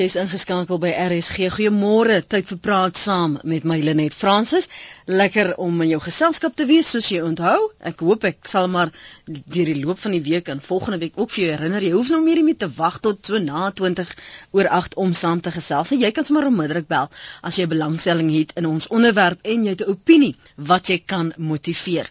Jy's 0.00 0.14
ingeskakel 0.16 0.78
by 0.80 0.94
RSG. 0.96 1.50
Goeiemôre. 1.52 2.14
Tyd 2.24 2.46
vir 2.48 2.58
praat 2.64 2.96
saam 2.96 3.34
met 3.44 3.66
my 3.68 3.76
Lenet 3.84 4.14
Fransis. 4.16 4.64
Lekker 5.04 5.50
om 5.60 5.82
in 5.84 5.90
jou 5.90 5.98
geselskap 6.00 6.54
te 6.56 6.64
wees 6.70 6.88
soos 6.94 7.10
jy 7.12 7.18
onthou. 7.20 7.66
Ek 7.90 8.00
hoop 8.06 8.24
ek 8.24 8.48
sal 8.48 8.70
maar 8.72 8.94
deur 9.28 9.68
die 9.68 9.82
loop 9.82 10.00
van 10.00 10.16
die 10.16 10.22
week 10.24 10.48
en 10.48 10.64
volgende 10.64 11.02
week 11.02 11.20
ook 11.20 11.34
vir 11.34 11.42
jou 11.42 11.50
herinner. 11.52 11.84
Jy 11.84 11.92
hoef 11.98 12.14
nou 12.14 12.22
meer 12.24 12.40
nie 12.46 12.56
te 12.56 12.70
wag 12.80 12.96
tot 13.04 13.28
so 13.28 13.42
na 13.44 13.68
20 13.82 14.14
oor 14.56 14.72
8 14.80 14.96
om 15.04 15.12
saam 15.12 15.44
te 15.44 15.52
gesels. 15.52 15.92
Jy 15.92 16.14
kan 16.16 16.24
sommer 16.24 16.48
onmiddellik 16.48 16.88
bel 16.88 17.12
as 17.44 17.60
jy 17.60 17.68
belangstelling 17.68 18.32
het 18.38 18.56
in 18.56 18.72
ons 18.72 18.88
onderwerp 18.88 19.44
en 19.44 19.68
jy 19.68 19.76
het 19.76 19.84
'n 19.84 19.98
opinie 19.98 20.36
wat 20.56 20.88
jy 20.88 21.02
kan 21.04 21.34
motiveer. 21.36 22.08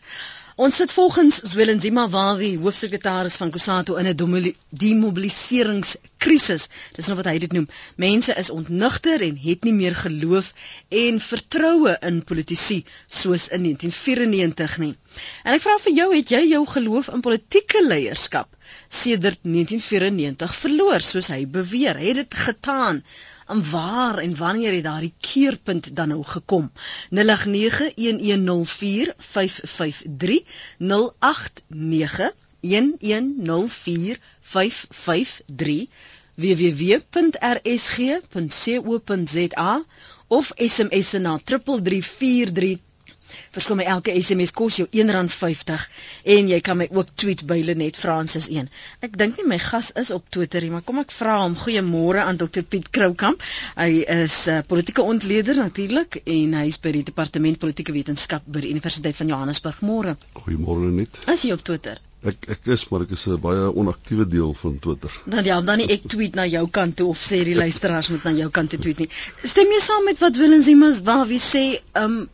Ons 0.60 0.76
sit 0.76 0.92
volgens 0.92 1.38
Zwelenzima 1.52 2.02
Wawi, 2.12 2.58
hoofsekretaris 2.60 3.38
van 3.40 3.52
Kusato 3.54 3.96
in 3.96 4.08
'n 4.12 4.56
demobiliseringskrisis. 4.82 6.66
Dis 6.98 7.06
nou 7.08 7.16
wat 7.20 7.30
hy 7.32 7.38
dit 7.40 7.52
noem. 7.56 7.68
Mense 7.96 8.34
is 8.42 8.50
ontnigter 8.50 9.22
en 9.28 9.38
het 9.46 9.64
nie 9.64 9.74
meer 9.78 9.96
geloof 9.96 10.50
en 10.90 11.20
vertroue 11.30 11.96
in 12.10 12.24
politici 12.24 12.84
soos 13.08 13.48
in 13.48 13.64
1994 13.70 14.78
nie. 14.84 14.96
En 15.44 15.54
ek 15.54 15.62
vra 15.64 15.78
vir 15.86 15.94
jou, 16.02 16.10
het 16.16 16.30
jy 16.36 16.44
jou 16.50 16.66
geloof 16.76 17.08
in 17.08 17.22
politieke 17.30 17.86
leierskap 17.88 18.50
sedert 18.90 19.40
1994 19.44 20.56
verloor 20.56 21.00
soos 21.02 21.28
hy 21.32 21.46
beweer? 21.48 21.96
Het 22.04 22.16
dit 22.16 22.34
getaan? 22.36 23.04
En 23.50 23.70
waar 23.72 24.18
en 24.18 24.36
wanneer 24.36 24.74
het 24.74 24.84
daardie 24.84 25.14
keerpunt 25.20 25.96
dan 25.96 26.08
nou 26.08 26.24
gekom? 26.24 26.72
0891104553 27.16 27.22
www.rsg.co.za 36.36 37.24
of 40.28 40.52
SMS 40.56 41.12
na 41.12 41.40
3343 41.44 42.89
Verskoon 43.56 43.80
my 43.82 43.86
elke 43.94 44.14
SMS 44.22 44.54
kos 44.56 44.80
jou 44.82 44.88
R1.50 44.88 45.86
en 46.36 46.52
jy 46.52 46.60
kan 46.66 46.80
my 46.80 46.88
ook 46.92 47.14
tweet 47.16 47.46
by 47.50 47.60
Lenet 47.66 48.00
Francis 48.00 48.50
1. 48.50 48.70
Ek 49.06 49.18
dink 49.22 49.38
nie 49.40 49.48
my 49.52 49.60
gas 49.64 49.92
is 50.04 50.12
op 50.16 50.28
Twitter 50.30 50.66
nie, 50.66 50.72
maar 50.74 50.86
kom 50.88 51.02
ek 51.04 51.14
vra 51.16 51.40
hom 51.44 51.58
goeiemôre 51.60 52.26
aan 52.26 52.42
Dr 52.42 52.64
Piet 52.64 52.92
Kroukamp. 52.96 53.46
Hy 53.78 54.04
is 54.24 54.48
'n 54.48 54.60
uh, 54.60 54.68
politieke 54.68 55.06
ontleder 55.14 55.56
natuurlik 55.56 56.22
en 56.26 56.54
hy 56.62 56.68
is 56.68 56.80
by 56.82 56.92
die 56.98 57.06
departement 57.12 57.60
politieke 57.60 57.96
wetenskap 57.96 58.44
by 58.46 58.66
die 58.66 58.76
Universiteit 58.76 59.16
van 59.16 59.34
Johannesburg. 59.34 59.82
Môre. 59.82 60.18
Goeiemôre 60.34 60.90
Lenet. 60.90 61.24
Is 61.28 61.44
jy 61.44 61.54
op 61.54 61.64
Twitter? 61.64 62.00
Ek 62.20 62.50
ek 62.52 62.66
is 62.76 62.82
maar 62.92 63.06
ek 63.06 63.14
is 63.16 63.22
'n 63.32 63.40
baie 63.40 63.68
onaktiewe 63.82 64.26
deel 64.28 64.54
van 64.62 64.80
Twitter. 64.80 65.12
Dan 65.26 65.46
ja, 65.46 65.62
dan 65.62 65.78
nie 65.80 65.88
ek 65.96 66.08
tweet 66.14 66.36
na 66.36 66.46
jou 66.46 66.66
kant 66.68 66.98
toe 67.00 67.08
of 67.14 67.22
sê 67.24 67.44
die 67.48 67.56
luisteraars 67.56 68.10
moet 68.12 68.24
na 68.28 68.34
jou 68.36 68.50
kant 68.50 68.70
toe 68.70 68.80
tweet 68.80 69.00
nie. 69.00 69.10
Stem 69.44 69.72
jy 69.72 69.80
saam 69.80 70.04
met 70.04 70.20
wat 70.20 70.36
Willem 70.36 70.62
Simmons 70.62 71.00
waar 71.08 71.26
wie 71.28 71.40
sê, 71.40 71.64
ehm 71.94 72.04
um, 72.04 72.30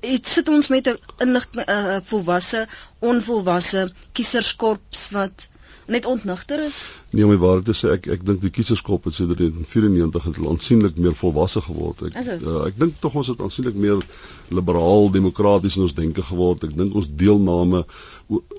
dit 0.00 0.26
sit 0.26 0.48
ons 0.48 0.68
met 0.68 0.88
'n 0.88 0.98
inligting 1.18 1.64
'n 1.64 1.70
uh, 1.70 1.98
volwasse, 2.02 2.66
onvolwasse 2.98 3.92
kieserskorps 4.12 5.10
wat 5.10 5.48
net 5.86 6.06
ontnigter 6.06 6.64
is. 6.64 6.86
Nee, 7.10 7.24
om 7.24 7.30
my 7.30 7.38
waarheid 7.38 7.64
te 7.64 7.74
sê, 7.74 7.92
ek 7.94 8.06
ek 8.06 8.26
dink 8.26 8.40
die 8.42 8.50
kieserskorps 8.50 9.06
het 9.06 9.14
sedert 9.14 9.38
1994 9.38 10.24
het 10.24 10.40
aansienlik 10.52 10.96
meer 10.96 11.14
volwasse 11.14 11.62
geword. 11.62 12.02
Ek 12.10 12.16
uh, 12.16 12.66
ek 12.66 12.78
dink 12.78 12.98
tog 13.00 13.14
ons 13.14 13.30
het 13.32 13.40
aansienlik 13.40 13.74
meer 13.74 14.02
liberaal 14.48 15.10
demokraties 15.10 15.76
in 15.76 15.86
ons 15.86 15.94
denke 15.94 16.22
geword. 16.22 16.64
Ek 16.64 16.76
dink 16.76 16.94
ons 16.94 17.10
deelname 17.10 17.84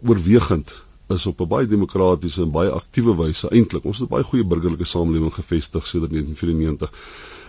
oorwegend 0.01 0.73
is 1.15 1.25
op 1.25 1.41
'n 1.41 1.47
baie 1.47 1.67
demokratiese 1.67 2.41
en 2.41 2.51
baie 2.51 2.69
aktiewe 2.69 3.15
wyse 3.15 3.49
eintlik. 3.49 3.85
Ons 3.85 3.99
het 3.99 4.07
'n 4.07 4.15
baie 4.15 4.23
goeie 4.23 4.43
burgerlike 4.43 4.85
samelewing 4.85 5.33
gevestig 5.33 5.87
sedert 5.87 6.11
1994. 6.11 6.91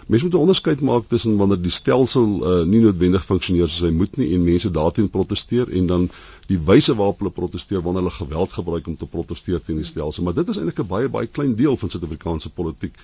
Mense 0.09 0.25
moet 0.25 0.35
'n 0.35 0.41
onderskeid 0.41 0.81
maak 0.81 1.05
tussen 1.09 1.37
wanneer 1.37 1.61
die 1.63 1.71
stelsel 1.71 2.29
uh, 2.41 2.65
nie 2.65 2.79
noodwendig 2.81 3.25
funksioneer 3.25 3.69
soos 3.69 3.85
hy 3.85 3.91
moet 3.93 4.15
nie 4.17 4.29
en 4.35 4.45
mense 4.45 4.71
daarteen 4.73 5.11
proteseer 5.13 5.69
en 5.81 5.91
dan 5.91 6.07
die 6.49 6.57
wyse 6.71 6.95
waarop 6.97 7.21
hulle 7.21 7.33
proteseer 7.41 7.83
wanneer 7.85 8.07
hulle 8.07 8.15
geweld 8.15 8.55
gebruik 8.57 8.89
om 8.89 8.97
te 8.97 9.09
proteseer 9.17 9.61
teen 9.67 9.83
die 9.83 9.91
stelsel. 9.91 10.25
Maar 10.25 10.39
dit 10.39 10.49
is 10.49 10.57
eintlik 10.57 10.81
'n 10.81 10.89
baie 10.95 11.13
baie 11.19 11.27
klein 11.27 11.55
deel 11.61 11.77
van 11.77 11.93
Suid-Afrikaanse 11.93 12.49
politiek. 12.49 12.97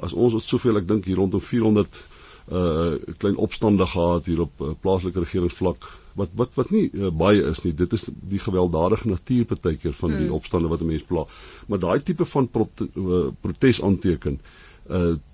As 0.00 0.12
ons 0.12 0.32
het 0.32 0.42
soveel, 0.42 0.82
ek 0.82 0.88
dink 0.88 1.04
hier 1.04 1.22
rondom 1.22 1.40
400 1.40 2.04
uh 2.50 2.92
klein 3.22 3.36
opstande 3.36 3.86
gehad 3.86 4.26
hier 4.26 4.40
op 4.40 4.60
uh, 4.60 4.74
plaaslike 4.80 5.18
regeringsvlak 5.18 5.90
wat 6.14 6.28
wat 6.34 6.54
wat 6.54 6.70
nie 6.70 6.90
uh, 6.92 7.10
baie 7.10 7.42
is 7.54 7.62
nie 7.62 7.74
dit 7.74 7.92
is 7.92 8.10
die 8.34 8.38
gewelddadige 8.42 9.08
natuur 9.08 9.44
partykeer 9.44 9.92
van 9.92 10.10
die 10.10 10.26
mm. 10.26 10.32
opstande 10.32 10.68
wat 10.68 10.80
'n 10.80 10.90
mens 10.90 11.02
pla 11.02 11.26
maar 11.66 11.78
daai 11.78 12.02
tipe 12.02 12.24
van 12.24 12.48
prote, 12.48 12.88
uh, 12.96 13.28
protes 13.40 13.82
aanteken 13.82 14.40
uh 14.42 14.57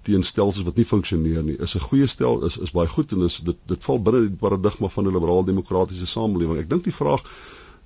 teen 0.02 0.22
stelsels 0.26 0.64
wat 0.66 0.76
nie 0.76 0.84
funksioneer 0.84 1.42
nie 1.46 1.56
is 1.62 1.74
'n 1.74 1.86
goeie 1.88 2.06
stel 2.06 2.44
is 2.44 2.56
is 2.58 2.72
baie 2.74 2.88
goed 2.88 3.12
en 3.12 3.22
is 3.22 3.40
dit 3.44 3.56
dit 3.66 3.84
val 3.84 4.00
binne 4.02 4.20
die 4.28 4.40
paradigma 4.46 4.88
van 4.88 5.06
'n 5.06 5.12
liberaal 5.14 5.44
demokratiese 5.44 6.06
samelewing. 6.06 6.58
Ek 6.58 6.70
dink 6.70 6.84
die 6.84 6.98
vraag 7.02 7.22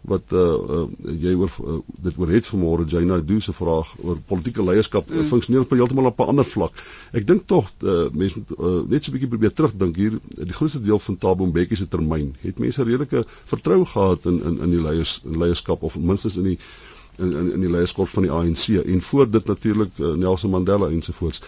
wat 0.06 0.32
uh, 0.32 0.40
uh 0.40 1.14
jy 1.18 1.32
oor 1.34 1.50
uh, 1.64 1.78
dit 2.06 2.18
oor 2.18 2.30
het 2.30 2.46
vanmôre 2.46 2.86
Jaina 2.86 3.18
doen 3.20 3.40
se 3.42 3.52
vraag 3.52 3.90
oor 4.02 4.18
politieke 4.30 4.62
leierskap 4.62 5.10
mm. 5.10 5.26
funksioneer 5.30 5.64
op 5.66 5.70
heeltemal 5.74 6.10
op 6.10 6.20
'n 6.20 6.30
ander 6.34 6.44
vlak. 6.44 6.72
Ek 7.12 7.26
dink 7.26 7.46
tog 7.46 7.70
uh, 7.82 8.06
mense 8.12 8.38
moet 8.38 8.52
uh, 8.58 8.82
net 8.88 9.04
so 9.04 9.10
'n 9.10 9.16
bietjie 9.16 9.28
probeer 9.28 9.52
terugdink 9.52 9.96
hier 9.96 10.18
die 10.34 10.52
grootste 10.52 10.80
deel 10.80 10.98
van 10.98 11.18
Thabo 11.18 11.46
Mbeki 11.46 11.76
se 11.76 11.88
termyn 11.88 12.36
het 12.40 12.58
mense 12.58 12.82
redelike 12.82 13.24
vertroue 13.44 13.84
gehad 13.84 14.24
in 14.24 14.42
in 14.44 14.60
in 14.60 14.70
die 14.70 14.82
leiers 14.82 15.20
in 15.24 15.38
leierskap 15.38 15.82
of 15.82 15.98
minstens 15.98 16.36
in 16.36 16.44
die 16.44 16.58
in 17.18 17.32
in, 17.32 17.52
in 17.52 17.60
die 17.60 17.70
leierskap 17.70 18.08
van 18.08 18.22
die 18.22 18.32
ANC 18.32 18.68
en 18.84 19.00
voor 19.10 19.30
dit 19.30 19.46
natuurlik 19.46 19.98
uh, 19.98 20.14
Nelson 20.14 20.50
Mandela 20.50 20.88
ensovoorts. 20.88 21.42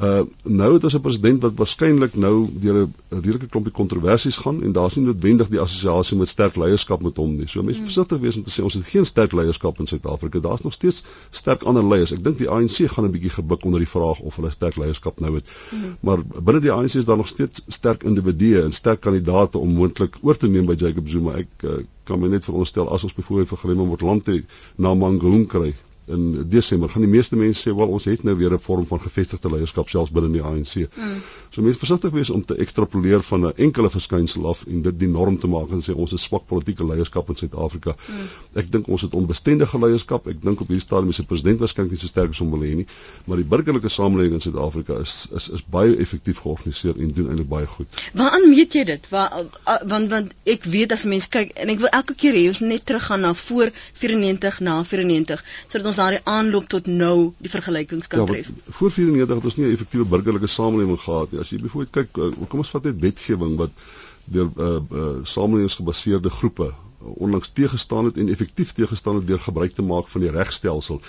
Uh 0.00 0.20
nou 0.42 0.72
het 0.72 0.84
ons 0.84 0.94
'n 0.94 1.00
president 1.00 1.42
wat 1.42 1.52
waarskynlik 1.54 2.14
nou 2.14 2.48
deur 2.52 2.76
'n 2.82 2.94
redelike 3.08 3.46
klompie 3.46 3.72
kontroversies 3.72 4.36
gaan 4.36 4.62
en 4.62 4.72
daar's 4.72 4.94
nie 4.94 5.04
noodwendig 5.04 5.48
die 5.48 5.60
assosiasie 5.60 6.16
met 6.16 6.28
sterk 6.28 6.56
leierskap 6.56 7.02
met 7.02 7.16
hom 7.16 7.36
nie. 7.36 7.46
So 7.46 7.62
mense 7.62 7.80
mm. 7.80 7.84
versigtig 7.84 8.18
wees 8.18 8.36
om 8.36 8.42
te 8.42 8.50
sê 8.50 8.62
ons 8.62 8.74
het 8.74 8.84
geen 8.84 9.06
sterk 9.06 9.32
leierskap 9.32 9.78
in 9.78 9.86
Suid-Afrika. 9.86 10.38
Daar's 10.38 10.62
nog 10.62 10.72
steeds 10.72 11.02
sterk 11.30 11.62
ander 11.62 11.84
leiers. 11.84 12.12
Ek 12.12 12.24
dink 12.24 12.38
die 12.38 12.48
ANC 12.48 12.88
gaan 12.88 13.04
'n 13.04 13.10
bietjie 13.10 13.30
gebuk 13.30 13.64
onder 13.64 13.80
die 13.80 13.88
vraag 13.88 14.20
of 14.20 14.36
hulle 14.36 14.50
sterk 14.50 14.76
leierskap 14.76 15.20
nou 15.20 15.34
het. 15.34 15.44
Mm. 15.70 15.96
Maar 16.00 16.18
binne 16.42 16.60
die 16.60 16.72
ANC 16.72 16.94
is 16.94 17.04
daar 17.04 17.16
nog 17.16 17.28
steeds 17.28 17.62
sterk 17.68 18.02
individue 18.02 18.62
en 18.62 18.72
sterk 18.72 19.00
kandidaate 19.00 19.58
om 19.58 19.74
moontlik 19.74 20.16
oor 20.22 20.36
te 20.36 20.48
neem 20.48 20.66
by 20.66 20.74
Jacob 20.74 21.08
Zuma. 21.08 21.32
Ek 21.32 21.48
uh, 21.64 21.84
kan 22.12 22.20
my 22.20 22.28
net 22.28 22.44
veronderstel 22.44 22.90
as 22.92 23.06
ons 23.08 23.16
byvoorbeeld 23.16 23.48
vir 23.54 23.60
Grema 23.64 23.88
Motlanthe 23.88 24.36
na 24.76 24.92
Mangaung 24.94 25.48
kry 25.48 25.72
in 26.12 26.48
Desember 26.48 26.88
gaan 26.92 27.04
die 27.04 27.10
meeste 27.10 27.36
mense 27.36 27.62
sê 27.62 27.74
wel 27.76 27.92
ons 27.96 28.04
het 28.04 28.22
nou 28.22 28.36
weer 28.36 28.52
'n 28.52 28.60
vorm 28.60 28.86
van 28.86 29.00
gevestigde 29.00 29.50
leierskap 29.50 29.88
selfs 29.88 30.10
binne 30.10 30.32
die 30.32 30.42
ANC. 30.42 30.74
Mm. 30.96 31.22
So 31.50 31.62
mense 31.62 31.78
versigtig 31.78 32.10
wees 32.10 32.30
om 32.30 32.44
te 32.44 32.56
ekstrapoleer 32.56 33.22
van 33.22 33.46
'n 33.46 33.52
enkele 33.56 33.90
verskynsel 33.90 34.48
af 34.48 34.64
en 34.66 34.82
dit 34.82 34.98
die 34.98 35.08
norm 35.08 35.38
te 35.38 35.46
maak 35.46 35.70
en 35.70 35.82
sê 35.82 35.94
ons 35.94 36.10
het 36.10 36.20
swak 36.20 36.46
politieke 36.46 36.86
leierskap 36.86 37.28
in 37.28 37.36
Suid-Afrika. 37.36 37.96
Mm. 38.08 38.28
Ek 38.54 38.72
dink 38.72 38.88
ons 38.88 39.02
het 39.02 39.14
onbestendige 39.14 39.78
leierskap. 39.78 40.26
Ek 40.26 40.42
dink 40.42 40.60
op 40.60 40.68
hierdie 40.68 40.86
stadium 40.86 41.08
is 41.08 41.16
die 41.16 41.26
president 41.26 41.58
waarskynlik 41.58 41.90
nie 41.90 41.98
so 41.98 42.06
sterk 42.06 42.30
as 42.30 42.38
hom 42.38 42.50
wil 42.50 42.60
hê 42.60 42.74
nie, 42.74 42.86
maar 43.24 43.36
die 43.36 43.44
burgerlike 43.44 43.88
samelewing 43.88 44.32
in 44.32 44.40
Suid-Afrika 44.40 44.98
is 45.00 45.28
is 45.32 45.48
is 45.48 45.64
baie 45.70 45.96
effektief 45.96 46.38
georganiseer 46.38 46.98
en 46.98 47.12
doen 47.12 47.28
eintlik 47.28 47.48
baie 47.48 47.66
goed. 47.66 48.02
Waaraan 48.14 48.48
weet 48.54 48.72
jy 48.72 48.84
dit? 48.84 49.08
Waar 49.08 49.44
want 49.86 50.10
want 50.10 50.34
ek 50.44 50.64
weet 50.64 50.92
as 50.92 51.04
mense 51.04 51.28
kyk 51.32 51.54
en 51.56 51.72
ek 51.72 51.82
wil 51.84 51.92
elke 51.92 52.14
keer 52.14 52.36
hê 52.38 52.46
ons 52.48 52.62
net 52.64 52.86
teruggaan 52.86 53.20
na 53.26 53.34
voor 53.34 53.70
94 54.00 54.60
na 54.60 54.78
94 54.84 55.44
sodat 55.66 55.86
ons 55.92 56.01
daardie 56.02 56.22
aanloop 56.34 56.68
tot 56.74 56.86
nou 56.90 57.16
die 57.38 57.50
vergelykings 57.52 58.10
kan 58.12 58.24
ja, 58.24 58.28
tref. 58.30 58.52
Voor 58.78 58.90
94 58.90 59.36
het 59.36 59.50
ons 59.50 59.58
nie 59.58 59.66
'n 59.66 59.74
effektiewe 59.78 60.06
burgerlike 60.14 60.50
samelewing 60.50 61.00
gehad 61.00 61.32
nie. 61.32 61.40
As 61.40 61.50
jy 61.50 61.60
byvoorbeeld 61.62 61.96
kyk, 61.98 62.16
uh, 62.16 62.48
kom 62.48 62.64
ons 62.64 62.74
vat 62.74 62.88
net 62.90 63.00
wetgewing 63.00 63.56
wat 63.56 63.84
deur 64.24 64.50
uh, 64.56 64.78
uh, 64.90 65.12
samelewingsgebaseerde 65.22 66.30
groepe 66.30 66.72
onlangs 67.02 67.50
teëgestaan 67.52 68.04
het 68.04 68.16
en 68.16 68.28
effektief 68.28 68.72
teëgestaan 68.72 69.14
het 69.14 69.26
deur 69.26 69.40
gebruik 69.40 69.74
te 69.74 69.82
maak 69.82 70.08
van 70.08 70.20
die 70.20 70.30
regstelsel 70.30 71.00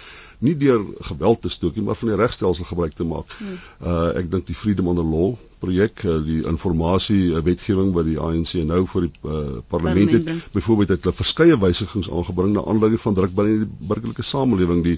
nie 0.44 0.56
deur 0.60 0.84
geweld 1.10 1.42
te 1.42 1.50
stook 1.50 1.76
nie 1.76 1.86
maar 1.88 2.00
van 2.00 2.14
die 2.14 2.20
regstelsel 2.20 2.68
gebruik 2.68 2.94
te 3.00 3.08
maak. 3.08 3.34
Hmm. 3.40 3.58
Uh 3.82 4.12
ek 4.20 4.30
dink 4.32 4.48
die 4.48 4.58
Freedom 4.58 4.92
Under 4.92 5.08
Law 5.08 5.34
projek 5.64 6.04
uh, 6.04 6.18
die 6.24 6.42
informasie 6.50 7.32
uh, 7.32 7.42
wetgewing 7.46 7.94
wat 7.96 8.08
die 8.10 8.18
ANC 8.20 8.56
nou 8.68 8.82
vir 8.94 9.08
die 9.08 9.12
uh, 9.24 9.62
parlement 9.72 10.12
het 10.12 10.28
byvoorbeeld 10.56 10.94
het 10.96 11.08
hulle 11.08 11.16
verskeie 11.16 11.58
wysigings 11.62 12.10
aangebring 12.12 12.56
na 12.58 12.66
aanleiding 12.68 13.02
van 13.06 13.18
druk 13.20 13.36
binne 13.38 13.64
die 13.64 13.88
burgerlike 13.92 14.26
samelewing 14.28 14.84
die 14.88 14.98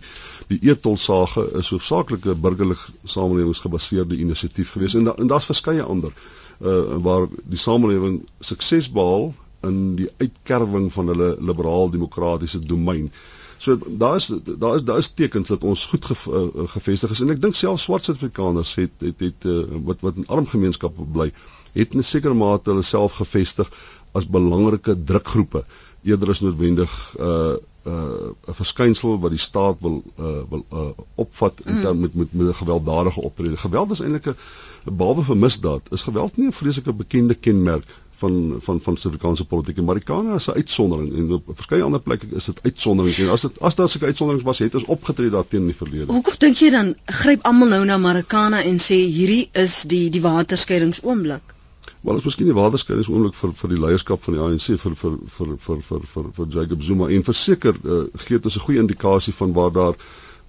die 0.50 0.60
etolsage 0.72 1.46
is 1.62 1.70
hoofsaaklik 1.74 2.26
'n 2.26 2.42
burgerlike 2.42 2.98
samelewingsgebaseerde 3.16 4.18
inisiatief 4.26 4.74
gewees 4.74 4.98
en 4.98 5.10
da, 5.10 5.16
en 5.22 5.30
daar's 5.32 5.52
verskeie 5.52 5.86
ander 5.86 6.14
uh 6.60 6.98
waar 7.06 7.28
die 7.44 7.60
samelewing 7.60 8.22
sukses 8.40 8.90
behaal 8.92 9.34
in 9.68 9.80
die 10.00 10.10
uitkerwing 10.18 10.92
van 10.94 11.10
hulle 11.12 11.36
liberaal 11.42 11.90
demokratiese 11.90 12.60
domein. 12.60 13.10
So 13.58 13.78
daar 13.88 14.16
is 14.16 14.32
daar 14.46 14.76
is 14.76 14.84
daar 14.84 14.98
is 14.98 15.10
tekens 15.10 15.50
dat 15.50 15.64
ons 15.64 15.86
goed 15.86 16.06
ge, 16.06 16.16
uh, 16.30 16.68
gevestig 16.70 17.12
is 17.12 17.22
en 17.24 17.30
ek 17.30 17.42
dink 17.42 17.56
selfs 17.56 17.84
swart 17.88 18.04
Suid-Afrikaners 18.04 18.76
het 18.76 18.92
het 19.00 19.20
het 19.20 19.46
uh, 19.46 19.62
wat 19.88 20.02
wat 20.02 20.16
in 20.16 20.28
arm 20.28 20.48
gemeenskappe 20.48 21.06
bly, 21.18 21.32
het 21.74 21.94
in 21.94 22.00
'n 22.00 22.04
sekere 22.04 22.34
mate 22.34 22.70
hulle 22.70 22.84
self 22.84 23.16
gevestig 23.22 23.72
as 24.12 24.28
belangrike 24.28 25.04
drukgroepe 25.04 25.64
eerder 26.04 26.30
as 26.30 26.42
noodwendig 26.42 26.92
uh 27.20 27.56
uh, 27.86 28.34
'n 28.48 28.54
verskynsel 28.60 29.20
wat 29.20 29.30
die 29.30 29.40
staat 29.40 29.80
wil 29.80 30.04
uh, 30.20 30.42
wil 30.50 30.66
uh, 30.74 30.88
opvat 31.16 31.62
in 31.66 31.76
mm. 31.76 32.00
met 32.00 32.14
met 32.14 32.34
met 32.34 32.48
'n 32.48 32.54
gewelddadige 32.54 33.22
optrede. 33.22 33.58
Geweld 33.58 33.92
is 33.92 34.00
eintlik 34.00 34.26
'n 34.28 34.96
behalwe 34.96 35.24
vir 35.24 35.38
misdaad, 35.38 35.82
is 35.92 36.04
geweld 36.04 36.38
nie 36.38 36.48
'n 36.48 36.52
vreeslike 36.62 36.94
bekende 36.94 37.34
kenmerk 37.34 37.86
van 38.22 38.56
van 38.60 38.82
van 38.82 38.98
Suid-Afrikaanse 38.98 39.46
politiek. 39.46 39.82
Marikana 39.82 40.36
is 40.36 40.48
'n 40.48 40.58
uitsondering 40.62 41.16
en 41.16 41.32
op 41.34 41.50
verskeie 41.54 41.84
ander 41.84 42.02
plekke 42.02 42.28
is 42.36 42.46
dit 42.46 42.60
uitsonderings 42.64 43.18
en 43.20 43.30
as 43.30 43.42
dit 43.42 43.60
as 43.60 43.76
daar 43.76 43.90
sulke 43.90 44.06
uitsonderings 44.06 44.46
was, 44.46 44.60
het 44.60 44.76
ons 44.76 44.86
opgetree 44.86 45.30
daarteen 45.30 45.62
in 45.62 45.66
die 45.74 45.76
verlede. 45.76 46.12
Hoekom 46.12 46.34
dink 46.38 46.58
jy 46.58 46.70
dan 46.70 46.96
gryp 47.06 47.44
almal 47.44 47.68
nou 47.68 47.86
na 47.86 47.98
Marikana 47.98 48.64
en 48.64 48.80
sê 48.80 48.96
hierdie 48.96 49.50
is 49.52 49.84
die 49.84 50.10
die 50.10 50.22
waterskeidingsoomblik? 50.22 51.54
Wel, 52.02 52.14
ons 52.14 52.24
miskien 52.24 52.46
die 52.46 52.54
waterskeidingsoomblik 52.54 53.34
vir 53.34 53.54
vir 53.54 53.70
die 53.70 53.80
leierskap 53.82 54.24
van 54.24 54.34
die 54.34 54.42
ANC 54.42 54.66
vir 54.82 54.96
vir 54.96 55.18
vir 55.38 55.58
vir 55.58 55.82
vir 55.82 56.02
vir, 56.14 56.32
vir 56.38 56.48
Jacob 56.58 56.84
Zuma 56.84 57.10
en 57.10 57.24
verseker 57.24 57.76
uh, 57.84 58.04
gee 58.28 58.40
dit 58.40 58.54
'n 58.56 58.66
goeie 58.68 58.80
indikasie 58.80 59.34
van 59.34 59.54
waar 59.54 59.72
daar 59.72 59.96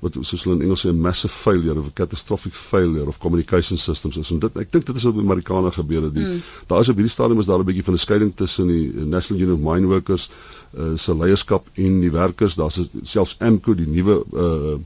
wat 0.04 0.16
soos 0.20 0.42
hulle 0.44 0.58
in 0.58 0.64
Engels 0.66 0.82
sê 0.84 0.92
massive 0.92 1.32
failure 1.32 1.78
of 1.80 1.86
a 1.88 1.92
catastrophic 1.94 2.52
failure 2.52 3.08
of 3.08 3.18
communication 3.18 3.78
systems 3.80 4.18
is 4.20 4.30
en 4.34 4.42
dit 4.42 4.58
ek 4.60 4.72
dink 4.74 4.84
dit 4.88 4.98
is 5.00 5.06
wat 5.08 5.16
met 5.16 5.24
Amerikaners 5.24 5.78
gebeur 5.78 6.04
het. 6.08 6.18
Mm. 6.20 6.42
Daar 6.68 6.84
is 6.84 6.90
op 6.92 7.00
hierdie 7.00 7.12
stadium 7.14 7.40
is 7.40 7.48
daar 7.48 7.62
'n 7.62 7.68
bietjie 7.70 7.84
van 7.86 7.96
'n 7.96 8.04
skeiding 8.04 8.34
tussen 8.36 8.68
die 8.68 8.92
National 8.92 9.42
Union 9.42 9.56
of 9.56 9.64
Mine 9.72 9.86
Workers 9.86 10.28
uh, 10.76 10.96
se 10.96 11.16
leierskap 11.16 11.68
en 11.74 12.00
die 12.00 12.12
werkers. 12.12 12.54
Daar's 12.54 12.80
selfs 13.02 13.36
AMCO 13.38 13.74
die 13.74 13.88
nuwe 13.88 14.22
uh 14.32 14.76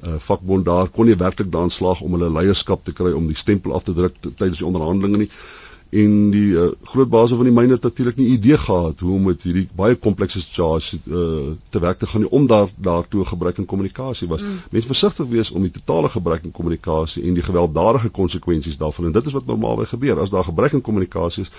uh 0.00 0.16
vakbond 0.18 0.64
daar 0.64 0.88
kon 0.88 1.06
nie 1.06 1.16
werklik 1.16 1.52
daan 1.52 1.70
slaag 1.70 2.00
om 2.00 2.12
hulle 2.12 2.30
leierskap 2.32 2.84
te 2.84 2.92
kry 2.92 3.12
om 3.12 3.26
die 3.26 3.36
stempel 3.36 3.74
af 3.74 3.84
te 3.84 3.92
druk 3.92 4.14
tydens 4.22 4.58
die 4.58 4.66
onderhandelinge 4.66 5.16
nie 5.16 5.30
en 5.90 6.30
die 6.30 6.52
uh, 6.54 6.68
groot 6.92 7.08
baas 7.10 7.32
van 7.34 7.48
die 7.48 7.54
myne 7.54 7.74
het 7.74 7.82
natuurlik 7.82 8.16
nie 8.16 8.28
idee 8.36 8.58
gehad 8.58 9.00
hoe 9.00 9.14
om 9.14 9.24
met 9.26 9.42
hierdie 9.42 9.66
baie 9.76 9.96
komplekse 9.98 10.40
situasie 10.40 11.00
uh, 11.06 11.50
te 11.68 11.82
werk 11.82 11.98
te 11.98 12.06
gaan 12.06 12.22
nie 12.22 12.30
om 12.30 12.46
daar 12.46 12.68
daartoe 12.76 13.24
gebruik 13.24 13.58
in 13.58 13.66
kommunikasie 13.66 14.28
was. 14.30 14.42
Mm. 14.42 14.60
Mense 14.70 14.86
versigtig 14.86 15.26
wees 15.26 15.50
om 15.50 15.66
die 15.66 15.72
totale 15.74 16.08
gebruik 16.08 16.46
in 16.46 16.54
kommunikasie 16.54 17.24
en 17.26 17.34
die 17.34 17.42
gewelddadige 17.42 18.08
konsekwensies 18.08 18.78
daarvan 18.78 19.10
en 19.10 19.12
dit 19.18 19.26
is 19.26 19.34
wat 19.34 19.46
normaalweg 19.46 19.88
gebeur 19.88 20.20
as 20.20 20.30
daar 20.30 20.46
gebruik 20.46 20.78
in 20.78 20.86
kommunikasie 20.86 21.42
is 21.42 21.50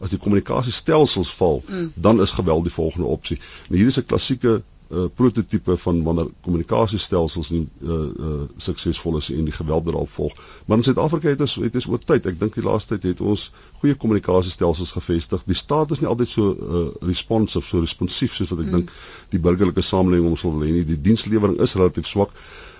as 0.00 0.12
die 0.12 0.18
kommunikasiestelsels 0.18 1.32
val, 1.34 1.62
mm. 1.66 1.92
dan 1.94 2.20
is 2.20 2.30
geweld 2.30 2.62
die 2.68 2.72
volgende 2.72 3.06
opsie. 3.06 3.38
En 3.68 3.76
hier 3.76 3.86
is 3.86 3.98
'n 3.98 4.06
klassieke 4.06 4.62
uh, 4.90 5.04
prototipe 5.14 5.76
van 5.76 6.02
wanneer 6.02 6.28
kommunikasiestelsels 6.40 7.50
nie 7.50 7.64
uh, 7.82 7.90
uh, 7.92 8.36
suksesvol 8.56 9.18
is 9.20 9.30
en 9.34 9.48
die 9.48 9.54
geweld 9.54 9.84
daarop 9.84 10.10
volg. 10.10 10.36
Maar 10.66 10.80
in 10.80 10.84
Suid-Afrika 10.84 11.28
het 11.28 11.40
ons 11.40 11.58
het 11.62 11.74
ons 11.74 11.88
oor 11.92 12.00
tyd, 12.04 12.26
ek 12.26 12.38
dink 12.40 12.54
die 12.54 12.64
laaste 12.64 12.96
tyd 12.96 13.10
het 13.12 13.20
ons 13.20 13.50
goeie 13.82 13.94
kommunikasiestelsels 13.94 14.94
gevestig. 14.96 15.44
Die 15.48 15.58
staat 15.58 15.92
is 15.94 16.00
nie 16.00 16.08
altyd 16.08 16.32
so 16.32 16.54
uh, 16.54 16.86
responsive, 17.06 17.66
so 17.66 17.84
responsief 17.84 18.34
soos 18.34 18.54
wat 18.54 18.64
ek 18.64 18.70
mm. 18.70 18.78
dink 18.78 18.96
die 19.34 19.42
burgerlike 19.42 19.84
samelewing 19.84 20.32
ons 20.32 20.46
wil 20.46 20.64
hê 20.64 20.72
nie. 20.72 20.86
Die 20.88 21.00
dienslewering 21.10 21.60
is 21.64 21.76
relatief 21.78 22.08
swak. 22.08 22.34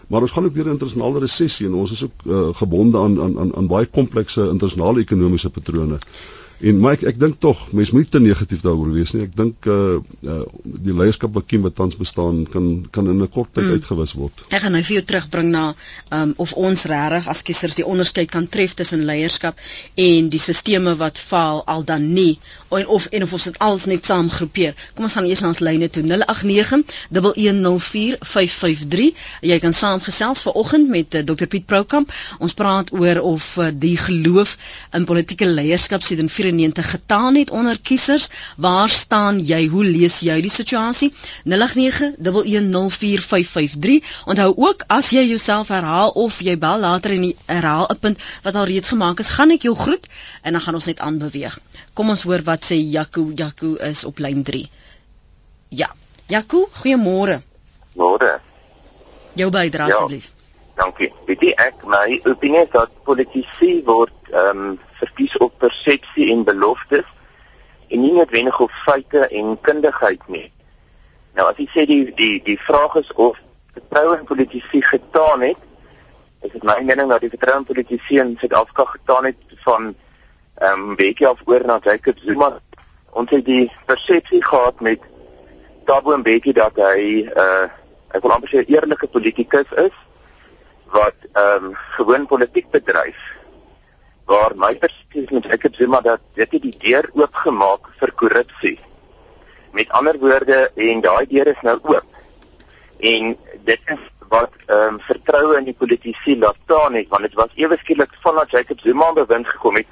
Maar 0.09 0.25
ons 0.25 0.33
gaan 0.33 0.45
ook 0.45 0.55
weer 0.57 0.65
'n 0.65 0.77
internasionale 0.79 1.21
resessie 1.21 1.67
en 1.67 1.75
ons 1.75 1.93
is 1.93 2.03
ook 2.05 2.25
uh, 2.25 2.49
gebonde 2.57 2.99
aan 2.99 3.21
aan 3.21 3.39
aan 3.39 3.55
aan 3.57 3.67
baie 3.67 3.87
komplekse 3.87 4.49
internasionale 4.49 5.01
ekonomiese 5.01 5.51
patrone. 5.51 5.99
En 6.61 6.79
maar 6.83 6.97
ek 6.99 7.05
ek 7.13 7.19
dink 7.23 7.37
tog 7.39 7.61
mense 7.73 7.95
moet 7.95 8.09
nie 8.09 8.11
te 8.11 8.21
negatief 8.21 8.65
daaroor 8.65 8.91
wees 8.91 9.13
nie. 9.15 9.29
Ek 9.29 9.35
dink 9.39 9.67
uh, 9.71 10.01
uh 10.27 10.41
die 10.89 10.95
leierskap 10.95 11.35
wat 11.37 11.47
Kim 11.47 11.63
wat 11.67 11.77
tans 11.79 11.95
bestaan 11.99 12.43
kan 12.51 12.89
kan 12.91 13.07
in 13.11 13.23
'n 13.23 13.31
kort 13.31 13.53
tyd 13.55 13.65
mm. 13.65 13.79
uitgewis 13.79 14.15
word. 14.19 14.43
Ek 14.51 14.65
gaan 14.65 14.75
nou 14.75 14.83
vir 14.83 14.99
jou 14.99 15.05
terugbring 15.05 15.53
na 15.55 15.75
um 16.11 16.35
of 16.37 16.53
ons 16.53 16.85
regtig 16.91 17.29
as 17.29 17.43
kiesers 17.43 17.79
die 17.79 17.87
onderskeid 17.87 18.31
kan 18.31 18.49
tref 18.49 18.75
tussen 18.75 19.07
leierskap 19.07 19.59
en 19.95 20.29
die 20.29 20.43
sisteme 20.43 20.97
wat 20.97 21.19
faal 21.19 21.63
al 21.67 21.85
dan 21.85 22.13
nie 22.13 22.39
en 22.71 22.87
of 22.87 23.07
en 23.07 23.23
of 23.23 23.33
ons 23.33 23.45
dit 23.45 23.59
alles 23.59 23.85
net 23.87 24.05
saam 24.05 24.31
groepeer. 24.31 24.75
Kom 24.95 25.05
ons 25.05 25.13
gaan 25.17 25.27
eers 25.29 25.41
na 25.41 25.49
ons 25.53 25.61
lyne 25.65 25.89
toe 25.89 26.03
089 26.03 26.83
1104553. 27.11 29.15
Jy 29.41 29.59
kan 29.63 29.73
saamgesels 29.73 30.43
vanoggend 30.43 30.89
met 30.89 31.15
uh, 31.15 31.23
Dr 31.25 31.47
Piet 31.47 31.67
Proukamp. 31.67 32.13
Ons 32.39 32.55
praat 32.59 32.93
oor 32.93 33.21
of 33.23 33.57
uh, 33.57 33.69
die 33.73 33.97
geloof 33.97 34.57
in 34.97 35.05
politieke 35.09 35.47
leierskap 35.49 36.03
sit 36.05 36.19
in 36.19 36.29
94 36.49 36.91
getaan 36.91 37.35
het 37.35 37.51
onder 37.51 37.81
kiesers. 37.81 38.29
Waar 38.57 38.89
staan 38.89 39.39
jy? 39.45 39.67
Hoe 39.69 39.85
lees 39.85 40.21
jy 40.21 40.41
die 40.41 40.51
situasie? 40.51 41.13
0891104553. 41.45 41.51
Onthou 44.25 44.55
ook 44.57 44.83
as 44.87 45.11
jy 45.11 45.27
jouself 45.29 45.69
herhaal 45.69 46.11
of 46.11 46.41
jy 46.41 46.59
bel 46.59 46.79
later 46.81 47.11
die 47.11 47.37
herhaal 47.47 47.87
'n 47.91 47.99
punt 47.99 48.19
wat 48.43 48.55
al 48.55 48.65
reeds 48.65 48.89
gemaak 48.89 49.19
is, 49.19 49.29
gaan 49.29 49.51
ek 49.51 49.63
jou 49.63 49.75
groet 49.75 50.07
en 50.43 50.53
dan 50.53 50.61
gaan 50.61 50.75
ons 50.75 50.87
net 50.87 51.01
aanbeweeg. 51.01 51.59
Kom 51.93 52.09
ons 52.09 52.23
hoor 52.23 52.43
wat 52.43 52.65
sê 52.65 52.75
Jaco. 52.75 53.31
Jaco 53.35 53.75
is 53.75 54.05
op 54.05 54.19
lyn 54.19 54.43
3. 54.43 54.71
Ja. 55.69 55.91
Jaco, 56.27 56.69
goeiemôre. 56.73 57.43
Môre. 57.95 58.41
Jou 59.35 59.51
bydrae 59.51 59.89
ja. 59.89 59.95
asseblief. 59.95 60.33
Dankie. 60.79 61.13
Weet 61.27 61.41
jy 61.41 61.53
ek 61.57 61.83
my 61.85 62.21
opinie 62.25 62.63
is 62.63 62.71
dat 62.73 62.91
politici 63.05 63.83
word 63.87 64.15
ehm 64.33 64.59
um, 64.59 64.79
verkies 64.99 65.37
op 65.37 65.59
persepsie 65.59 66.31
en 66.33 66.45
beloftes 66.45 67.07
en 67.89 68.01
nie 68.01 68.13
noodwendig 68.13 68.61
op 68.61 68.71
feite 68.85 69.29
en 69.29 69.57
kundigheid 69.61 70.29
nie. 70.29 70.49
Nou 71.37 71.47
as 71.51 71.61
jy 71.61 71.69
sê 71.73 71.87
die 71.89 72.03
die 72.19 72.37
die 72.45 72.59
vraag 72.61 72.99
is 73.01 73.13
of 73.15 73.39
vertroue 73.77 74.19
in 74.19 74.27
politici 74.29 74.83
getaan 74.83 75.45
het, 75.47 75.61
is 76.43 76.53
dit 76.53 76.65
my 76.67 76.79
mening 76.83 77.11
dat 77.11 77.23
die 77.25 77.33
vertroue 77.33 77.63
in 77.63 77.69
politici 77.71 78.19
in 78.19 78.37
Suid-Afrika 78.41 78.85
getaan 78.95 79.31
het 79.31 79.59
van 79.65 79.95
ehm 80.59 80.91
um, 80.91 80.97
weekie 80.97 81.27
af 81.27 81.41
oor 81.45 81.65
na 81.67 81.79
Jacob 81.83 82.19
Zuma. 82.19 82.59
Ons 83.11 83.31
het 83.31 83.45
die 83.45 83.71
persepsie 83.87 84.43
gehad 84.45 84.81
met 84.81 85.01
Thabo 85.87 86.17
Mbeki 86.17 86.53
dat 86.53 86.77
hy 86.77 87.29
uh 87.29 87.69
ek 88.09 88.23
wil 88.25 88.33
amper 88.33 88.49
sê 88.49 88.65
'n 88.65 88.73
eerlike 88.73 89.07
politikus 89.07 89.71
is 89.77 89.97
wat 90.93 91.17
ehm 91.33 91.65
um, 91.65 91.75
gewoon 91.97 92.27
politiek 92.27 92.71
bedryf 92.71 93.38
waar 94.29 94.53
my 94.57 94.75
perspektief 94.77 95.31
met 95.31 95.45
Jacob 95.49 95.75
Zuma 95.75 96.01
dat 96.05 96.21
dit 96.37 96.53
het 96.53 96.63
die 96.63 96.77
deur 96.85 97.09
oopgemaak 97.17 97.89
vir 98.01 98.13
korrupsie. 98.13 98.77
Met 99.73 99.89
ander 99.97 100.19
woorde 100.21 100.59
en 100.75 101.01
daai 101.01 101.27
deur 101.31 101.49
is 101.55 101.63
nou 101.65 101.79
oop. 101.83 102.19
En 102.99 103.37
dit 103.65 103.93
is 103.95 104.03
wat 104.29 104.53
ehm 104.67 104.99
um, 104.99 104.99
vertroue 105.01 105.57
in 105.57 105.69
die 105.71 105.77
politici 105.79 106.37
laat 106.39 106.59
staan 106.65 106.99
het 106.99 107.09
want 107.09 107.25
dit 107.25 107.39
was 107.41 107.55
ewe 107.57 107.79
skielik 107.81 108.13
vanaf 108.25 108.51
Jacob 108.53 108.81
Zuma 108.85 109.07
aan 109.07 109.17
bewind 109.17 109.49
gekom 109.49 109.81
het 109.81 109.89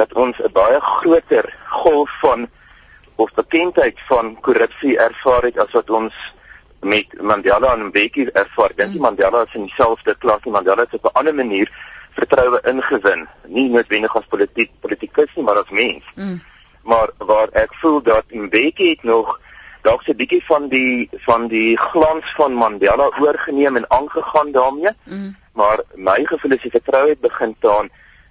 dat 0.00 0.12
ons 0.12 0.36
'n 0.38 0.52
baie 0.52 0.80
groter 0.80 1.48
golf 1.68 2.10
van 2.20 2.48
of 3.16 3.32
bekendheid 3.34 4.00
van 4.10 4.36
korrupsie 4.40 4.98
ervaar 4.98 5.42
het 5.48 5.58
as 5.58 5.72
wat 5.72 5.90
ons 5.90 6.14
met 6.80 7.20
Mandela 7.20 7.72
en 7.72 7.86
Mbeki 7.86 8.26
ervaar. 8.32 8.72
Dink 8.74 8.92
jy 8.92 8.98
mm. 8.98 9.02
Mandela 9.02 9.42
is 9.46 9.54
in 9.54 9.68
dieselfde 9.68 10.14
klas 10.18 10.44
nie, 10.44 10.52
Mandela 10.52 10.82
het 10.82 10.94
op 10.94 11.04
'n 11.04 11.18
ander 11.18 11.34
manier 11.34 11.70
vertroue 12.16 12.60
ingewin, 12.68 13.28
nie 13.46 13.68
noodwendig 13.70 14.16
as 14.16 14.26
politiek 14.28 14.70
politikus 14.80 15.30
nie, 15.34 15.44
maar 15.44 15.62
as 15.62 15.70
mens. 15.70 16.04
Mm. 16.14 16.40
Maar 16.82 17.10
waar 17.16 17.48
ek 17.52 17.74
voel 17.74 18.02
dat 18.02 18.24
Mbeki 18.30 18.88
het 18.90 19.02
nog 19.02 19.40
dalk 19.82 20.06
'n 20.08 20.16
bietjie 20.16 20.44
van 20.44 20.68
die 20.68 21.08
van 21.26 21.48
die 21.48 21.78
glans 21.78 22.34
van 22.34 22.52
Mandela 22.52 23.10
oorgeneem 23.20 23.76
en 23.76 23.90
aangegaan 23.90 24.52
daarmee. 24.52 24.94
Mm. 25.04 25.36
Maar 25.52 25.82
my 25.94 26.24
gevoel 26.24 26.52
is 26.52 26.62
die 26.62 26.70
vertroue 26.70 27.08
het 27.08 27.20
begin 27.20 27.56
taan 27.60 27.88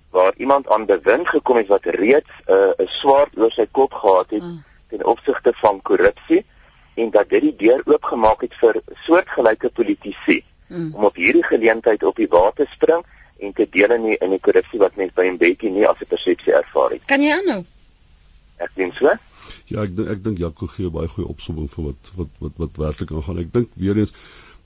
waar 0.10 0.34
iemand 0.38 0.70
aan 0.70 0.86
bewind 0.86 1.30
gekom 1.30 1.56
het 1.56 1.68
wat 1.68 1.86
reeds 1.86 2.32
uh, 2.48 2.56
'n 2.56 2.82
uh, 2.84 2.88
swaard 2.88 3.38
oor 3.38 3.52
sy 3.52 3.68
kop 3.72 3.94
gehad 3.94 4.30
het 4.30 4.44
mm. 4.44 4.64
ten 4.90 5.06
opsigte 5.06 5.54
van 5.56 5.82
korrupsie 5.82 6.46
en 6.94 7.10
dat 7.10 7.30
dit 7.30 7.42
die 7.42 7.56
deur 7.56 7.82
oopgemaak 7.86 8.42
het 8.42 8.56
vir 8.56 8.82
soortgelyke 9.06 9.70
politici 9.70 10.44
mm. 10.68 10.96
om 10.96 11.04
op 11.04 11.16
hierdie 11.16 11.44
geleentheid 11.44 12.04
op 12.04 12.16
die 12.16 12.28
water 12.28 12.68
spring 12.72 13.06
en 13.42 13.54
te 13.58 13.68
deel 13.70 13.96
in 13.98 14.08
die, 14.10 14.18
in 14.22 14.36
die 14.36 14.40
korrupsie 14.40 14.80
wat 14.82 14.98
mense 15.00 15.16
by 15.18 15.28
Mbeki 15.36 15.72
nie 15.74 15.88
as 15.90 16.02
'n 16.02 16.10
persepsie 16.14 16.54
ervaar 16.54 16.96
het. 16.96 17.06
Kan 17.06 17.22
jy 17.22 17.34
aanhou? 17.38 17.64
Ek 18.58 18.72
dink 18.76 18.94
so. 18.96 19.10
Ja, 19.72 19.84
ek 19.84 19.98
ek 20.14 20.24
dink 20.24 20.38
Jaco 20.38 20.68
gee 20.68 20.90
baie 20.90 21.08
goeie 21.08 21.28
opsomming 21.28 21.70
vir 21.74 21.92
wat 21.92 22.14
wat 22.16 22.32
wat 22.40 22.64
wat 22.64 22.80
werklik 22.86 23.12
aangaan. 23.12 23.44
Ek 23.46 23.54
dink 23.54 23.70
weer 23.76 23.98
eens 23.98 24.14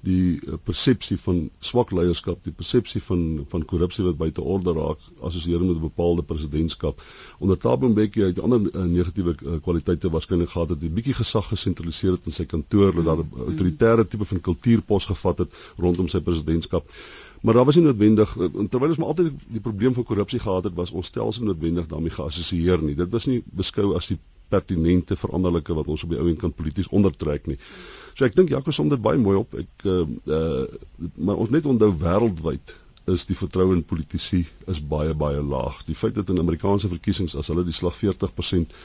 die 0.05 0.38
uh, 0.38 0.58
persepsie 0.67 1.17
van 1.17 1.39
swak 1.65 1.91
leierskap, 1.96 2.41
die 2.46 2.53
persepsie 2.53 3.01
van 3.08 3.46
van 3.50 3.65
korrupsie 3.65 4.05
wat 4.05 4.20
buite 4.20 4.44
orde 4.55 4.74
raak 4.77 5.01
assosieer 5.29 5.63
met 5.63 5.77
'n 5.77 5.88
bepaalde 5.88 6.24
presidentskap. 6.24 7.01
Onder 7.39 7.58
Thabo 7.58 7.89
Mbeki 7.89 8.22
het 8.27 8.41
ander 8.41 8.62
uh, 8.62 8.84
negatiewe 8.84 9.36
uh, 9.36 9.60
kwaliteite 9.62 10.10
waarskynlik 10.10 10.50
gehad 10.50 10.74
dat 10.74 10.82
hy 10.82 10.89
bietjie 10.89 11.17
gesag 11.22 11.50
gesentraliseer 11.53 12.17
het 12.17 12.25
in 12.25 12.38
sy 12.38 12.46
kantoor, 12.46 12.94
dat 12.96 13.05
daar 13.05 13.17
'n 13.17 13.27
mm-hmm. 13.29 13.48
autoritaire 13.48 14.08
tipe 14.08 14.25
van 14.25 14.41
kultuur 14.41 14.82
pos 14.82 15.05
gevat 15.05 15.38
het 15.38 15.51
rondom 15.77 16.08
sy 16.08 16.20
presidentskap. 16.20 16.89
Maar 17.42 17.54
daar 17.54 17.65
was 17.65 17.75
nie 17.75 17.84
noodwendig 17.86 18.32
terwyl 18.70 18.94
ons 18.94 19.01
maar 19.01 19.12
altyd 19.13 19.34
die 19.48 19.63
probleem 19.63 19.94
van 19.94 20.04
korrupsie 20.04 20.39
gehad 20.39 20.63
het, 20.63 20.74
was 20.74 20.92
ons 20.92 21.08
stelsel 21.12 21.46
noodwendig 21.46 21.89
daarmee 21.92 22.13
geassosieer 22.13 22.82
nie. 22.82 22.96
Dit 22.96 23.12
was 23.13 23.27
nie 23.30 23.42
beskou 23.46 23.94
as 23.96 24.08
die 24.12 24.20
pertinente 24.50 25.15
veranderlike 25.15 25.74
wat 25.74 25.88
ons 25.92 26.04
op 26.06 26.13
die 26.13 26.20
ou 26.22 26.27
en 26.30 26.39
kan 26.42 26.54
polities 26.54 26.89
ondertrek 26.94 27.48
nie. 27.50 27.58
So 28.15 28.25
ek 28.27 28.36
dink 28.38 28.54
Jaco 28.54 28.72
som 28.72 28.89
dit 28.89 29.01
baie 29.01 29.20
mooi 29.22 29.38
op. 29.42 29.56
Ek 29.60 29.88
uh, 29.89 30.01
uh 30.25 30.65
maar 31.15 31.42
ons 31.42 31.51
net 31.54 31.65
onthou 31.70 31.92
wêreldwyd 32.01 32.75
is 33.12 33.25
die 33.30 33.38
vertroue 33.38 33.75
in 33.75 33.84
politici 33.86 34.46
is 34.72 34.80
baie 34.82 35.13
baie 35.13 35.42
laag. 35.42 35.82
Die 35.86 35.98
feit 35.98 36.15
dat 36.15 36.30
in 36.34 36.42
Amerikaanse 36.42 36.89
verkiesings 36.89 37.36
as 37.38 37.51
hulle 37.51 37.65
die 37.68 37.75
slag 37.75 37.98
40% 38.00 38.77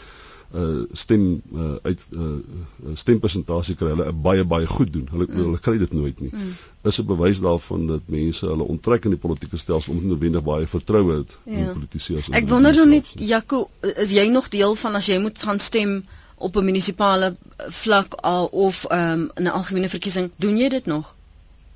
uh 0.54 0.82
stem 0.92 1.42
uh 1.54 1.76
uit 1.82 2.00
uh 2.12 2.94
stempersentasie 2.94 3.76
kry 3.78 3.92
hulle 3.92 4.12
baie 4.12 4.44
baie 4.44 4.66
goed 4.66 4.92
doen. 4.92 5.08
Hulle 5.10 5.26
mm. 5.28 5.42
hulle 5.44 5.58
kry 5.62 5.78
dit 5.78 5.92
nooit 5.92 6.20
nie. 6.20 6.30
Mm. 6.32 6.54
Is 6.82 6.98
'n 6.98 7.06
bewys 7.06 7.40
daarvan 7.40 7.86
dat 7.86 8.00
mense 8.06 8.46
hulle 8.46 8.62
onttrek 8.62 9.04
in 9.04 9.14
die 9.14 9.20
politieke 9.20 9.56
stelsel 9.56 9.92
omdat 9.92 10.04
hulle 10.04 10.14
noodwendig 10.14 10.42
baie 10.42 10.66
vertroue 10.66 11.16
het 11.16 11.36
ja. 11.44 11.56
in 11.56 11.72
politici 11.72 12.16
as 12.16 12.28
Ek 12.28 12.48
wonder 12.48 12.74
nou 12.74 12.88
net 12.88 13.12
Jaco, 13.14 13.68
is 13.80 14.10
jy 14.10 14.26
nog 14.28 14.48
deel 14.48 14.74
van 14.74 14.94
as 14.94 15.06
jy 15.06 15.18
moet 15.18 15.42
gaan 15.42 15.58
stem 15.58 16.02
op 16.36 16.56
'n 16.56 16.64
munisipale 16.64 17.36
vlak 17.56 18.18
of 18.50 18.84
ehm 18.84 19.12
um, 19.12 19.30
in 19.34 19.44
'n 19.44 19.54
algemene 19.54 19.88
verkiesing, 19.88 20.30
doen 20.36 20.56
jy 20.56 20.68
dit 20.68 20.86
nog? 20.86 21.14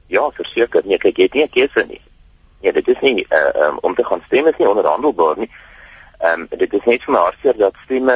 Ja, 0.06 0.30
verseker. 0.30 0.82
Nee, 0.84 0.98
kyk, 0.98 1.16
jy 1.16 1.22
het 1.22 1.34
nie 1.34 1.44
'n 1.44 1.50
keuse 1.50 1.84
nie. 1.88 2.00
Ja, 2.60 2.72
dit 2.72 2.88
is 2.88 3.00
nie 3.00 3.26
uh 3.30 3.66
um, 3.66 3.78
om 3.80 3.94
te 3.94 4.04
gaan 4.04 4.22
stem 4.26 4.46
is 4.46 4.56
nie 4.58 4.68
onderhandelbaar 4.68 5.38
nie. 5.38 5.50
Ehm 6.24 6.40
um, 6.40 6.58
dit 6.58 6.72
is 6.72 6.84
net 6.88 7.02
vir 7.04 7.12
my 7.12 7.20
hartseer 7.20 7.56
dat 7.60 7.74
stemme 7.84 8.14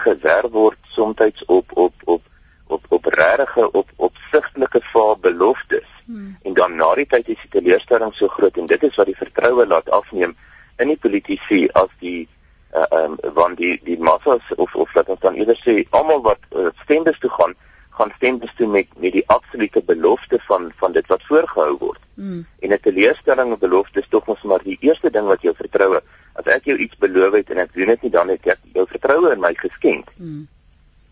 gewerf 0.00 0.50
word 0.54 0.78
soms 0.94 1.44
op 1.46 1.72
op 1.84 1.94
op 2.04 2.22
op 2.66 2.84
op 2.88 3.04
regte 3.04 3.70
op 3.72 3.88
opsigtelike 3.96 4.80
vaal 4.92 5.16
beloftes. 5.16 5.88
Hmm. 6.04 6.36
En 6.42 6.54
dan 6.54 6.76
na 6.76 6.94
die 6.94 7.06
tyd 7.06 7.28
is 7.28 7.40
die 7.42 7.50
teleurstelling 7.56 8.14
so 8.14 8.28
groot 8.28 8.56
en 8.56 8.66
dit 8.66 8.82
is 8.82 8.94
wat 8.96 9.10
die 9.10 9.16
vertroue 9.22 9.66
laat 9.66 9.90
afneem 9.90 10.36
in 10.76 10.92
die 10.92 10.98
politici 11.06 11.66
as 11.72 11.90
die 12.04 12.28
uh, 12.74 12.84
ehm 12.90 13.16
uh, 13.18 13.30
um, 13.30 13.34
want 13.40 13.58
die 13.58 13.80
die 13.88 13.98
massas 13.98 14.54
of 14.56 14.74
of 14.74 14.94
laat 14.94 15.10
ons 15.16 15.24
dan 15.26 15.40
eerder 15.40 15.58
sê 15.64 15.82
almal 15.90 16.22
wat 16.28 16.46
uh, 16.54 16.68
stemdes 16.84 17.18
toe 17.18 17.32
gaan 17.40 17.56
gaan 17.98 18.14
stemdes 18.20 18.54
toe 18.54 18.70
met 18.76 18.94
met 19.06 19.12
die 19.18 19.24
absolute 19.26 19.82
belofte 19.90 20.38
van 20.46 20.70
van 20.76 20.92
dit 20.92 21.06
wat 21.06 21.26
voorgehou 21.32 21.74
word. 21.82 22.06
Hmm. 22.14 22.46
En 22.60 22.70
'n 22.72 22.80
teleurstelling 22.86 23.52
en 23.52 23.58
belofte 23.66 23.98
is 23.98 24.08
tog 24.14 24.26
mos 24.26 24.42
maar 24.42 24.62
die 24.62 24.78
eerste 24.80 25.10
ding 25.10 25.26
wat 25.26 25.42
jou 25.42 25.54
vertroue 25.56 26.02
as 26.38 26.52
ek 26.54 26.70
jou 26.70 26.78
iets 26.78 27.00
beloof 27.02 27.40
het 27.40 27.50
en 27.54 27.64
ek 27.64 27.74
doen 27.74 27.90
dit 27.94 28.06
nie 28.06 28.14
dan 28.14 28.30
het 28.34 28.46
ek 28.54 28.70
jou 28.76 28.86
vertroue 28.92 29.32
in 29.34 29.42
my 29.42 29.54
geskenk. 29.58 30.14
Hmm. 30.20 30.46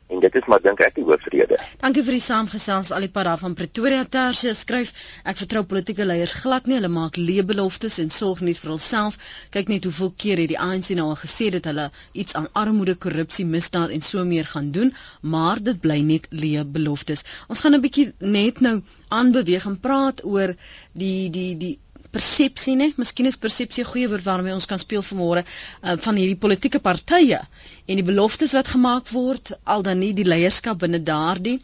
En 0.07 0.21
dit 0.23 0.35
is 0.39 0.45
maar 0.47 0.61
dink 0.63 0.79
ek 0.87 0.95
die 0.95 1.05
hoofrede. 1.07 1.57
Dankie 1.83 2.05
vir 2.07 2.15
die 2.15 2.23
saamgesels 2.23 2.93
al 2.95 3.03
die 3.03 3.11
pad 3.11 3.27
daar 3.27 3.41
van 3.41 3.57
Pretoria 3.59 4.05
Tersie 4.17 4.53
skryf 4.55 4.93
ek 5.27 5.41
vertrou 5.41 5.65
politieke 5.67 6.07
leiers 6.07 6.35
glad 6.45 6.69
nie 6.71 6.77
hulle 6.77 6.91
maak 6.95 7.19
leë 7.19 7.43
beloftes 7.49 7.99
en 8.03 8.13
sorg 8.15 8.45
nie 8.47 8.55
vir 8.55 8.77
hulself. 8.77 9.17
Kyk 9.57 9.73
net 9.73 9.89
hoeveel 9.89 10.13
keer 10.25 10.43
het 10.45 10.53
die 10.53 10.61
ANC 10.63 10.93
nou 10.99 11.09
al 11.11 11.19
gesê 11.19 11.49
dat 11.57 11.67
hulle 11.67 11.89
iets 12.15 12.39
aan 12.39 12.47
armoede, 12.63 12.95
korrupsie, 13.07 13.49
misdaad 13.57 13.97
en 13.97 14.07
so 14.11 14.23
meer 14.29 14.47
gaan 14.53 14.71
doen, 14.77 14.95
maar 15.23 15.63
dit 15.71 15.81
bly 15.83 15.99
net 16.13 16.31
leë 16.31 16.63
beloftes. 16.79 17.27
Ons 17.51 17.67
gaan 17.67 17.75
'n 17.75 17.83
bietjie 17.89 18.13
net 18.21 18.63
nou 18.63 18.77
aanbeweeg 19.11 19.67
en 19.67 19.81
praat 19.89 20.23
oor 20.25 20.55
die 20.95 21.31
die 21.35 21.51
die 21.65 21.75
persepsie 22.17 22.77
nê, 22.81 22.91
miskien 22.97 23.29
is 23.29 23.37
persepsie 23.41 23.85
'n 23.85 23.91
goeie 23.93 24.09
woord 24.09 24.25
waarmee 24.25 24.57
ons 24.57 24.69
kan 24.71 24.81
speel 24.81 25.05
vanmôre 25.05 25.43
uh, 25.45 25.97
van 26.05 26.17
hierdie 26.17 26.43
politieke 26.45 26.81
partye 26.81 27.41
en 27.87 28.01
die 28.01 28.07
beloftes 28.11 28.55
wat 28.57 28.73
gemaak 28.75 29.11
word 29.13 29.53
al 29.65 29.83
dan 29.83 30.01
nie 30.01 30.13
die 30.17 30.29
leierskap 30.29 30.81
binne 30.85 31.03
daardie 31.03 31.59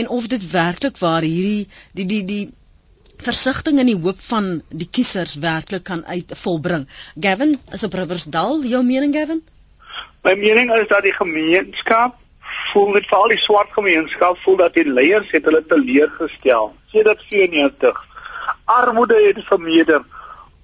en 0.00 0.08
of 0.08 0.30
dit 0.34 0.50
werklik 0.52 0.96
waar 1.04 1.22
hierdie 1.22 1.68
die 1.92 2.08
die 2.14 2.22
die 2.32 2.46
versigtiging 3.18 3.80
in 3.82 3.90
die 3.90 3.98
hoop 3.98 4.20
van 4.30 4.50
die 4.70 4.86
kiesers 4.86 5.34
werklik 5.42 5.84
kan 5.84 6.04
uit 6.06 6.32
volbring. 6.38 6.86
Gavin, 7.20 7.56
is 7.74 7.84
op 7.84 7.94
Riversdal 7.98 8.62
jou 8.64 8.82
mening 8.86 9.14
Gavin? 9.14 9.42
My 10.22 10.34
mening 10.38 10.70
is 10.74 10.86
dat 10.88 11.02
die 11.02 11.16
gemeenskap 11.16 12.16
voel 12.72 12.92
dit 12.96 13.08
veral 13.10 13.34
die 13.34 13.42
swart 13.42 13.72
gemeenskap 13.76 14.38
voel 14.44 14.56
dat 14.62 14.78
die 14.78 14.86
leiers 14.86 15.32
het 15.34 15.44
hulle 15.50 15.64
teleurgestel. 15.66 16.72
Sê 16.92 17.02
dit 17.04 17.26
94 17.32 18.07
armoede 18.64 19.14
het 19.26 19.44
vermeerder. 19.44 20.04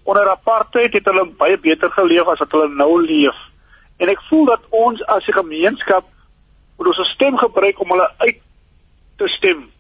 Onder 0.02 0.28
apartheid 0.30 0.92
het 0.92 1.04
hulle 1.04 1.26
baie 1.26 1.58
beter 1.58 1.90
geleef 1.90 2.26
as 2.26 2.38
wat 2.38 2.52
hulle 2.52 2.68
nou 2.68 3.02
leef. 3.02 3.36
En 3.96 4.08
ek 4.08 4.22
voel 4.28 4.44
dat 4.44 4.60
ons 4.70 5.04
as 5.06 5.26
'n 5.26 5.32
gemeenskap 5.32 6.04
moet 6.76 6.86
ons 6.86 7.08
stem 7.08 7.36
gebruik 7.38 7.80
om 7.80 7.90
hulle 7.90 8.10
uit 8.16 8.40
te 9.16 9.28
stem. 9.28 9.70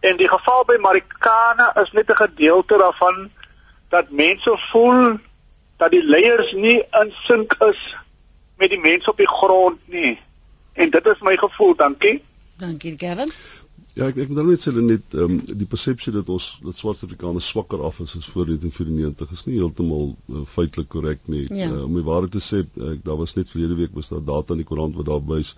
En 0.00 0.16
die 0.16 0.28
geval 0.28 0.64
by 0.64 0.76
Marikana 0.80 1.76
is 1.82 1.92
net 1.92 2.10
'n 2.10 2.22
gedeelte 2.24 2.76
daarvan 2.78 3.30
dat 3.88 4.10
mense 4.10 4.56
voel 4.70 5.18
dat 5.76 5.90
die 5.90 6.04
leiers 6.04 6.52
nie 6.52 6.78
in 7.00 7.12
sink 7.12 7.54
is 7.58 7.96
met 8.56 8.70
die 8.70 8.80
mense 8.80 9.10
op 9.10 9.16
die 9.16 9.28
grond 9.28 9.78
nie. 9.84 10.20
En 10.72 10.90
dit 10.90 11.06
is 11.06 11.20
my 11.20 11.36
gevoel, 11.36 11.74
dankie. 11.76 12.24
Dankie, 12.56 12.94
Gavin. 12.98 13.32
Ja, 13.92 14.06
ek 14.08 14.16
ek 14.24 14.30
moet 14.32 14.46
net 14.48 14.62
sê 14.64 14.72
net 14.72 15.14
ehm 15.14 15.34
um, 15.36 15.40
die 15.44 15.68
persepsie 15.68 16.12
dat 16.14 16.30
ons 16.32 16.46
dat 16.64 16.76
swart 16.78 17.02
Afrikaners 17.04 17.48
swakker 17.52 17.82
af 17.84 17.98
is 18.00 18.14
as 18.16 18.28
voor 18.32 18.46
1994 18.48 19.34
is 19.36 19.44
nie 19.48 19.58
heeltemal 19.58 20.14
uh, 20.32 20.44
feitelik 20.48 20.88
korrek 20.94 21.26
nie. 21.34 21.44
Ja. 21.52 21.68
Uh, 21.68 21.82
om 21.84 21.98
die 21.98 22.06
waarheid 22.06 22.32
te 22.32 22.40
sê, 22.40 22.62
ek 22.92 23.02
daar 23.04 23.20
was 23.20 23.36
net 23.36 23.52
verlede 23.52 23.76
week 23.82 23.92
was 23.98 24.08
daar 24.08 24.24
data 24.24 24.56
in 24.56 24.62
die 24.62 24.68
koerant 24.68 24.96
wat 24.96 25.10
daar 25.10 25.20
wys 25.28 25.52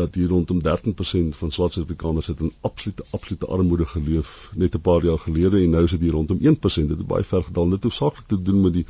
dat 0.00 0.16
hier 0.16 0.32
rondom 0.32 0.60
13% 0.64 1.36
van 1.42 1.52
swart 1.52 1.78
Afrikaners 1.78 2.32
het 2.32 2.40
in 2.40 2.52
absolute 2.60 3.04
absolute 3.16 3.46
armoede 3.46 3.86
geleef 3.92 4.50
net 4.54 4.74
'n 4.74 4.80
paar 4.80 5.04
jaar 5.04 5.18
gelede 5.18 5.60
en 5.60 5.70
nou 5.76 5.84
is 5.84 5.96
dit 5.96 6.00
hier 6.00 6.16
rondom 6.16 6.38
1%. 6.40 6.88
Dit 6.88 6.98
het 6.98 7.06
baie 7.06 7.24
ver 7.24 7.42
gedaal. 7.42 7.64
Dit 7.64 7.82
het 7.82 7.82
hoofsaaklik 7.82 8.28
te 8.28 8.42
doen 8.42 8.60
met 8.60 8.72
die 8.72 8.86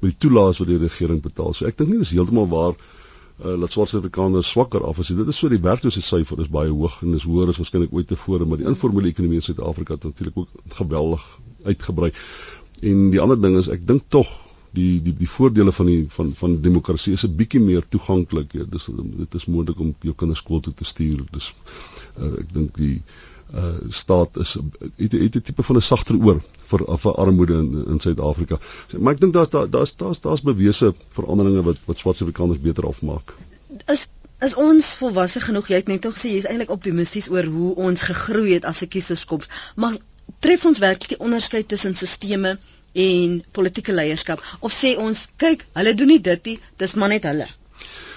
met 0.00 0.10
die 0.10 0.18
toelaas 0.18 0.58
wat 0.58 0.68
die 0.68 0.78
regering 0.78 1.20
betaal. 1.22 1.52
So 1.52 1.66
ek 1.66 1.76
dink 1.76 1.90
nie 1.90 1.98
dis 1.98 2.10
heeltemal 2.16 2.48
waar 2.48 2.74
uh, 3.44 3.60
dat 3.60 3.70
swart 3.70 3.88
Suid-Afrikaners 3.88 4.48
swakker 4.48 4.84
af 4.84 4.98
is. 4.98 5.06
Dit 5.06 5.26
is 5.26 5.36
so 5.36 5.48
die 5.48 5.60
werkloosheidsyfer 5.60 6.40
is 6.40 6.48
baie 6.52 6.70
hoog 6.70 7.02
en 7.02 7.14
is 7.14 7.26
hoër 7.28 7.52
as 7.52 7.60
waarskynlik 7.60 7.92
ooit 7.92 8.08
tevore, 8.08 8.46
maar 8.46 8.60
die 8.62 8.68
informele 8.68 9.12
ekonomie 9.12 9.40
in 9.42 9.46
Suid-Afrika 9.46 9.94
het 9.94 10.08
natuurlik 10.08 10.36
ook 10.36 10.48
geweldig 10.80 11.28
uitgebrei. 11.64 12.12
En 12.80 13.10
die 13.10 13.20
ander 13.20 13.40
ding 13.40 13.56
is 13.60 13.68
ek 13.72 13.86
dink 13.86 14.08
tog 14.08 14.30
die 14.76 15.00
die 15.02 15.14
die 15.16 15.28
voordele 15.30 15.72
van 15.72 15.86
die 15.88 16.02
van 16.12 16.34
van 16.36 16.60
demokrasie 16.60 17.14
is 17.16 17.24
'n 17.24 17.36
bietjie 17.36 17.60
meer 17.60 17.84
toeganklik. 17.88 18.52
Ja. 18.52 18.64
Dis 18.64 18.88
dit 18.92 19.34
is 19.34 19.46
moontlik 19.46 19.80
om 19.80 19.94
jou 20.00 20.14
kinders 20.14 20.38
skool 20.44 20.60
toe 20.60 20.74
te 20.74 20.84
stuur. 20.84 21.24
Dis 21.32 21.54
uh, 22.18 22.32
ek 22.40 22.52
dink 22.52 22.76
die 22.76 22.96
uh 22.96 23.35
staat 23.88 24.36
is 24.36 24.56
het, 24.96 25.12
het 25.12 25.36
'n 25.36 25.42
tipe 25.42 25.62
van 25.62 25.76
'n 25.76 25.82
sagter 25.82 26.16
oor 26.16 26.40
vir 26.66 26.80
vir 26.98 27.14
armoede 27.14 27.54
in 27.54 27.86
in 27.86 28.00
Suid-Afrika. 28.00 28.58
Maar 28.98 29.12
ek 29.12 29.20
dink 29.20 29.32
daar's 29.32 29.50
daar's 29.50 29.96
daar's 29.96 30.20
daar's 30.20 30.42
bewese 30.42 30.94
veranderinge 31.10 31.62
wat 31.62 31.78
wat 31.84 31.98
swart 31.98 32.16
Suid-Afrikaners 32.16 32.60
beter 32.60 32.86
afmaak. 32.86 33.34
Is 33.86 34.08
is 34.40 34.54
ons 34.54 34.96
volwasse 34.96 35.40
genoeg? 35.40 35.68
Jy 35.68 35.74
het 35.74 35.88
net 35.88 36.06
gesê 36.06 36.32
jy's 36.34 36.46
eintlik 36.46 36.70
optimisties 36.70 37.30
oor 37.30 37.44
hoe 37.44 37.74
ons 37.74 38.02
gegroei 38.02 38.52
het 38.52 38.64
as 38.64 38.82
'n 38.82 38.88
kieserskoms, 38.88 39.46
maar 39.74 39.96
tref 40.40 40.64
ons 40.64 40.78
werklik 40.78 41.08
die 41.08 41.24
onderskeid 41.26 41.68
tussen 41.68 41.94
sisteme 41.94 42.58
en 42.92 43.44
politieke 43.52 43.92
leierskap 43.92 44.42
of 44.60 44.72
sê 44.72 44.96
ons 44.98 45.28
kyk, 45.36 45.66
hulle 45.72 45.94
doen 45.94 46.06
nie 46.06 46.20
dit 46.20 46.44
nie, 46.44 46.58
dis 46.76 46.94
maar 46.94 47.08
net 47.08 47.24
hulle. 47.24 47.48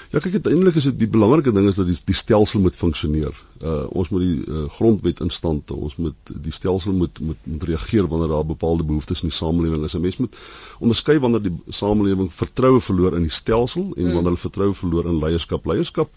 Ja 0.09 0.19
kyk 0.19 0.39
uiteindelik 0.39 0.75
is 0.75 0.83
dit 0.89 0.99
die 0.99 1.07
belangrike 1.07 1.51
ding 1.53 1.67
is 1.69 1.75
dat 1.75 1.89
die 1.89 1.97
die 2.05 2.17
stelsel 2.17 2.59
moet 2.59 2.75
funksioneer. 2.75 3.35
Uh 3.59 3.85
ons 3.91 4.09
moet 4.09 4.21
die 4.23 4.45
uh, 4.47 4.65
grondwet 4.71 5.19
instand. 5.19 5.71
Ons 5.71 5.95
moet 5.99 6.31
die 6.31 6.53
stelsel 6.55 6.93
moet 6.93 7.19
moet 7.19 7.37
moet 7.43 7.63
reageer 7.63 8.07
wanneer 8.07 8.31
daar 8.31 8.45
bepaalde 8.45 8.83
behoeftes 8.83 9.21
in 9.21 9.31
die 9.31 9.37
samelewing 9.37 9.83
is. 9.83 9.95
'n 9.95 10.01
Mens 10.01 10.17
moet 10.17 10.35
onderskei 10.79 11.19
wanneer 11.19 11.43
die 11.43 11.55
samelewing 11.67 12.33
vertroue 12.33 12.79
verloor 12.81 13.15
in 13.15 13.27
die 13.27 13.37
stelsel 13.41 13.83
en 13.83 14.03
hmm. 14.03 14.13
wanneer 14.13 14.31
hulle 14.31 14.45
vertroue 14.47 14.73
verloor 14.73 15.05
in 15.05 15.19
leierskap. 15.19 15.65
Leierskap 15.65 16.09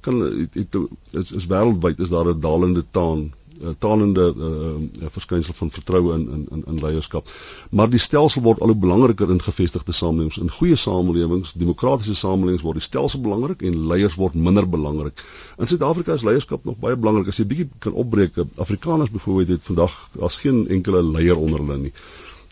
kan 0.00 0.20
het, 0.20 0.54
het, 0.54 0.76
is, 1.10 1.32
is 1.32 1.46
wêreldwyd 1.50 2.00
is 2.00 2.14
daar 2.14 2.30
'n 2.34 2.40
dalende 2.40 2.84
taan 2.90 3.32
talende 3.78 4.26
uh, 4.36 5.08
verskynsel 5.14 5.54
van 5.54 5.70
vertroue 5.70 6.14
in 6.14 6.24
in 6.30 6.46
in 6.50 6.62
in 6.66 6.80
leierskap. 6.82 7.28
Maar 7.70 7.90
die 7.90 7.98
stelsel 7.98 8.42
word 8.42 8.60
al 8.60 8.72
hoe 8.72 8.76
belangriker 8.76 9.30
in 9.30 9.42
gevestigde 9.42 9.92
samelewings. 9.92 10.36
In 10.36 10.50
goeie 10.50 10.76
samelewings, 10.76 11.52
demokratiese 11.52 12.14
samelewings 12.14 12.62
word 12.62 12.80
die 12.80 12.86
stelsel 12.86 13.20
belangrik 13.20 13.62
en 13.62 13.86
leiers 13.86 14.18
word 14.20 14.34
minder 14.34 14.68
belangrik. 14.68 15.24
In 15.58 15.66
Suid-Afrika 15.66 16.14
is 16.14 16.26
leierskap 16.26 16.64
nog 16.64 16.78
baie 16.82 16.96
belangrik. 16.96 17.28
As 17.28 17.40
jy 17.40 17.48
bietjie 17.50 17.68
kan 17.78 17.92
opbreek, 17.92 18.38
Afrikaners 18.56 19.10
byvoorbeeld 19.10 19.48
het 19.48 19.64
vandag 19.64 19.98
as 20.20 20.36
geen 20.36 20.68
enkele 20.68 21.02
leier 21.02 21.36
onder 21.38 21.60
hulle 21.64 21.78
nie. 21.88 21.92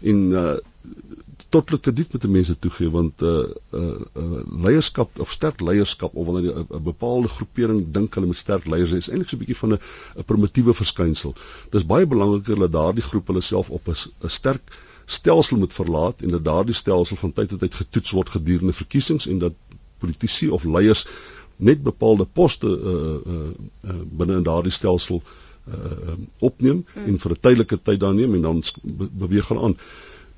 En 0.03 0.23
uh, 0.31 0.55
tot 1.53 1.69
hulle 1.69 1.81
krediet 1.85 2.13
met 2.15 2.23
die 2.25 2.31
mense 2.33 2.55
toegee 2.65 2.91
want 2.93 3.23
uh, 3.23 3.33
uh, 3.77 3.81
uh, 4.23 4.43
leierskap 4.67 5.19
of 5.25 5.33
sterk 5.33 5.61
leierskap 5.61 6.15
of 6.17 6.27
wanneer 6.29 6.63
'n 6.63 6.83
bepaalde 6.87 7.29
groepering 7.29 7.83
dink 7.97 8.15
hulle 8.15 8.31
met 8.31 8.41
sterk 8.41 8.67
leiers 8.67 8.95
is 8.99 9.11
eintlik 9.11 9.29
so 9.29 9.37
'n 9.37 9.43
bietjie 9.43 9.59
van 9.61 9.75
'n 9.75 9.81
'n 10.17 10.25
primitiewe 10.31 10.75
verskynsel. 10.75 11.35
Dis 11.71 11.87
baie 11.87 12.07
belangriker 12.07 12.59
dat 12.65 12.73
daardie 12.73 13.05
groep 13.11 13.27
hulle 13.27 13.45
self 13.51 13.71
op 13.71 13.89
'n 13.89 14.33
sterk 14.39 14.79
stelsel 15.07 15.59
moet 15.59 15.73
verlaat 15.73 16.23
en 16.23 16.31
dat 16.31 16.45
daardie 16.45 16.75
stelsel 16.75 17.17
van 17.17 17.33
tyd 17.33 17.49
tot 17.49 17.61
tyd 17.61 17.75
getoets 17.75 18.11
word 18.11 18.29
gedurende 18.29 18.73
verkiesings 18.73 19.27
en 19.27 19.39
dat 19.39 19.53
politici 19.99 20.49
of 20.49 20.65
leiers 20.65 21.07
net 21.57 21.83
bepaalde 21.83 22.25
poste 22.25 22.67
uh, 22.67 22.93
uh, 23.33 23.51
uh, 23.85 24.01
binne 24.19 24.37
in 24.37 24.47
daardie 24.47 24.73
stelsel 24.73 25.23
uh, 25.23 26.15
opneem 26.39 26.85
hmm. 26.93 27.05
en 27.07 27.19
vir 27.19 27.31
'n 27.31 27.41
tydelike 27.41 27.79
tyd 27.83 28.01
dan 28.01 28.17
neem 28.17 28.35
en 28.35 28.43
dan 28.43 28.63
beweeg 29.25 29.49
hulle 29.49 29.63
aan. 29.69 29.77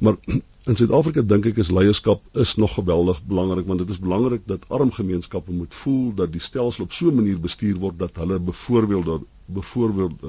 Maar 0.05 0.17
in 0.71 0.77
Suid-Afrika 0.77 1.23
dink 1.29 1.47
ek 1.49 1.61
is 1.63 1.71
leierskap 1.73 2.41
is 2.45 2.55
nog 2.61 2.75
geweldig 2.79 3.21
belangrik 3.31 3.69
want 3.71 3.81
dit 3.85 3.93
is 3.95 4.01
belangrik 4.01 4.45
dat 4.51 4.65
arm 4.79 4.93
gemeenskappe 4.93 5.53
moet 5.53 5.77
voel 5.83 6.13
dat 6.21 6.33
die 6.33 6.43
stelsel 6.45 6.85
op 6.85 6.93
so 6.93 7.09
'n 7.11 7.21
manier 7.21 7.41
bestuur 7.41 7.81
word 7.85 7.99
dat 7.99 8.21
hulle 8.23 8.39
byvoorbeeld 8.51 9.25
byvoorbeeld 9.47 10.21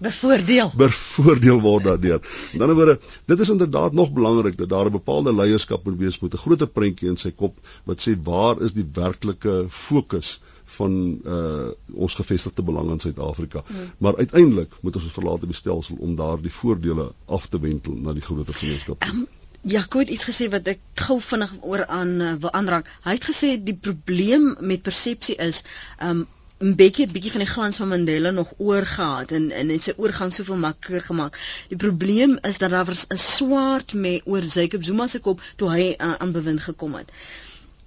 bevoordeel 0.00 0.70
bevoordeel 0.80 1.60
word 1.60 1.84
daardeur. 1.84 2.20
In 2.52 2.62
ander 2.64 2.76
woorde, 2.76 2.98
dit 3.24 3.40
is 3.40 3.50
inderdaad 3.52 3.92
nog 3.92 4.12
belangrik 4.12 4.56
dat 4.58 4.68
daar 4.68 4.86
'n 4.86 4.98
bepaalde 4.98 5.34
leierskap 5.34 5.84
moet 5.84 5.98
wees 5.98 6.20
met 6.20 6.34
'n 6.34 6.44
groot 6.44 6.72
prentjie 6.72 7.08
in 7.08 7.16
sy 7.16 7.30
kop 7.30 7.58
wat 7.84 8.08
sê 8.08 8.16
waar 8.22 8.62
is 8.62 8.72
die 8.72 8.88
werklike 8.92 9.64
fokus 9.68 10.40
van 10.76 10.94
uh 11.24 11.68
ons 11.92 12.14
gevestigde 12.14 12.62
belang 12.62 12.90
in 12.90 13.00
Suid-Afrika. 13.00 13.62
Hmm. 13.66 13.90
Maar 13.98 14.16
uiteindelik 14.16 14.72
moet 14.80 14.96
ons 14.96 15.12
verlaat 15.12 15.42
die 15.42 15.54
stelsel 15.54 15.96
om 15.98 16.14
daardie 16.16 16.52
voordele 16.52 17.12
af 17.26 17.46
te 17.46 17.60
wentel 17.60 17.94
na 17.94 18.12
die 18.12 18.22
groter 18.22 18.54
gemeenskap. 18.54 19.04
Um, 19.04 19.26
ja, 19.62 19.82
ek 19.82 19.96
het 20.00 20.12
iets 20.16 20.28
gesê 20.30 20.48
wat 20.52 20.68
ek 20.72 20.80
gou 21.06 21.20
vinnig 21.20 21.54
oor 21.60 21.86
aan 21.86 22.12
uh, 22.20 22.34
wil 22.40 22.52
aanraak. 22.52 22.90
Hy 23.04 23.16
het 23.18 23.30
gesê 23.32 23.56
die 23.62 23.76
probleem 23.76 24.54
met 24.60 24.86
persepsie 24.86 25.36
is 25.36 25.64
um 25.98 26.26
'n 26.60 26.74
bietjie 26.76 27.06
bietjie 27.08 27.30
van 27.32 27.40
die 27.40 27.50
glans 27.50 27.76
van 27.80 27.88
Mandela 27.88 28.30
nog 28.30 28.50
oorgehad 28.58 29.30
en 29.36 29.50
en 29.50 29.70
sy 29.84 29.94
oorgang 29.96 30.32
soveel 30.32 30.58
makliker 30.64 31.04
gemaak. 31.06 31.38
Die 31.68 31.78
probleem 31.84 32.34
is 32.48 32.58
dat 32.58 32.74
daar 32.74 32.84
was 32.84 33.06
'n 33.08 33.16
swaard 33.16 33.94
mee 33.94 34.20
oor 34.24 34.44
Jacob 34.44 34.84
Zuma 34.84 35.06
se 35.06 35.20
kop 35.28 35.40
toe 35.56 35.70
hy 35.70 35.86
uh, 35.96 36.14
aan 36.18 36.32
bewind 36.32 36.60
gekom 36.60 36.94
het. 36.94 37.12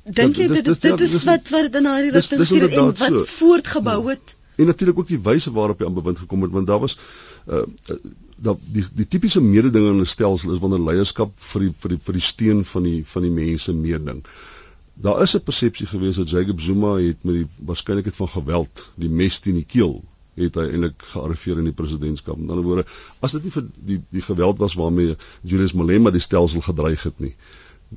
Dink 0.04 0.36
jy 0.36 0.48
dit 0.52 0.66
dit, 0.66 0.82
dit 0.82 1.00
is 1.00 1.24
wat 1.24 1.50
wat 1.50 1.76
in 1.80 1.86
daardie 1.88 2.12
rigting 2.12 2.46
stuur 2.46 2.70
en 2.70 2.90
wat 2.92 2.98
so. 3.00 3.24
voortgebou 3.38 4.00
ja. 4.04 4.10
het? 4.10 4.36
En 4.56 4.66
natuurlik 4.66 5.00
ook 5.00 5.08
die 5.08 5.22
wyse 5.24 5.52
waarop 5.52 5.80
hy 5.80 5.86
aan 5.86 5.96
bewind 5.96 6.20
gekom 6.20 6.42
het 6.42 6.52
want 6.52 6.68
daar 6.68 6.80
was 6.80 6.98
uh, 7.48 7.64
uh 7.88 7.98
dat 8.44 8.60
die 8.76 8.84
die 8.94 9.08
tipiese 9.08 9.42
mededing 9.42 9.86
in 9.88 10.02
'n 10.02 10.06
stelsel 10.06 10.52
is 10.52 10.60
wanneer 10.60 10.84
leierskap 10.84 11.32
vir 11.52 11.62
die 11.62 11.74
vir 11.80 11.90
die 11.90 12.00
vir 12.06 12.14
die 12.14 12.26
steun 12.28 12.66
van 12.66 12.84
die 12.84 13.06
van 13.06 13.22
die 13.22 13.32
mense 13.32 13.74
meeding. 13.74 14.24
Daar 14.94 15.22
is 15.22 15.36
'n 15.36 15.44
persepsie 15.44 15.88
gewees 15.88 16.16
dat 16.16 16.30
Jacob 16.30 16.60
Zuma 16.62 16.98
het 16.98 17.24
met 17.24 17.36
die 17.36 17.48
waarskynlikheid 17.58 18.16
van 18.16 18.30
geweld 18.30 18.92
die 18.96 19.10
mes 19.10 19.40
teen 19.40 19.56
die 19.56 19.70
keel 19.76 20.04
het 20.36 20.56
hy 20.56 20.66
eintlik 20.70 21.02
gearriveer 21.14 21.58
in 21.58 21.70
die 21.70 21.78
presidentskap. 21.78 22.38
Met 22.38 22.50
ander 22.50 22.66
woorde, 22.66 22.86
as 23.20 23.32
dit 23.32 23.44
nie 23.44 23.52
vir 23.52 23.66
die 23.76 24.00
die 24.10 24.22
geweld 24.22 24.58
was 24.58 24.74
waarmee 24.74 25.16
Julius 25.42 25.74
Malema 25.74 26.12
die 26.12 26.20
stelsel 26.20 26.62
gedreig 26.62 27.04
het 27.04 27.20
nie, 27.20 27.36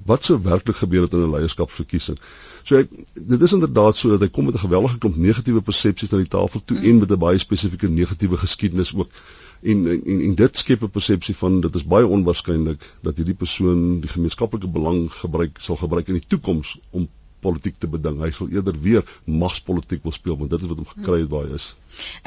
wat 0.05 0.25
sou 0.25 0.39
werklik 0.43 0.77
gebeur 0.77 1.03
het 1.03 1.13
in 1.13 1.25
'n 1.25 1.31
leierskapsverkiesing. 1.31 2.19
So 2.63 2.77
ek 2.77 2.89
dit 3.15 3.43
is 3.43 3.53
inderdaad 3.53 3.97
so 3.97 4.09
dat 4.09 4.21
hy 4.21 4.29
kom 4.29 4.45
met 4.45 4.55
'n 4.55 4.67
geweldige 4.67 4.99
klomp 4.99 5.17
negatiewe 5.17 5.63
persepsies 5.63 6.13
aan 6.13 6.25
die 6.25 6.29
tafel 6.29 6.63
toe 6.65 6.79
mm. 6.79 6.85
en 6.85 6.99
met 6.99 7.11
'n 7.11 7.19
baie 7.19 7.39
spesifieke 7.39 7.89
negatiewe 7.89 8.37
geskiedenis 8.37 8.95
ook. 8.95 9.11
En 9.63 9.87
en, 9.87 10.21
en 10.21 10.35
dit 10.35 10.57
skep 10.57 10.83
'n 10.83 10.91
persepsie 10.91 11.37
van 11.37 11.61
dit 11.61 11.75
is 11.75 11.87
baie 11.87 12.07
onwaarskynlik 12.07 12.83
dat 13.03 13.17
hierdie 13.17 13.35
persoon 13.35 14.01
die 14.01 14.11
gemeenskaplike 14.11 14.69
belang 14.69 15.13
gebruik 15.13 15.59
sal 15.61 15.77
gebruik 15.77 16.09
in 16.09 16.21
die 16.21 16.27
toekoms 16.27 16.79
om 16.91 17.09
politiek 17.47 17.79
te 17.81 17.89
beding. 17.91 18.21
Hy 18.25 18.31
sal 18.35 18.53
eerder 18.55 18.77
weer 18.87 19.17
magspolitiek 19.43 20.05
wil 20.07 20.15
speel 20.15 20.39
want 20.41 20.53
dit 20.53 20.63
is 20.65 20.71
wat 20.73 20.83
hom 20.83 20.89
gekry 20.93 21.21
het 21.23 21.33
waar 21.33 21.47
hy 21.49 21.59
is. 21.59 21.69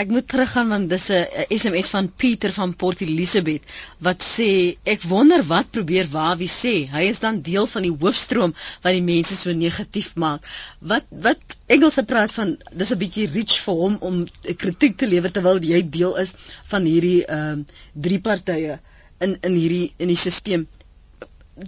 Ek 0.01 0.09
moet 0.13 0.25
teruggaan 0.31 0.71
want 0.73 0.89
dis 0.89 1.09
'n 1.13 1.45
SMS 1.61 1.91
van 1.93 2.09
Pieter 2.21 2.53
van 2.55 2.73
Port 2.83 3.01
Elizabeth 3.05 3.63
wat 4.07 4.25
sê 4.25 4.49
ek 4.95 5.05
wonder 5.11 5.43
wat 5.51 5.71
probeer 5.77 6.09
Wawie 6.15 6.49
sê. 6.49 6.75
Hy 6.95 7.03
is 7.13 7.21
dan 7.25 7.41
deel 7.49 7.67
van 7.73 7.85
die 7.87 7.95
hoofstroom 8.01 8.55
wat 8.83 8.93
die 8.97 9.05
mense 9.13 9.35
so 9.35 9.53
negatief 9.53 10.15
maak. 10.15 10.47
Wat 10.79 11.05
wat 11.27 11.57
Engelse 11.67 12.03
praat 12.03 12.33
van 12.33 12.57
dis 12.73 12.91
'n 12.91 13.01
bietjie 13.03 13.29
reach 13.35 13.59
vir 13.65 13.75
hom 13.83 13.97
om 14.01 14.25
kritiek 14.63 14.97
te 14.97 15.07
lewer 15.07 15.31
terwyl 15.31 15.61
jy 15.61 15.81
deel 15.89 16.15
is 16.17 16.33
van 16.71 16.83
hierdie 16.83 17.25
ehm 17.25 17.59
uh, 17.59 17.65
drie 17.93 18.19
partye 18.19 18.79
in 19.19 19.37
in 19.41 19.55
hierdie 19.61 19.93
in 19.97 20.07
die 20.07 20.17
stelsel 20.17 20.65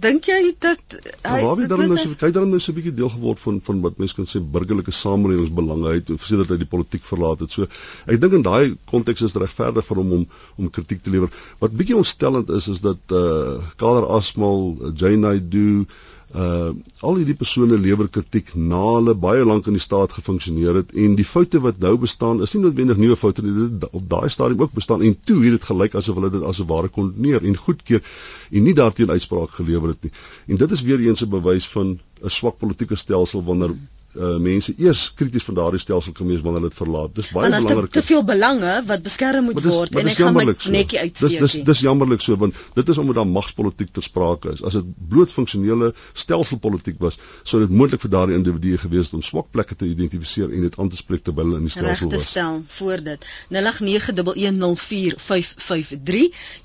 dink 0.00 0.26
jy 0.28 0.52
dat 0.62 0.96
hy 1.26 1.40
ja, 1.42 1.54
het 1.58 1.68
dan 1.68 1.82
nou 1.84 1.98
so 2.00 2.14
hy 2.20 2.30
dan 2.32 2.48
nou 2.50 2.60
so 2.60 2.72
'n 2.72 2.76
bietjie 2.76 2.94
deel 2.96 3.10
geword 3.12 3.40
van 3.40 3.60
van 3.60 3.80
wat 3.84 3.98
mense 3.98 4.14
kan 4.14 4.28
sê 4.30 4.40
burgerlike 4.40 4.92
samelewingsbelange 4.92 5.88
uit 5.96 6.10
of 6.10 6.24
sê 6.24 6.36
dat 6.40 6.48
hy 6.48 6.58
die 6.62 6.70
politiek 6.74 7.04
verlaat 7.04 7.40
het. 7.40 7.50
So 7.50 7.66
ek 8.06 8.20
dink 8.20 8.32
in 8.32 8.46
daai 8.46 8.76
konteks 8.86 9.22
is 9.22 9.32
dit 9.32 9.42
regverdig 9.42 9.84
vir 9.84 9.96
hom 9.96 10.12
om 10.12 10.26
om 10.56 10.70
kritiek 10.70 11.02
te 11.02 11.10
lewer. 11.10 11.30
Wat 11.58 11.76
bietjie 11.76 11.96
ontstellend 11.96 12.48
is 12.50 12.68
is 12.68 12.80
dat 12.80 13.00
eh 13.10 13.18
uh, 13.18 13.60
Kader 13.76 14.06
Asmal, 14.06 14.92
Jay 14.94 15.16
Naidoo 15.16 15.86
uh 16.34 16.72
al 17.02 17.18
hierdie 17.18 17.36
persone 17.36 17.76
lewer 17.76 18.08
kritiek 18.08 18.54
na 18.54 18.80
hulle 18.94 19.14
baie 19.14 19.44
lank 19.44 19.66
in 19.66 19.76
die 19.76 19.82
staat 19.84 20.14
gefunksioneer 20.16 20.78
het 20.80 20.92
en 21.04 21.16
die 21.18 21.26
foute 21.28 21.60
wat 21.60 21.80
nou 21.82 21.96
bestaan 22.04 22.40
is 22.46 22.54
nie 22.54 22.62
noodwendig 22.62 23.00
nuwe 23.02 23.16
foute 23.20 23.44
nie 23.44 23.52
dit 23.56 23.88
op 23.90 24.06
daai 24.08 24.30
stadium 24.32 24.62
ook 24.64 24.72
bestaan 24.78 25.02
en 25.02 25.16
toe 25.30 25.42
het 25.44 25.58
dit 25.58 25.66
gelyk 25.70 25.96
asof 26.00 26.16
hulle 26.20 26.30
dit 26.32 26.46
as 26.52 26.60
'n 26.62 26.68
ware 26.70 26.88
kondineer 26.88 27.44
en 27.44 27.56
goedkeur 27.56 28.00
en 28.50 28.62
nie 28.62 28.74
daarteen 28.74 29.10
uitspraak 29.10 29.50
gelewer 29.50 29.88
het 29.88 30.02
nie. 30.02 30.12
En 30.46 30.56
dit 30.56 30.70
is 30.70 30.82
weer 30.82 31.00
eens 31.00 31.24
'n 31.24 31.28
bewys 31.28 31.68
van 31.68 31.98
'n 32.22 32.30
swak 32.30 32.58
politieke 32.58 32.96
stelsel 32.96 33.44
wanneer 33.44 33.76
uh, 34.14 34.36
mense 34.42 34.74
eers 34.76 35.14
krities 35.14 35.44
van 35.48 35.54
daardie 35.54 35.80
stelsel 35.80 36.12
kan 36.12 36.26
wees 36.26 36.40
wanneer 36.44 36.60
hulle 36.60 36.70
dit 36.72 36.78
verlaat. 36.78 37.14
Dis 37.16 37.30
baie 37.32 37.50
belangrik. 37.50 37.78
Daar's 37.78 37.92
te 37.92 38.02
veel 38.12 38.24
belange 38.24 38.82
wat 38.86 39.02
beskerm 39.02 39.44
moet 39.48 39.56
dis, 39.60 39.72
word 39.72 39.96
en 39.96 40.06
ek 40.12 40.16
gaan 40.20 40.34
my 40.36 40.44
so. 40.52 40.70
netjie 40.74 40.98
uitsteek. 41.00 41.40
Dis 41.40 41.52
dis 41.52 41.64
dis 41.68 41.80
jammerlik 41.86 42.20
so 42.24 42.36
want 42.40 42.54
dit 42.76 42.86
is 42.88 42.98
omdat 42.98 43.14
daar 43.20 43.30
magspolitiek 43.30 43.90
ter 43.92 44.02
sprake 44.04 44.46
is. 44.52 44.60
As 44.62 44.72
dit 44.78 44.86
bloot 45.08 45.32
funksionele 45.32 45.92
stelselpolitiek 46.12 46.98
was, 47.02 47.18
sou 47.48 47.60
dit 47.62 47.70
moontlik 47.72 48.00
vir 48.04 48.12
daardie 48.16 48.36
individue 48.38 48.78
gewees 48.82 49.06
het 49.10 49.16
om 49.18 49.24
swak 49.26 49.48
plekke 49.54 49.74
te 49.78 49.86
identifiseer 49.88 50.48
en 50.52 50.60
dit 50.68 50.74
aan 50.78 50.90
te 50.92 50.98
spreek 51.00 51.22
terwyl 51.26 51.46
hulle 51.48 51.58
in 51.62 51.68
die 51.68 51.74
stelsel 51.74 52.06
was. 52.10 52.12
Regte 52.12 52.28
stel 52.28 52.54
voor 52.78 52.98
dit. 53.08 53.20
0891104553. 53.52 53.56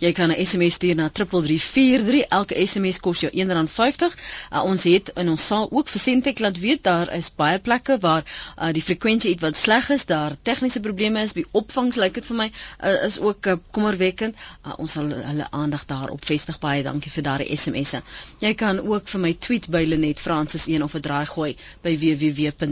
Jy 0.04 0.12
kan 0.12 0.30
'n 0.32 0.46
SMS 0.46 0.74
stuur 0.74 0.96
na 0.96 1.10
3343. 1.10 2.22
Elke 2.30 2.68
SMS 2.68 3.00
kos 3.00 3.20
jou 3.20 3.32
R1.50. 3.32 4.16
Uh, 4.52 4.64
ons 4.64 4.84
het 4.84 5.12
in 5.16 5.30
ons 5.30 5.48
saal 5.48 5.68
ook 5.72 5.88
vir 5.88 6.02
Sentech 6.02 6.40
laat 6.40 6.60
weet 6.60 6.84
daar 6.84 7.14
is 7.14 7.30
baie 7.40 7.60
plekke 7.60 7.98
waar 8.04 8.24
uh, 8.26 8.72
die 8.76 8.82
frekwensie 8.84 9.32
iets 9.36 9.42
wat 9.46 9.58
sleg 9.58 9.90
is, 9.94 10.06
daar 10.10 10.36
tegniese 10.42 10.80
probleme 10.86 11.22
is, 11.22 11.34
die 11.38 11.46
opvangs 11.52 11.96
lyk 12.02 12.14
dit 12.20 12.26
vir 12.26 12.38
my 12.42 12.48
uh, 12.50 13.06
is 13.08 13.20
ook 13.20 13.46
uh, 13.48 13.56
kommerwekkend. 13.76 14.36
Uh, 14.66 14.74
ons 14.78 14.92
sal 14.98 15.08
hulle 15.12 15.48
aandag 15.52 15.86
daarop 15.90 16.26
vestig. 16.26 16.60
Baie 16.64 16.84
dankie 16.86 17.12
vir 17.14 17.24
daardie 17.28 17.58
SMS'e. 17.58 18.02
Jy 18.44 18.54
kan 18.60 18.80
ook 18.84 19.08
vir 19.12 19.22
my 19.24 19.34
tweet 19.48 19.66
by 19.74 19.84
Lenet 19.88 20.20
Francis 20.24 20.68
1 20.68 20.84
of 20.86 20.96
'n 20.98 21.02
draai 21.06 21.26
gooi 21.30 21.56
by 21.84 21.94
www.rsg.co.za. 22.04 22.68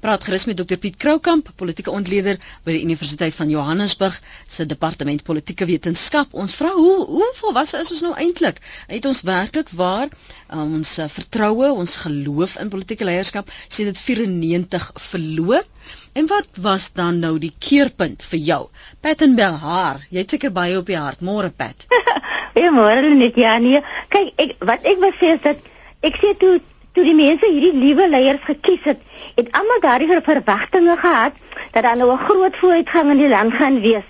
Praat 0.00 0.24
gerus 0.24 0.44
met 0.50 0.56
Dr 0.56 0.76
Piet 0.76 0.96
Kroukamp, 0.96 1.50
politieke 1.56 1.90
ontleder 1.90 2.36
by 2.64 2.72
die 2.76 2.82
Universiteit 2.86 3.34
van 3.34 3.48
Johannesburg 3.50 4.20
se 4.48 4.66
departement 4.66 5.22
politieke 5.26 5.66
wetenskap. 5.66 6.32
Ons 6.34 6.54
vra 6.58 6.70
hoe 6.74 6.96
hoe 7.06 7.30
volwasse 7.40 7.78
is 7.82 7.90
ons 7.94 8.00
nou 8.06 8.14
eintlik? 8.16 8.60
Het 8.88 9.04
ons 9.06 9.22
werklik 9.26 9.68
waar 9.76 10.08
um, 10.52 10.74
ons 10.80 10.98
uh, 10.98 11.08
vertroue, 11.08 11.70
ons 11.72 11.96
geloof 12.04 12.56
in 12.62 12.70
politieke 12.72 13.04
leierskap 13.04 13.50
sê 13.68 13.84
dit 13.88 13.98
94 13.98 14.90
verloor. 15.10 15.66
En 16.14 16.28
wat 16.30 16.48
was 16.64 16.92
dan 16.92 17.20
nou 17.20 17.38
die 17.42 17.52
keerpunt 17.58 18.22
vir 18.30 18.38
jou? 18.38 18.62
Pat 19.00 19.22
en 19.26 19.36
Belhar, 19.36 20.02
jy 20.10 20.24
het 20.24 20.30
seker 20.30 20.52
baie 20.54 20.78
op 20.78 20.86
die 20.86 20.98
hart. 20.98 21.20
Môre 21.20 21.50
Pat. 21.50 21.86
Ja, 22.52 22.68
môre 22.68 23.14
net 23.16 23.38
ja 23.40 23.54
nee. 23.64 23.80
Kyk, 24.12 24.34
ek 24.36 24.50
wat 24.68 24.84
ek 24.84 24.98
wil 25.00 25.14
sê 25.16 25.30
is 25.38 25.40
dat 25.40 25.60
ek 26.04 26.18
sê 26.20 26.34
toe 26.36 26.58
toe 26.92 27.04
die 27.06 27.14
mense 27.16 27.48
hierdie 27.48 27.72
nuwe 27.72 28.08
leiers 28.12 28.42
gekies 28.44 28.82
het, 28.84 29.00
het 29.38 29.48
almal 29.56 29.80
daardie 29.80 30.20
verwagtinge 30.20 30.96
gehad 31.00 31.38
dat 31.72 31.86
daar 31.86 31.96
nou 31.96 32.10
'n 32.12 32.24
groot 32.26 32.56
vooruitgang 32.56 33.10
in 33.10 33.22
die 33.22 33.32
land 33.32 33.54
gaan 33.54 33.80
wees. 33.80 34.04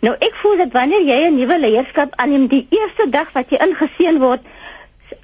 Nou 0.00 0.14
ek 0.20 0.34
voel 0.34 0.56
dat 0.56 0.72
wanneer 0.72 1.02
jy 1.08 1.18
'n 1.24 1.36
nuwe 1.36 1.58
leierskap 1.58 2.12
aanneem 2.16 2.46
die 2.46 2.66
eerste 2.70 3.08
dag 3.08 3.32
wat 3.32 3.50
jy 3.50 3.58
ingeseën 3.64 4.18
word, 4.18 4.42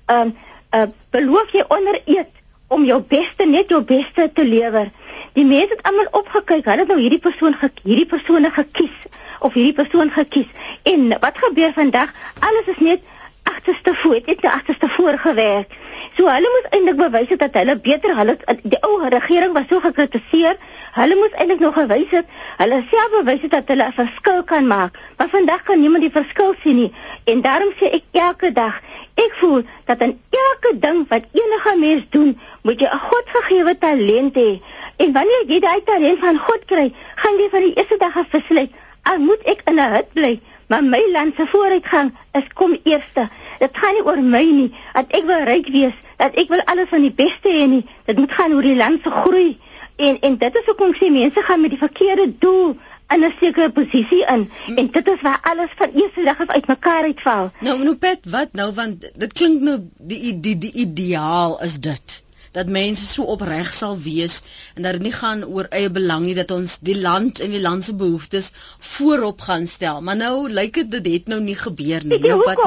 ehm 0.07 0.21
um, 0.21 0.37
uh, 0.75 0.87
beloof 1.11 1.53
jy 1.53 1.65
onder 1.69 2.01
eed 2.07 2.33
om 2.73 2.85
jou 2.89 2.99
beste 3.09 3.47
net 3.47 3.73
jou 3.73 3.83
beste 3.85 4.31
te 4.35 4.45
lewer. 4.45 4.91
Die 5.37 5.45
mense 5.45 5.77
het 5.77 5.85
almal 5.89 6.09
opgekyk, 6.23 6.65
hulle 6.65 6.85
het 6.85 6.93
nou 6.93 7.01
hierdie 7.01 7.21
persoon 7.23 7.57
hierdie 7.83 8.09
persone 8.09 8.51
gekies 8.51 8.97
of 9.43 9.57
hierdie 9.59 9.77
persoon 9.77 10.11
gekies. 10.15 10.49
En 10.89 11.09
wat 11.21 11.41
gebeur 11.45 11.73
vandag? 11.77 12.13
Alles 12.41 12.71
is 12.75 12.81
net 12.81 13.01
agterste 13.43 13.95
voet, 13.95 14.27
het 14.27 14.45
agterste 14.45 14.89
voorgewerk. 14.89 15.71
So 16.17 16.27
hulle 16.27 16.49
moes 16.55 16.69
eintlik 16.71 16.97
bewys 16.97 17.29
het 17.29 17.39
dat 17.39 17.55
hulle 17.55 17.77
beter 17.79 18.17
hulle 18.17 18.37
die 18.63 18.79
ou 18.81 19.09
regering 19.09 19.53
was 19.53 19.69
so 19.69 19.81
gekritiseer. 19.81 20.57
Hulle 20.93 21.17
moes 21.17 21.37
eintlik 21.39 21.61
nog 21.61 21.75
gewys 21.75 22.11
het 22.11 22.27
hulle 22.63 22.83
self 22.91 23.15
bewys 23.17 23.43
het 23.47 23.51
dat 23.51 23.71
hulle 23.73 23.87
'n 23.89 23.99
verskil 23.99 24.43
kan 24.45 24.67
maak. 24.67 24.99
Maar 25.17 25.29
vandag 25.29 25.63
kan 25.63 25.81
niemand 25.81 26.03
die 26.03 26.17
verskil 26.21 26.55
sien 26.63 26.77
nie. 26.77 26.93
En 27.25 27.41
daarom 27.41 27.73
sê 27.79 27.91
ek 27.99 28.05
elke 28.13 28.53
dag, 28.53 28.81
ek 29.15 29.33
voel 29.41 29.63
dat 29.85 30.01
in 30.01 30.21
elke 30.31 30.79
ding 30.79 31.09
wat 31.09 31.25
enige 31.33 31.77
mens 31.79 32.05
doen, 32.11 32.41
moet 32.63 32.81
jy 32.81 32.87
'n 32.87 32.99
Godgegewe 33.09 33.79
talent 33.79 34.35
hê. 34.35 34.61
En 34.97 35.13
wanneer 35.13 35.45
jy 35.47 35.61
daai 35.61 35.83
talent 35.85 36.19
van 36.19 36.39
God 36.39 36.65
kry, 36.65 36.93
gaan 37.15 37.39
jy 37.39 37.49
van 37.51 37.61
die 37.61 37.75
eerste 37.75 37.97
dag 37.99 38.17
af 38.17 38.29
besluit, 38.29 38.71
al 39.03 39.19
moet 39.19 39.43
ek 39.43 39.61
in 39.65 39.75
'n 39.75 39.93
hut 39.93 40.13
bly, 40.13 40.41
maar 40.69 40.85
my 40.85 41.03
land 41.13 41.35
se 41.37 41.47
vooruitgang 41.47 42.13
is 42.33 42.53
kom 42.55 42.77
eerste. 42.83 43.29
Dit 43.59 43.77
gaan 43.77 43.95
nie 43.95 44.05
oor 44.05 44.23
my 44.23 44.45
nie, 44.45 44.71
dat 44.93 45.11
ek 45.19 45.27
wil 45.27 45.45
ryk 45.49 45.69
wees, 45.75 45.99
dat 46.17 46.39
ek 46.39 46.49
wil 46.49 46.63
alles 46.65 46.89
van 46.89 47.05
die 47.05 47.15
beste 47.15 47.53
hê 47.53 47.67
nie. 47.67 47.85
Dit 48.05 48.19
moet 48.19 48.33
gaan 48.33 48.55
oor 48.55 48.67
die 48.67 48.77
land 48.77 49.03
se 49.03 49.11
groei. 49.11 49.59
En 49.97 50.19
en 50.21 50.39
dit 50.39 50.55
is 50.55 50.67
hoekom 50.71 50.95
sê 50.97 51.11
mense 51.13 51.43
gaan 51.43 51.61
met 51.61 51.71
die 51.71 51.83
verkeerde 51.83 52.33
doel 52.39 52.77
in 53.15 53.25
'n 53.25 53.33
sekere 53.41 53.71
posisie 53.71 54.25
in 54.35 54.51
hm. 54.67 54.77
en 54.79 54.91
dit 54.91 55.09
is 55.09 55.21
waar 55.21 55.39
alles 55.43 55.71
van 55.77 55.91
eerste 55.95 56.23
dag 56.25 56.41
af 56.41 56.49
uitmekaar 56.49 57.03
uitval. 57.03 57.51
Nou, 57.61 57.83
nou 57.83 57.97
Pet, 57.97 58.19
wat 58.31 58.53
nou 58.53 58.73
want 58.73 59.11
dit 59.15 59.33
klink 59.33 59.61
nou 59.61 59.79
die 59.99 60.41
die 60.41 60.59
die 60.59 60.73
ideaal 60.73 61.61
is 61.61 61.81
dit 61.81 62.22
dat 62.53 62.69
mense 62.69 63.07
so 63.07 63.25
opreg 63.35 63.73
sal 63.75 63.97
wees 63.99 64.43
en 64.75 64.83
dat 64.83 64.93
dit 64.99 65.03
nie 65.09 65.15
gaan 65.17 65.45
oor 65.45 65.69
eie 65.71 65.91
belang 65.91 66.27
nie 66.27 66.37
dat 66.37 66.51
ons 66.51 66.79
die 66.79 66.99
land 67.01 67.41
en 67.41 67.51
die 67.51 67.61
land 67.61 67.85
se 67.85 67.95
behoeftes 67.95 68.53
voorop 68.79 69.41
gaan 69.41 69.67
stel. 69.67 70.01
Maar 70.01 70.17
nou 70.17 70.51
lyk 70.51 70.75
dit 70.75 70.91
dit 70.91 71.13
het 71.13 71.33
nou 71.33 71.41
nie 71.41 71.57
gebeur 71.57 72.05
nie. 72.05 72.21
Nou 72.21 72.41
wat 72.45 72.63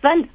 want 0.00 0.26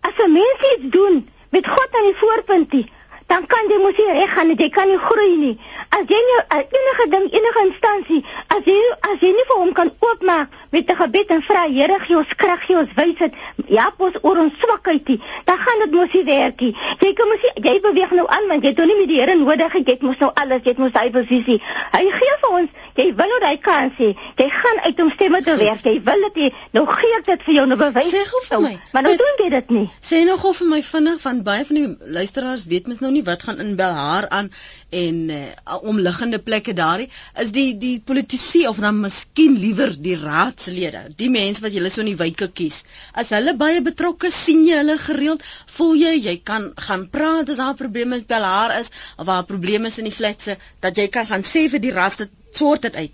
as 0.00 0.18
'n 0.26 0.32
mens 0.32 0.60
iets 0.74 0.90
doen 0.98 1.28
met 1.50 1.66
God 1.66 1.88
aan 2.00 2.08
die 2.10 2.20
voorpuntie 2.24 2.84
dan 3.28 3.46
kan 3.46 3.68
jy 3.68 3.78
mos 3.82 3.96
nie 3.98 4.12
reg 4.16 4.30
gaan 4.32 4.48
nie, 4.48 4.56
jy 4.56 4.68
kan 4.72 4.88
nie 4.88 4.98
groei 4.98 5.34
nie. 5.36 5.54
As 5.92 6.04
jy 6.08 6.20
nie 6.28 6.38
enige 6.56 7.06
ding, 7.12 7.26
enige 7.38 7.64
instansie, 7.66 8.20
as 8.54 8.64
jy 8.64 8.76
as 9.10 9.20
jy 9.20 9.32
nie 9.36 9.46
vir 9.50 9.60
hom 9.62 9.72
kan 9.76 9.92
oopmaak 10.00 10.54
met 10.72 10.90
'n 10.90 10.96
gebed 10.96 11.30
en 11.36 11.42
vra 11.42 11.66
Here 11.68 11.98
gee 12.00 12.16
ons 12.16 12.34
krag, 12.34 12.64
gee 12.66 12.76
ons 12.76 12.92
wysheid, 12.96 13.34
ja, 13.68 13.92
ons 13.98 14.16
oor 14.22 14.38
ons 14.38 14.54
swakheid, 14.58 15.20
dan 15.44 15.58
gaan 15.58 15.78
dit 15.84 15.92
mos 15.92 16.12
nie 16.12 16.24
werk 16.24 16.60
nie. 16.60 16.74
Jy 17.00 17.12
kan 17.12 17.28
mos 17.28 17.44
jy 17.54 17.80
beweeg 17.80 18.10
nou 18.10 18.26
aan 18.26 18.48
want 18.48 18.62
jy 18.62 18.68
het 18.68 18.78
nou 18.78 18.86
nie 18.86 18.98
met 19.00 19.08
die 19.08 19.20
Here 19.20 19.34
nodig, 19.36 19.72
jy 19.72 19.84
het 19.84 20.02
mos 20.02 20.18
nou 20.18 20.30
alles, 20.34 20.62
jy 20.64 20.70
het 20.70 20.78
mos 20.78 20.92
hy 20.94 21.10
posisie. 21.10 21.60
Hy 21.92 22.04
gee 22.10 22.34
vir 22.40 22.50
ons, 22.60 22.70
jy 22.96 23.14
wil 23.14 23.28
nou 23.28 23.40
daai 23.40 23.58
kans 23.60 23.92
hê. 23.98 24.14
Jy 24.36 24.48
gaan 24.50 24.78
uit 24.84 25.00
om 25.00 25.10
stemme 25.10 25.42
te 25.42 25.56
werk. 25.56 25.84
Jy 25.84 26.00
wil 26.04 26.28
dit 26.34 26.54
nou 26.72 26.86
gee 26.86 27.18
ek 27.18 27.26
dit 27.26 27.42
vir 27.46 27.54
jou 27.54 27.66
nou 27.66 27.78
bewys. 27.78 28.10
Sê 28.12 28.24
gou 28.28 28.42
vir 28.48 28.60
my. 28.64 28.74
Maar 28.92 29.02
nou 29.02 29.16
doen 29.16 29.42
jy 29.44 29.48
dit 29.50 29.70
nie. 29.70 29.86
Sê 30.00 30.24
nog 30.24 30.40
gou 30.40 30.52
vir 30.52 30.68
my 30.72 30.82
vinnig 30.82 31.20
van 31.20 31.42
baie 31.46 31.64
van 31.68 31.80
die 31.80 32.12
luisteraars 32.18 32.66
weet 32.70 32.88
mos 32.88 33.00
nou 33.04 33.12
nie 33.12 33.17
wat 33.26 33.42
gaan 33.46 33.60
in 33.62 33.76
Belhar 33.76 34.28
aan 34.28 34.50
en 34.90 35.16
uh, 35.30 35.76
omliggende 35.82 36.38
plekke 36.38 36.72
daarin 36.72 37.10
is 37.42 37.52
die 37.52 37.76
die 37.78 38.00
politici 38.00 38.66
of 38.68 38.80
dan 38.82 39.00
miskien 39.00 39.58
liewer 39.58 39.94
die 40.02 40.16
raadslede 40.16 41.02
die 41.16 41.30
mense 41.30 41.64
wat 41.64 41.76
julle 41.76 41.90
so 41.90 42.00
in 42.04 42.10
die 42.12 42.18
wyke 42.20 42.48
kies. 42.60 42.82
As 43.12 43.32
hulle 43.36 43.56
baie 43.56 43.82
betrokke 43.82 44.30
sien 44.34 44.64
jy 44.66 44.80
hulle 44.80 44.98
gereeld 45.02 45.44
voel 45.76 45.94
jy 46.02 46.14
jy 46.28 46.36
kan 46.52 46.70
gaan 46.88 47.08
praat 47.12 47.50
as 47.52 47.62
daar 47.62 47.76
probleme 47.78 48.16
met 48.16 48.26
Belhar 48.30 48.76
is 48.78 48.92
of 49.16 49.26
waar 49.26 49.44
probleme 49.44 49.92
is 49.92 49.98
in 49.98 50.08
die 50.08 50.18
flatse 50.20 50.56
dat 50.80 50.96
jy 50.96 51.08
kan 51.08 51.26
gaan 51.26 51.44
sê 51.44 51.68
vir 51.68 51.84
die 51.84 51.94
ras 51.94 52.20
dit 52.22 52.30
sort 52.52 52.86
dit 52.88 52.96
uit. 52.96 53.12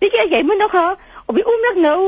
Weet 0.00 0.20
jy 0.20 0.28
jy 0.36 0.42
moet 0.46 0.64
nog 0.64 0.78
op 1.26 1.34
die 1.36 1.46
oomblik 1.46 1.84
nou 1.88 1.98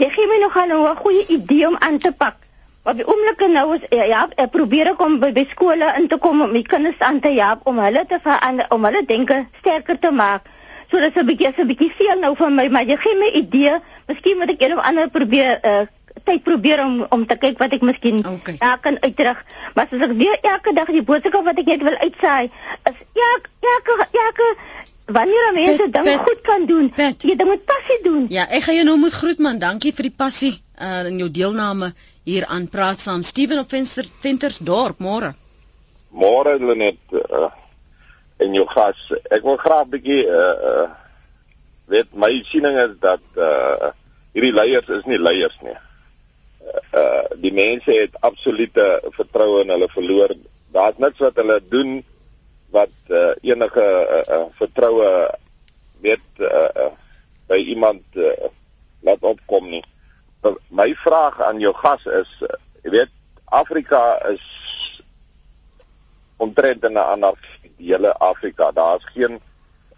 jy 0.00 0.10
gee 0.10 0.26
my 0.30 0.40
nog 0.46 0.56
'n 0.62 0.96
goeie 1.02 1.26
idee 1.38 1.68
om 1.68 1.76
aan 1.78 1.98
te 1.98 2.12
pak 2.12 2.43
Op 2.84 2.98
die 3.00 3.06
oomblik 3.08 3.40
nou 3.48 3.76
is 3.78 3.84
ja, 3.88 4.04
ja, 4.04 4.22
ek 4.36 4.50
probeer 4.52 4.90
ek 4.90 5.00
om 5.00 5.14
by, 5.20 5.30
by 5.32 5.46
skole 5.48 5.86
in 5.96 6.04
te 6.08 6.18
kom 6.20 6.42
om 6.44 6.50
my 6.52 6.60
kinders 6.68 7.00
aan 7.00 7.20
te 7.24 7.30
help 7.32 7.64
om 7.70 7.78
hulle 7.80 8.02
te 8.10 8.18
verander, 8.20 8.66
om 8.76 8.84
hulle 8.84 9.00
denke 9.08 9.38
sterker 9.62 9.96
te 10.02 10.10
maak. 10.12 10.50
So 10.92 11.00
dis 11.00 11.16
'n 11.16 11.24
bietjie 11.24 11.48
'n 11.48 11.66
bietjie 11.66 11.92
veel 11.96 12.20
nou 12.20 12.34
van 12.36 12.54
my, 12.54 12.68
maar 12.68 12.84
jy 12.84 12.96
gee 13.00 13.16
my 13.16 13.30
idee, 13.40 13.80
miskien 14.06 14.36
moet 14.36 14.52
ek 14.52 14.62
een 14.62 14.76
of 14.76 14.84
ander 14.84 15.08
probeer 15.08 15.60
uh 15.64 15.86
tyd 16.24 16.42
probeer 16.44 16.84
om 16.84 17.06
om 17.08 17.26
te 17.26 17.36
kyk 17.36 17.58
wat 17.58 17.72
ek 17.72 17.80
miskien 17.80 18.20
okay. 18.26 18.56
daar 18.58 18.78
kan 18.80 19.00
uitdruk. 19.00 19.44
Maar 19.74 19.88
as 19.90 20.04
ek 20.04 20.12
weer 20.20 20.38
elke 20.42 20.72
dag 20.74 20.86
die 20.86 21.02
boodskap 21.02 21.44
wat 21.44 21.58
ek 21.58 21.66
net 21.66 21.82
wil 21.82 21.96
uitsaai, 21.96 22.50
is 22.84 22.98
elke 23.32 23.48
elke 23.74 24.08
elke 24.12 24.54
wanneer 25.06 25.52
mense 25.52 25.90
dinge 25.90 26.18
goed 26.18 26.40
kan 26.40 26.66
doen, 26.66 26.92
jy 26.96 27.36
moet 27.44 27.64
passie 27.64 28.00
doen. 28.04 28.26
Ja, 28.28 28.44
ek 28.48 28.62
gaan 28.68 28.74
jou 28.74 28.84
nou 28.84 28.98
moet 28.98 29.12
groet 29.12 29.38
man. 29.38 29.58
Dankie 29.58 29.92
vir 29.92 30.12
die 30.12 30.16
passie 30.16 30.60
uh 30.80 31.06
in 31.08 31.18
jou 31.18 31.30
deelname 31.30 31.94
hier 32.24 32.46
aan 32.46 32.68
praat 32.72 33.00
saam 33.00 33.22
Steven 33.22 33.58
op 33.58 33.68
Venster 33.68 34.06
Ventersdorp 34.20 35.00
môre. 35.04 35.34
Môre 36.14 36.56
hulle 36.56 36.76
net 36.78 37.00
uh, 37.12 37.50
en 38.40 38.56
jou 38.56 38.64
gas. 38.70 39.00
Ek 39.30 39.44
wil 39.44 39.58
graag 39.60 39.86
'n 39.86 39.92
bietjie 39.96 40.22
uh 40.24 40.56
uh 40.70 40.86
weet 41.92 42.14
my 42.16 42.32
siening 42.48 42.78
is 42.80 42.96
dat 43.00 43.24
uh 43.36 43.92
hierdie 44.32 44.56
leiers 44.56 44.88
is 44.88 45.04
nie 45.04 45.20
leiers 45.20 45.56
nie. 45.62 45.76
Uh 46.96 47.28
die 47.44 47.52
mense 47.52 47.92
het 47.92 48.16
absolute 48.20 48.86
vertroue 49.12 49.62
in 49.62 49.72
hulle 49.76 49.88
verloor. 49.92 50.32
Daar's 50.72 50.98
niks 50.98 51.20
wat 51.20 51.36
hulle 51.36 51.60
doen 51.60 52.02
wat 52.70 52.94
uh, 53.08 53.36
enige 53.42 53.84
uh, 53.84 54.22
uh, 54.34 54.46
vertroue 54.58 55.10
weet 56.02 56.40
uh, 56.40 56.70
uh, 56.74 56.92
by 57.46 57.60
iemand 57.62 58.02
uh, 58.18 58.48
laat 59.06 59.22
opkom 59.22 59.68
nie 59.70 59.84
my 60.68 60.94
vraag 60.94 61.40
aan 61.42 61.60
jou 61.60 61.72
gas 61.74 62.04
is, 62.04 62.30
jy 62.84 62.90
weet 62.90 63.12
Afrika 63.44 64.18
is 64.28 64.44
omtrent 66.36 66.84
in 66.84 66.98
'n 66.98 67.34
die 67.76 67.92
hele 67.92 68.12
Afrika. 68.18 68.70
Daar's 68.72 69.04
geen 69.14 69.40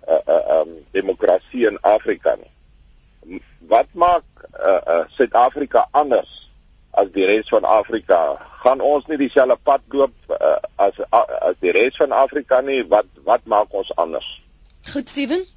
uh 0.08 0.18
uh 0.26 0.60
um 0.60 0.86
demokrasie 0.90 1.66
in 1.66 1.78
Afrika 1.80 2.36
nie. 2.36 3.42
Wat 3.58 3.86
maak 3.92 4.24
uh 4.60 4.80
uh 4.86 5.04
Suid-Afrika 5.08 5.88
anders 5.90 6.50
as 6.90 7.10
die 7.12 7.26
res 7.26 7.48
van 7.48 7.64
Afrika? 7.64 8.36
Gaan 8.62 8.80
ons 8.80 9.06
nie 9.06 9.18
dieselfde 9.18 9.58
pad 9.62 9.80
loop 9.88 10.14
uh, 10.30 10.56
as 10.76 10.98
uh, 10.98 11.24
as 11.40 11.54
die 11.60 11.70
res 11.70 11.96
van 11.96 12.12
Afrika 12.12 12.60
nie? 12.60 12.86
Wat 12.88 13.06
wat 13.24 13.44
maak 13.44 13.74
ons 13.74 13.94
anders? 13.96 14.42
Goed, 14.92 15.08
Steven. 15.08 15.55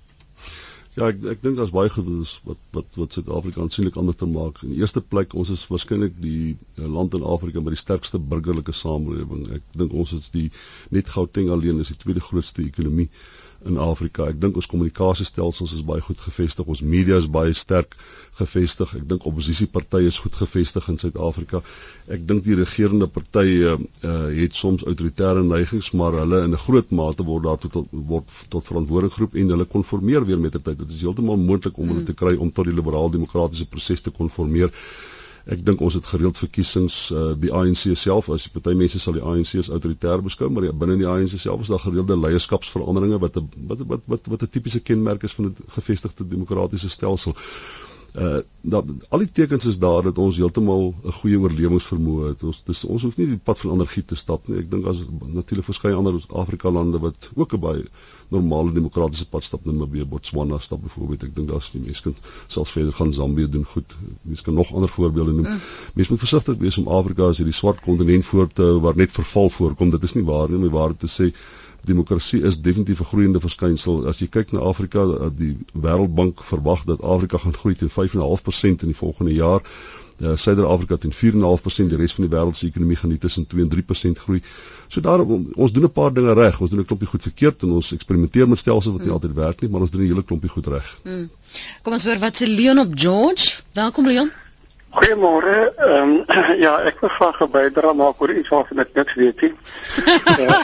Ja, 0.97 1.07
ek 1.11 1.21
ek 1.31 1.41
dink 1.43 1.59
daar's 1.59 1.73
baie 1.73 1.89
goed 1.93 2.07
wat 2.49 2.61
wat 2.75 2.97
wat 2.97 3.15
Suid-Afrika 3.15 3.61
aansienlik 3.61 3.97
anders 4.01 4.17
te 4.19 4.27
maak. 4.29 4.63
In 4.65 4.73
die 4.73 4.79
eerste 4.81 5.03
plek, 5.05 5.35
ons 5.37 5.51
is 5.53 5.67
waarskynlik 5.69 6.15
die 6.23 6.55
uh, 6.55 6.87
land 6.87 7.13
in 7.13 7.27
Afrika 7.35 7.61
met 7.61 7.75
die 7.75 7.81
sterkste 7.81 8.19
burgerlike 8.31 8.73
samelewing. 8.73 9.45
Ek 9.59 9.77
dink 9.77 9.93
ons 9.93 10.15
is 10.17 10.31
die 10.33 10.47
net 10.95 11.11
Gauteng 11.13 11.51
alleen 11.53 11.83
is 11.83 11.93
die 11.93 11.99
tweede 12.01 12.25
grootste 12.25 12.65
ekonomie 12.65 13.09
in 13.65 13.77
Afrika. 13.77 14.27
Ek 14.31 14.39
dink 14.39 14.55
ons 14.59 14.67
kommunikasiestelsels 14.71 15.73
is 15.75 15.83
baie 15.85 16.01
goed 16.03 16.19
gevestig. 16.23 16.67
Ons 16.69 16.81
media 16.81 17.17
is 17.19 17.27
baie 17.31 17.53
sterk 17.57 17.95
gevestig. 18.39 18.93
Ek 18.95 19.05
dink 19.09 19.27
oppositiepartye 19.27 20.07
is 20.07 20.19
goed 20.23 20.37
gevestig 20.39 20.87
in 20.91 20.99
Suid-Afrika. 21.01 21.61
Ek 22.07 22.25
dink 22.29 22.45
die 22.47 22.57
regerende 22.59 23.09
partye 23.11 23.75
uh, 23.75 24.15
het 24.35 24.55
soms 24.55 24.85
autoritaire 24.87 25.43
neigings, 25.43 25.91
maar 25.91 26.19
hulle 26.21 26.43
in 26.47 26.55
'n 26.55 26.63
groot 26.65 26.91
mate 26.91 27.27
word 27.27 27.43
daartoe 27.49 27.71
tot 27.77 27.87
word 27.91 28.35
tot 28.49 28.67
verantwoording 28.71 29.13
geroep 29.13 29.35
en 29.35 29.55
hulle 29.55 29.65
konformeer 29.65 30.25
weer 30.25 30.39
met 30.39 30.55
die 30.55 30.63
tyd. 30.63 30.79
Dit 30.79 30.95
is 30.95 31.03
heeltemal 31.03 31.37
moontlik 31.37 31.77
om 31.77 31.87
hulle 31.87 32.05
mm. 32.05 32.11
te 32.11 32.19
kry 32.23 32.35
om 32.35 32.51
tot 32.51 32.65
die 32.65 32.75
liberaal-demokratiese 32.75 33.67
proses 33.67 34.01
te 34.01 34.11
konformeer. 34.11 34.71
Ek 35.45 35.65
dink 35.65 35.81
ons 35.81 35.93
het 35.93 36.05
gereeld 36.05 36.37
verkiesings 36.37 36.97
uh, 37.11 37.31
die 37.39 37.51
ANC 37.53 37.85
self 37.97 38.29
as 38.29 38.47
party 38.47 38.73
mense 38.77 38.99
sal 38.99 39.15
die 39.17 39.23
ANC 39.23 39.55
as 39.61 39.69
autoritair 39.69 40.21
beskou 40.25 40.49
maar 40.49 40.67
ja, 40.67 40.73
binne 40.73 40.97
die 40.99 41.07
ANC 41.07 41.37
self 41.39 41.61
is 41.61 41.71
daar 41.73 41.79
gereelde 41.85 42.17
leierskapsveranderinge 42.19 43.19
wat 43.19 43.37
'n 43.37 43.49
wat 43.71 43.85
wat 43.93 44.01
wat 44.05 44.27
wat 44.33 44.43
'n 44.43 44.49
tipiese 44.49 44.79
kenmerk 44.79 45.23
is 45.23 45.33
van 45.33 45.45
'n 45.45 45.55
gevestigde 45.77 46.27
demokratiese 46.27 46.89
stelsel. 46.89 47.35
Uh 48.15 48.39
dat 48.61 48.85
al 49.09 49.21
die 49.23 49.31
tekens 49.31 49.65
is 49.65 49.77
daar 49.79 50.03
dat 50.03 50.17
ons 50.17 50.35
heeltemal 50.35 50.93
'n 51.03 51.11
goeie 51.11 51.39
oorlewingsvermoë 51.39 52.27
het. 52.27 52.43
Ons 52.43 52.63
dis 52.63 52.83
ons 52.85 53.03
hoef 53.03 53.17
nie 53.17 53.27
die 53.27 53.37
pad 53.37 53.59
van 53.59 53.71
anargie 53.71 54.05
te 54.05 54.15
stap 54.15 54.47
nie. 54.47 54.57
Ek 54.59 54.71
dink 54.71 54.85
as 54.85 54.97
natuurlik 55.21 55.65
verskeie 55.65 55.95
ander 55.95 56.19
Afrika 56.27 56.71
lande 56.71 56.99
wat 56.99 57.31
ook 57.35 57.53
'n 57.53 57.59
baie 57.59 57.85
normale 58.27 58.71
demokratiese 58.71 59.29
pad 59.29 59.43
stap 59.43 59.65
net 59.65 59.75
maar 59.75 60.07
Botswana 60.07 60.59
stap 60.59 60.81
byvoorbeeld. 60.81 61.23
Ek 61.23 61.35
dink 61.35 61.47
daar's 61.49 61.73
nie 61.73 61.83
mense 61.83 62.01
kan 62.01 62.15
selfs 62.47 62.71
verder 62.71 62.93
gaan 62.93 63.13
Zambië 63.13 63.49
doen 63.49 63.65
goed. 63.65 63.95
Mense 64.21 64.43
kan 64.43 64.53
nog 64.53 64.73
ander 64.73 64.89
voorbeelde 64.89 65.31
noem. 65.31 65.47
Mm. 65.47 65.59
Mense 65.93 66.11
moet 66.11 66.19
versigtig 66.19 66.57
wees 66.57 66.77
om 66.77 66.87
Afrika 66.87 67.23
as 67.23 67.37
hierdie 67.37 67.55
swart 67.55 67.81
kontinent 67.81 68.25
voor 68.25 68.47
te 68.47 68.61
hou 68.61 68.79
waar 68.79 68.95
net 68.95 69.11
verval 69.11 69.49
voorkom. 69.49 69.89
Dit 69.89 70.03
is 70.03 70.13
nie 70.13 70.23
waar 70.23 70.47
nie, 70.49 70.55
om 70.55 70.61
die 70.61 70.77
waarheid 70.77 70.99
te 70.99 71.07
sê 71.07 71.33
demokrasie 71.81 72.41
is 72.41 72.61
definitief 72.61 72.99
'n 72.99 73.11
groeiende 73.11 73.39
verskynsel. 73.39 74.07
As 74.07 74.19
jy 74.19 74.27
kyk 74.27 74.51
na 74.51 74.59
Afrika, 74.59 74.99
eh, 74.99 75.29
die 75.35 75.57
Wêreldbank 75.73 76.43
verwag 76.43 76.83
dat 76.83 77.01
Afrika 77.01 77.37
gaan 77.37 77.53
groei 77.53 77.75
teen 77.75 77.89
5.5% 77.89 78.81
in 78.81 78.87
die 78.87 78.95
volgende 78.95 79.33
jaar. 79.33 79.61
Uh, 80.21 80.35
Suider-Afrika 80.35 80.97
teen 80.97 81.13
4.5%, 81.13 81.89
die 81.89 81.97
res 81.97 82.13
van 82.13 82.25
die 82.25 82.37
wêreld 82.37 82.55
se 82.55 82.65
ekonomie 82.67 82.95
gaan 82.99 83.09
nie 83.09 83.17
tussen 83.17 83.47
2 83.47 83.61
en 83.63 83.69
3% 83.69 84.19
groei. 84.19 84.41
So 84.91 84.99
daarom 84.99 85.47
ons 85.55 85.71
doen 85.71 85.83
'n 85.83 85.91
paar 85.91 86.13
dinge 86.13 86.33
reg. 86.33 86.59
Ons 86.59 86.69
doen 86.69 86.79
'n 86.79 86.85
klompie 86.85 87.07
goed 87.07 87.21
verkeerd 87.21 87.63
en 87.63 87.71
ons 87.71 87.91
eksperimenteer 87.91 88.49
met 88.49 88.57
stelsels 88.57 88.93
wat 88.93 89.01
nie 89.01 89.07
mm. 89.07 89.13
altyd 89.13 89.33
werk 89.33 89.61
nie, 89.61 89.69
maar 89.69 89.81
ons 89.81 89.89
doen 89.91 90.01
'n 90.01 90.07
hele 90.07 90.23
klompie 90.23 90.49
goed 90.49 90.67
reg. 90.67 90.99
Mm. 91.03 91.29
Kom 91.81 91.93
ons 91.93 92.03
hoor 92.03 92.19
wat 92.19 92.41
sê 92.41 92.47
Leon 92.47 92.79
op 92.79 92.91
George. 92.93 93.61
Welkom 93.73 94.07
Leon. 94.07 94.31
Goeiemôre. 94.91 95.73
Ehm 95.77 96.25
um, 96.25 96.25
ja, 96.65 96.73
ek 96.89 97.01
wil 97.01 97.11
graag 97.13 97.37
'n 97.45 97.51
bydrae 97.53 97.93
maak 97.93 98.21
oor 98.21 98.31
iets 98.33 98.49
waarvan 98.49 98.81
ek 98.81 98.95
niks 98.97 99.13
weet 99.21 99.41
nie. 99.41 99.53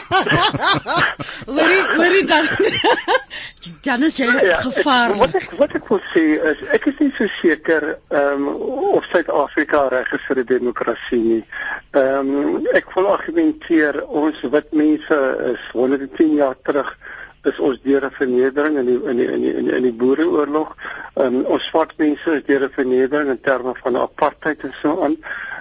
Hoorie, 1.56 1.82
hoorie 1.94 2.24
dan. 2.26 2.48
dan 3.86 4.02
is 4.02 4.16
jy 4.18 4.26
ja, 4.26 4.58
gevaarlik. 4.64 5.20
Wat 5.22 5.34
ek 5.38 5.54
wat 5.60 5.76
ek 5.78 5.86
wil 5.88 6.02
sê 6.10 6.24
is 6.52 6.64
ek 6.74 6.88
is 6.90 6.98
nie 6.98 7.12
so 7.18 7.30
seker 7.38 7.86
ehm 7.94 8.48
um, 8.50 8.64
of 8.98 9.06
Suid-Afrika 9.12 9.86
reg 9.94 10.10
is 10.18 10.26
vir 10.26 10.42
'n 10.42 10.50
demokrasie 10.50 11.22
nie. 11.22 11.44
Ehm 11.94 12.34
um, 12.42 12.66
ek 12.74 12.90
wil 12.98 13.12
argumenteer 13.14 14.02
ons 14.06 14.42
wit 14.42 14.72
mense 14.72 15.20
is 15.54 15.70
110 15.72 16.34
jaar 16.42 16.58
terug 16.66 16.90
is 17.46 17.58
ons 17.58 17.80
deur 17.82 18.04
'n 18.04 18.10
vernedering 18.18 18.78
in 18.78 18.86
die 18.86 19.00
in 19.10 19.16
die 19.16 19.28
in 19.32 19.40
die 19.40 19.54
in 19.54 19.64
die, 19.64 19.74
in 19.76 19.82
die 19.82 19.92
boereoorlog. 20.02 20.76
Ehm 21.14 21.34
um, 21.34 21.44
ons 21.44 21.64
swart 21.64 21.96
mense 21.96 22.30
is 22.38 22.44
deur 22.44 22.64
'n 22.64 22.76
vernedering 22.78 23.30
in 23.30 23.40
terme 23.40 23.74
van 23.82 23.96
apartheid 23.96 24.62
en 24.62 24.74
so 24.82 25.02
aan. 25.02 25.16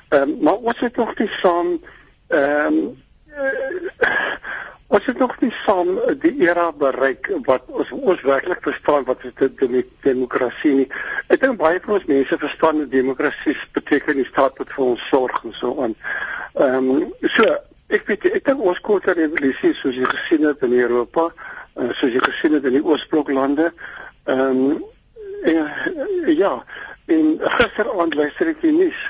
Ehm 0.09 0.21
um, 0.21 0.37
maar 0.41 0.55
ons 0.55 0.79
het 0.79 0.95
nog 0.95 1.17
nie 1.17 1.29
saam 1.41 1.79
ehm 2.27 2.73
um, 2.73 3.03
uh, 3.37 4.35
ons 4.87 5.05
het 5.05 5.17
nog 5.17 5.33
nie 5.41 5.51
saam 5.51 5.95
die 6.21 6.33
era 6.45 6.71
bereik 6.71 7.29
wat 7.47 7.63
ons 7.67 7.91
ons 7.91 8.21
werklik 8.21 8.61
verstaan 8.61 9.03
wat 9.09 9.23
is 9.23 9.33
dit 9.41 9.57
die 9.59 9.85
demokrasie 10.05 10.73
nie. 10.73 10.87
Ek 11.27 11.41
dink 11.41 11.57
baie 11.57 11.81
van 11.81 11.97
ons 11.97 12.05
mense 12.09 12.37
verstaan 12.37 12.83
dat 12.83 12.91
demokrasie 12.91 13.55
beteken 13.73 14.21
die 14.21 14.27
staat 14.29 14.61
wat 14.61 14.73
vir 14.75 14.85
ons 14.85 15.07
sorg 15.09 15.41
en 15.43 15.55
so 15.57 15.73
aan. 15.81 15.95
Ehm 16.53 16.91
um, 16.91 17.07
so 17.37 17.49
ek 17.93 18.07
weet 18.09 18.29
ek 18.31 18.45
dink 18.45 18.61
ons 18.61 18.81
korte 18.85 19.13
revolusie 19.17 19.73
soos 19.77 19.97
jy 19.97 20.07
gesien 20.09 20.45
het 20.47 20.63
in 20.65 20.77
Europa, 20.77 21.27
uh, 21.75 21.91
soos 21.93 22.11
jy 22.11 22.19
gesien 22.19 22.53
het 22.53 22.65
in 22.65 22.79
die 22.79 22.85
Oosbloklande, 22.85 23.71
ehm 24.23 24.65
um, 24.71 24.83
en, 25.45 25.67
ja, 26.33 26.63
en 27.05 27.37
gisteraand 27.39 28.13
luister 28.17 28.47
ek 28.49 28.61
die 28.61 28.73
nuus 28.73 29.01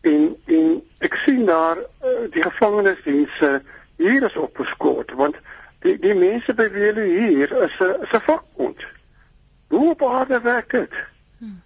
en 0.00 0.36
en 0.46 0.82
ek 1.04 1.14
sien 1.24 1.44
daar 1.46 1.76
uh, 1.76 2.30
die 2.32 2.42
gevangenisdienste 2.42 3.62
hier 3.96 4.22
is 4.24 4.36
opgeskort 4.36 5.12
want 5.12 5.36
die 5.84 5.98
die 6.00 6.14
mense 6.16 6.54
by 6.56 6.68
wie 6.72 6.86
hulle 6.88 7.04
hier 7.04 7.52
is 7.66 7.76
'n 7.80 8.00
is 8.06 8.12
'n 8.16 8.24
vakbond. 8.28 8.84
Hoe 9.68 9.90
op 9.90 10.02
aarde 10.02 10.40
werk 10.40 10.70
dit? 10.70 10.94
Hmm. 11.38 11.62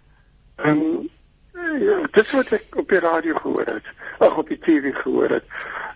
En 0.56 1.10
ja, 1.54 1.98
dit 2.10 2.30
wat 2.30 2.52
ek 2.56 2.76
op 2.80 2.88
die 2.88 3.00
radio 3.02 3.34
gehoor 3.38 3.66
het, 3.66 3.90
ag 4.18 4.36
op 4.36 4.48
die 4.48 4.58
TV 4.58 4.94
gehoor 4.96 5.38
het. 5.38 5.44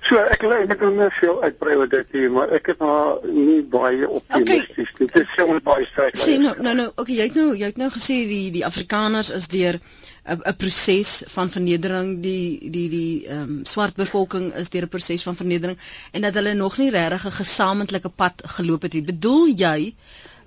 So 0.07 0.21
ek 0.33 0.45
lê 0.47 0.61
net 0.71 0.83
om 0.87 1.01
veel 1.19 1.43
uitbrei 1.43 1.75
oor 1.77 1.89
dit 1.91 2.13
hier, 2.15 2.31
maar 2.33 2.53
ek 2.55 2.71
het 2.73 2.79
maar 2.83 3.19
nie 3.27 3.61
baie 3.67 4.09
optimisties 4.09 4.93
nie. 4.99 5.09
Dit 5.11 5.25
is 5.25 5.35
sommer 5.37 5.61
baie 5.65 5.87
sterk. 5.91 6.17
Sien 6.17 6.47
nou 6.47 6.55
nou 6.63 6.75
nou, 6.79 6.87
okay, 6.95 7.17
jy 7.19 7.27
het 7.29 7.39
nou 7.39 7.49
jy 7.53 7.73
het 7.73 7.81
nou 7.81 7.91
gesê 7.93 8.21
die 8.31 8.53
die 8.55 8.65
Afrikaners 8.67 9.33
is 9.35 9.49
deur 9.53 9.81
'n 10.29 10.41
'n 10.47 10.57
proses 10.57 11.23
van 11.35 11.51
vernedering 11.51 12.23
die 12.23 12.71
die 12.71 12.89
die 12.89 13.27
ehm 13.27 13.43
um, 13.43 13.61
swart 13.65 13.97
bevolking 13.97 14.55
is 14.55 14.71
deur 14.71 14.87
'n 14.87 14.95
proses 14.95 15.23
van 15.23 15.37
vernedering 15.37 15.79
en 16.13 16.23
dat 16.23 16.35
hulle 16.35 16.55
nog 16.55 16.79
nie 16.79 16.91
regtig 16.91 17.27
'n 17.27 17.39
gesamentlike 17.43 18.09
pad 18.09 18.43
geloop 18.57 18.83
het 18.83 18.93
nie. 18.93 19.03
Bedoel 19.03 19.47
jy 19.57 19.95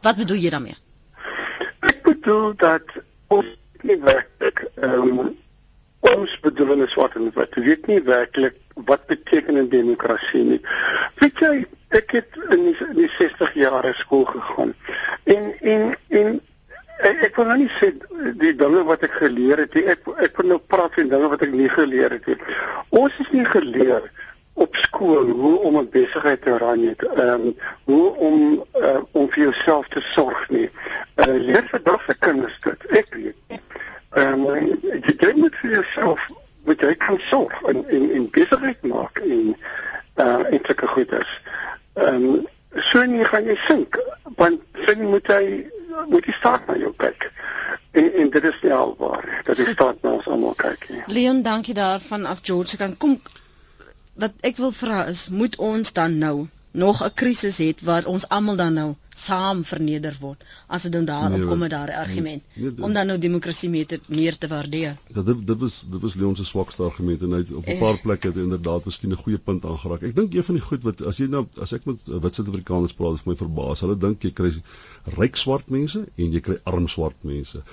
wat 0.01 0.15
bedoel 0.15 0.37
jy 0.37 0.49
daarmee? 0.49 0.77
Ek 1.81 2.03
bedoel 2.03 2.53
dat 2.55 2.85
ons 3.27 3.45
nie 3.81 3.97
werklik 3.99 4.65
ehm 4.81 5.19
um, 5.19 5.37
ons 6.11 6.39
bedoel 6.41 6.71
in 6.73 6.87
swart 6.89 7.15
en 7.15 7.31
wit. 7.35 7.55
Weet 7.55 7.87
nie 7.87 8.01
werklik 8.03 8.55
wat 8.89 9.05
beteken 9.05 9.57
'n 9.57 9.69
demokrasie 9.69 10.43
nie. 10.43 10.61
Weet 11.21 11.39
jy, 11.39 11.65
ek 11.89 12.11
het 12.11 12.37
in 12.49 12.63
die, 12.63 12.77
in 12.87 12.97
die 13.03 13.11
60 13.17 13.53
jare 13.53 13.93
skool 13.93 14.25
gegaan. 14.25 14.73
En 15.23 15.53
en 15.61 15.95
en 16.07 16.41
ek, 17.01 17.35
wil 17.35 17.45
nou 17.45 17.57
nie 17.57 17.71
sê 17.79 17.91
die 18.39 18.55
dinge 18.55 18.83
wat 18.87 19.03
ek 19.03 19.13
geleer 19.21 19.63
het 19.65 19.73
nie. 19.77 19.85
Ek 19.85 20.07
ek 20.17 20.41
wil 20.41 20.53
nou 20.55 20.59
praat 20.73 20.97
van 20.97 21.13
dinge 21.13 21.29
wat 21.29 21.45
ek 21.45 21.53
nie 21.53 21.69
geleer 21.69 22.17
het 22.17 22.25
nie. 22.25 22.37
Ons 22.89 23.17
is 23.19 23.31
nie 23.31 23.45
geleer 23.45 24.09
op 24.53 24.75
skool 24.75 25.29
hoe 25.29 25.57
om 25.67 25.77
'n 25.77 25.89
besigheid 25.89 26.41
te 26.41 26.57
ran 26.57 26.79
nie. 26.79 26.95
Ehm 26.95 27.47
um, 27.47 27.55
hoe 27.83 28.15
om 28.15 28.65
uh, 28.75 29.01
om 29.11 29.29
vir 29.29 29.43
jouself 29.43 29.87
te 29.87 30.01
sorg 30.01 30.49
nie. 30.49 30.69
Uh, 31.15 31.37
leer 31.37 31.63
vir 31.71 31.83
dag 31.83 32.03
se 32.05 32.15
kinders 32.19 32.57
dit. 32.61 32.85
Ek 32.89 33.13
weet 33.13 33.37
nie. 33.47 33.59
Ehm 34.19 34.45
um, 34.45 34.79
jy 35.21 35.33
moet 35.39 35.55
vir 35.61 35.71
jouself 35.77 36.27
moet 36.67 36.81
jy 36.83 36.95
kan 36.99 37.19
sorg 37.29 37.53
en 37.71 37.83
en, 37.89 38.07
en 38.17 38.25
besigheid 38.35 38.81
maak 38.93 39.21
en 39.23 39.53
uh 40.19 40.41
eintlik 40.51 40.81
goed 40.95 41.11
is. 41.19 41.31
Ehm 41.93 42.25
um, 42.31 42.47
so 42.91 43.03
nie 43.05 43.25
gaan 43.25 43.47
jy 43.47 43.55
sink 43.67 43.99
want 44.41 44.61
sien 44.85 45.05
moet 45.13 45.27
jy 45.31 45.43
moet 46.11 46.25
jy 46.27 46.33
staat 46.39 46.67
na 46.67 46.75
jou 46.81 46.91
kyk. 46.97 47.29
En 47.91 48.11
en 48.23 48.29
dit 48.35 48.43
is 48.51 48.59
nie 48.63 48.73
albaar. 48.73 49.27
Dat 49.47 49.57
jy 49.57 49.71
staat 49.71 50.01
na 50.03 50.17
ons 50.19 50.27
almal 50.27 50.55
kyk 50.55 50.89
nie. 50.89 51.03
Leon, 51.07 51.41
dankie 51.43 51.73
daarvan 51.75 52.25
af 52.25 52.39
George 52.43 52.77
kan 52.77 52.97
kom 52.97 53.19
wat 54.21 54.33
ek 54.45 54.57
wil 54.59 54.71
vra 54.75 55.05
is 55.11 55.27
moet 55.29 55.55
ons 55.57 55.93
dan 55.95 56.17
nou 56.19 56.47
nog 56.71 57.03
'n 57.03 57.13
krisis 57.13 57.57
het 57.57 57.81
waar 57.81 58.05
ons 58.05 58.27
almal 58.29 58.55
dan 58.55 58.73
nou 58.73 58.95
saam 59.15 59.63
verneder 59.63 60.15
word 60.19 60.43
as 60.67 60.81
dit 60.81 60.91
dan 60.91 61.05
daarop 61.05 61.37
nee, 61.37 61.47
kom 61.47 61.59
met 61.59 61.69
daardie 61.69 61.95
argument 61.95 62.43
nee, 62.53 62.71
nee, 62.71 62.83
om 62.85 62.93
dan 62.93 63.07
nou 63.07 63.17
demokrasie 63.19 63.69
meer 63.69 63.85
te 63.85 63.99
meer 64.07 64.37
te 64.37 64.47
waardeer. 64.47 64.97
Ja, 65.13 65.21
dit 65.21 65.47
dit 65.47 65.59
was 65.59 65.83
dit 65.91 66.01
was 66.01 66.13
Leon 66.13 66.35
se 66.35 66.45
swakste 66.45 66.83
argument 66.83 67.21
en 67.21 67.31
hy 67.31 67.41
het 67.43 67.51
op 67.51 67.67
'n 67.67 67.77
paar 67.77 67.93
eh. 67.93 68.01
plekke 68.01 68.27
het 68.27 68.37
inderdaad 68.37 68.85
miskien 68.85 69.11
'n 69.11 69.23
goeie 69.23 69.37
punt 69.37 69.65
aangeraak. 69.65 70.01
Ek 70.01 70.15
dink 70.15 70.33
een 70.33 70.43
van 70.43 70.55
die 70.55 70.63
goed 70.63 70.83
wat 70.83 71.01
as 71.01 71.17
jy 71.17 71.27
nou 71.27 71.47
as 71.57 71.73
ek 71.73 71.85
met 71.85 71.99
wit 72.05 72.35
Suid-Afrikaners 72.35 72.93
praat, 72.93 73.13
is 73.13 73.23
my 73.25 73.35
verbaas. 73.35 73.79
Hulle 73.79 73.97
dink 73.97 74.23
jy 74.23 74.31
kry 74.31 74.51
ryk 75.17 75.35
swart 75.35 75.69
mense 75.69 76.05
en 76.15 76.31
jy 76.31 76.39
kry 76.39 76.57
arm 76.63 76.87
swart 76.87 77.15
mense 77.21 77.63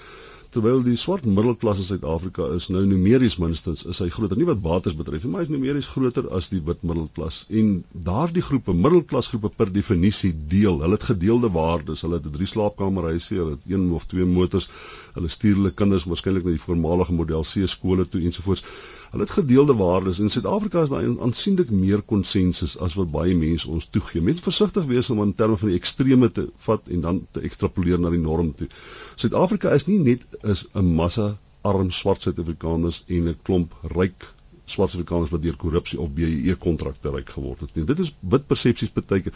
terwyl 0.55 0.81
die 0.85 0.97
swart 0.97 1.27
middelklas 1.29 1.81
in 1.83 1.87
Suid-Afrika 1.89 2.47
is 2.57 2.69
nou 2.73 2.81
numeries 2.89 3.37
minstens 3.43 3.85
is 3.93 4.01
hy 4.03 4.09
groter. 4.15 4.39
Nie 4.41 4.49
wat 4.49 4.63
bates 4.65 4.97
betref 4.97 5.25
nie 5.25 5.33
maar 5.33 5.43
hy 5.45 5.49
is 5.49 5.53
numeries 5.53 5.89
groter 5.93 6.29
as 6.39 6.49
die 6.53 6.61
wit 6.65 6.85
middelklas. 6.89 7.43
En 7.61 7.73
daardie 8.09 8.45
groepe 8.47 8.75
middelklasgroepe 8.77 9.51
per 9.61 9.73
definisie 9.75 10.33
deel 10.55 10.81
hulle 10.85 10.97
het 10.97 11.09
gedeelde 11.11 11.53
waardes. 11.57 12.05
Hulle 12.07 12.21
het 12.21 12.31
'n 12.31 12.37
drie 12.39 12.49
slaapkamerhuisie 12.49 13.39
hulle 13.43 13.57
het 13.59 13.69
een 13.69 13.91
of 13.93 14.07
twee 14.07 14.25
motors 14.25 14.71
hulle 15.15 15.29
stuur 15.29 15.61
hulle 15.61 15.75
kinders 15.83 16.09
waarskynlik 16.09 16.45
na 16.45 16.57
die 16.57 16.67
voormalige 16.67 17.13
model 17.13 17.45
C 17.45 17.69
skole 17.69 18.09
toe 18.09 18.25
ensovoorts 18.25 18.65
Hulle 19.11 19.25
het 19.25 19.33
gedeelde 19.33 19.75
waardes. 19.75 20.19
In 20.19 20.29
Suid-Afrika 20.29 20.83
is 20.83 20.93
daar 20.93 21.07
aansienlik 21.21 21.71
meer 21.71 22.03
konsensus 22.03 22.77
as 22.79 22.95
wat 22.95 23.11
baie 23.11 23.37
mense 23.37 23.71
ons 23.71 23.89
toegee. 23.89 24.23
Mense 24.23 24.43
versigtig 24.43 24.85
wees 24.91 25.11
om 25.11 25.23
in 25.25 25.35
terme 25.35 25.57
van 25.57 25.73
die 25.73 25.79
extreme 25.79 26.31
te 26.31 26.49
vat 26.67 26.89
en 26.89 27.01
dan 27.01 27.21
te 27.31 27.41
ekstrapoleer 27.41 28.01
na 28.01 28.13
die 28.13 28.21
norm 28.21 28.55
toe. 28.55 28.69
Suid-Afrika 29.17 29.73
is 29.77 29.87
nie 29.87 29.99
net 29.99 30.27
is 30.43 30.67
'n 30.75 30.95
massa 31.01 31.39
arm 31.63 31.91
swart 31.91 32.23
Suid-Afrikaners 32.23 33.05
en 33.07 33.29
'n 33.29 33.39
klomp 33.43 33.75
ryk 33.97 34.29
swart 34.65 34.95
Afrikaners 34.95 35.31
wat 35.31 35.43
deur 35.43 35.57
korrupsie 35.57 36.01
of 36.01 36.13
BEE 36.13 36.55
kontrakte 36.61 37.11
ryk 37.11 37.31
geword 37.31 37.61
het 37.65 37.75
nie. 37.75 37.85
Dit 37.89 37.99
is 38.05 38.13
wit 38.21 38.47
persepsies 38.47 38.93
baie 38.93 39.23
keer 39.25 39.33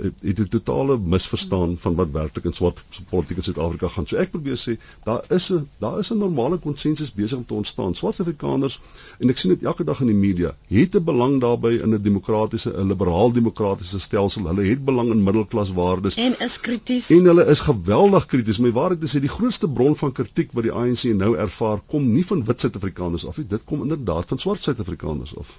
het 0.00 0.40
'n 0.40 0.48
totale 0.48 0.98
misverstaan 0.98 1.76
van 1.78 1.94
wat 1.94 2.10
werklik 2.12 2.44
in 2.44 2.52
swart 2.52 2.84
politiek 3.08 3.36
in 3.36 3.42
Suid-Afrika 3.42 3.88
gaan. 3.88 4.06
So 4.06 4.16
ek 4.16 4.30
probeer 4.30 4.58
sê 4.58 4.78
daar 5.04 5.24
is 5.28 5.50
'n 5.52 5.68
daar 5.78 5.98
is 5.98 6.10
'n 6.10 6.18
normale 6.18 6.58
konsensus 6.58 7.12
besig 7.12 7.38
om 7.38 7.46
te 7.46 7.54
ontstaan. 7.54 7.94
Swart 7.94 8.20
Afrikaners 8.20 8.80
en 9.18 9.28
ek 9.28 9.38
sien 9.38 9.50
dit 9.50 9.62
elke 9.62 9.84
dag 9.84 10.00
in 10.00 10.06
die 10.06 10.16
media, 10.16 10.54
het 10.68 10.94
'n 10.94 11.04
belang 11.04 11.40
daarbey 11.40 11.74
in 11.82 11.94
'n 11.94 12.02
demokratiese, 12.02 12.70
'n 12.70 12.86
liberaal 12.86 13.32
demokratiese 13.32 13.98
stelsel. 13.98 14.46
Hulle 14.46 14.62
het 14.62 14.84
belang 14.84 15.10
in 15.10 15.22
middelklaswaardes 15.22 16.16
en 16.16 16.34
is 16.38 16.60
krities. 16.60 17.10
En 17.10 17.24
hulle 17.24 17.44
is 17.46 17.60
geweldig 17.60 18.26
krities. 18.26 18.58
My 18.58 18.72
waarheid 18.72 19.02
is 19.02 19.12
dit 19.12 19.20
die 19.20 19.36
grootste 19.36 19.68
bron 19.68 19.96
van 19.96 20.12
kritiek 20.12 20.52
wat 20.52 20.62
die 20.62 20.72
ANC 20.72 21.02
nou 21.02 21.36
ervaar 21.36 21.80
kom 21.86 22.12
nie 22.12 22.26
van 22.26 22.44
wit 22.44 22.60
Suid-Afrikaners 22.60 23.26
af 23.26 23.36
nie. 23.36 23.46
Dit 23.46 23.64
kom 23.64 23.82
inderdaad 23.82 24.24
van 24.26 24.38
swart 24.38 24.62
Suid-Afrikaners 24.62 25.34
of 25.34 25.58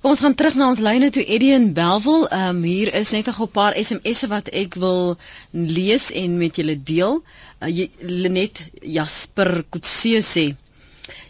Kom 0.00 0.10
ons 0.10 0.22
gaan 0.24 0.34
terug 0.34 0.54
na 0.54 0.68
ons 0.72 0.82
lyne 0.88 1.10
toe 1.10 1.24
Eddie 1.24 1.54
en 1.54 1.72
Belwel. 1.76 2.26
Ehm 2.28 2.56
um, 2.56 2.62
hier 2.62 2.92
is 2.94 3.10
net 3.16 3.28
'n 3.28 3.48
paar 3.58 3.74
SMS'e 3.84 4.28
wat 4.34 4.48
ek 4.62 4.74
wil 4.74 5.16
lees 5.52 6.10
en 6.12 6.38
met 6.38 6.56
julle 6.56 6.78
deel. 6.92 7.22
Uh, 7.60 7.88
Lenet 8.00 8.64
Jasper 8.82 9.64
Kutse 9.70 10.22
sê 10.34 10.46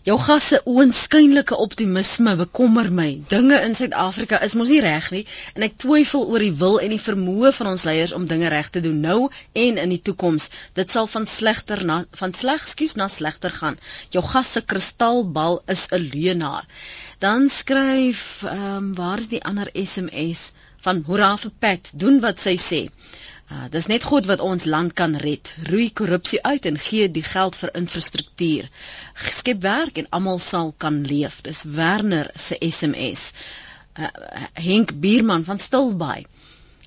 Jou 0.07 0.15
gas 0.23 0.45
se 0.53 0.59
oënskynlike 0.71 1.57
optimisme 1.63 2.37
bekommer 2.39 2.93
my. 2.95 3.07
Dinge 3.31 3.57
in 3.67 3.73
Suid-Afrika 3.75 4.39
is 4.47 4.53
mos 4.55 4.69
nie 4.71 4.79
reg 4.85 5.09
nie 5.11 5.23
en 5.59 5.67
ek 5.67 5.75
twyfel 5.83 6.29
oor 6.31 6.45
die 6.45 6.53
wil 6.61 6.77
en 6.79 6.95
die 6.95 7.01
vermoë 7.07 7.51
van 7.57 7.71
ons 7.73 7.85
leiers 7.89 8.13
om 8.15 8.29
dinge 8.31 8.53
reg 8.55 8.71
te 8.71 8.85
doen 8.85 9.01
nou 9.03 9.17
en 9.65 9.81
in 9.83 9.95
die 9.95 9.99
toekoms. 10.09 10.47
Dit 10.79 10.95
sal 10.95 11.11
van 11.11 11.27
slegter 11.33 11.83
na 11.91 11.97
van 12.21 12.37
sleg, 12.39 12.69
skus 12.71 12.95
na 13.01 13.11
slegter 13.11 13.51
gaan. 13.59 13.81
Jou 14.15 14.23
gas 14.29 14.55
se 14.55 14.63
kristalbal 14.63 15.59
is 15.75 15.89
'n 15.91 16.07
leenaar. 16.15 16.71
Dan 17.19 17.49
skryf 17.59 18.23
ehm 18.47 18.63
um, 18.77 18.95
waar 18.95 19.19
is 19.19 19.33
die 19.35 19.43
ander 19.43 19.75
SMS 19.75 20.53
van 20.87 21.03
Hoera 21.07 21.35
vir 21.37 21.51
Pat, 21.59 21.91
doen 21.99 22.23
wat 22.23 22.39
sy 22.39 22.55
sê. 22.71 22.85
Uh, 23.47 23.69
dis 23.71 23.87
net 23.87 24.03
God 24.03 24.27
wat 24.27 24.41
ons 24.43 24.65
land 24.67 24.93
kan 24.99 25.15
red. 25.23 25.53
Roei 25.71 25.93
korrupsie 25.95 26.41
uit 26.43 26.65
en 26.67 26.79
gee 26.83 27.07
die 27.11 27.23
geld 27.23 27.55
vir 27.55 27.71
infrastruktuur. 27.79 28.67
Skep 29.15 29.63
werk 29.63 30.01
en 30.03 30.09
almal 30.11 30.41
sal 30.43 30.73
kan 30.83 31.05
leef. 31.07 31.45
Dis 31.47 31.63
Werner 31.79 32.31
se 32.35 32.59
SMS. 32.59 33.31
Uh, 33.95 34.11
Henk 34.59 34.97
Bierman 35.01 35.47
van 35.47 35.63
Stilbaai. 35.63 36.27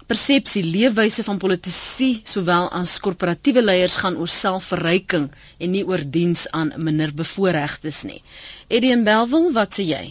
Persepsie 0.10 0.66
leefwyse 0.66 1.24
van 1.24 1.40
politici 1.40 2.10
sowel 2.28 2.68
as 2.76 2.98
korporatiewe 3.00 3.62
leiers 3.64 3.96
gaan 4.02 4.18
oor 4.18 4.32
selfverryking 4.34 5.30
en 5.62 5.72
nie 5.72 5.86
oor 5.88 6.04
diens 6.04 6.48
aan 6.52 6.74
minder 6.76 7.14
bevoorregtes 7.14 8.04
nie. 8.10 8.24
Eddie 8.68 8.92
en 8.98 9.06
Belwel, 9.08 9.52
wat 9.56 9.78
sê 9.78 9.86
jy? 9.86 10.06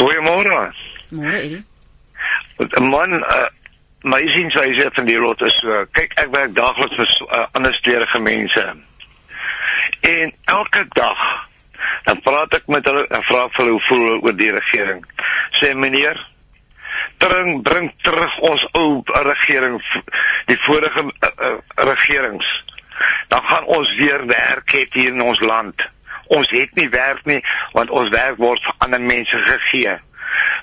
Goeiemôre. 0.00 0.62
Môre 1.14 1.36
Eddie. 1.36 1.62
Man, 2.80 3.20
uh, 3.20 3.50
my 4.04 4.26
sienwyse 4.28 4.90
van 4.92 5.06
die 5.08 5.16
lot 5.18 5.40
is 5.46 5.54
so 5.62 5.84
kyk 5.96 6.12
ek 6.20 6.28
werk 6.34 6.52
daagliks 6.56 6.98
vir 6.98 7.08
uh, 7.24 7.46
ander 7.56 7.72
steurige 7.72 8.20
mense. 8.20 8.64
En 10.04 10.34
elke 10.44 10.84
dag 10.92 11.22
dan 12.04 12.20
praat 12.20 12.58
ek 12.60 12.68
met 12.72 12.84
hulle 12.84 13.06
en 13.08 13.24
vra 13.24 13.46
vir 13.48 13.62
hulle 13.62 13.74
hoe 13.78 13.86
voel 13.88 14.04
hulle 14.04 14.20
oor 14.28 14.36
die 14.36 14.52
regering. 14.52 15.00
Sê 15.56 15.72
meneer 15.72 16.20
bring 17.24 17.62
bring 17.64 17.90
terug 18.04 18.36
ons 18.44 18.66
ou 18.76 19.02
regering 19.30 19.80
die 20.52 20.60
vorige 20.66 21.08
uh, 21.08 21.32
uh, 21.48 21.56
regerings. 21.88 22.52
Dan 23.32 23.42
gaan 23.48 23.64
ons 23.72 23.96
weer 23.96 24.26
werk 24.28 24.76
het 24.76 24.94
hier 24.94 25.16
in 25.16 25.24
ons 25.24 25.40
land. 25.40 25.88
Ons 26.36 26.52
het 26.52 26.76
nie 26.76 26.90
werk 26.92 27.24
nie 27.24 27.40
want 27.72 27.90
ons 27.90 28.12
werk 28.12 28.36
word 28.36 28.60
vir 28.68 28.84
ander 28.84 29.00
mense 29.00 29.40
gegee 29.48 29.96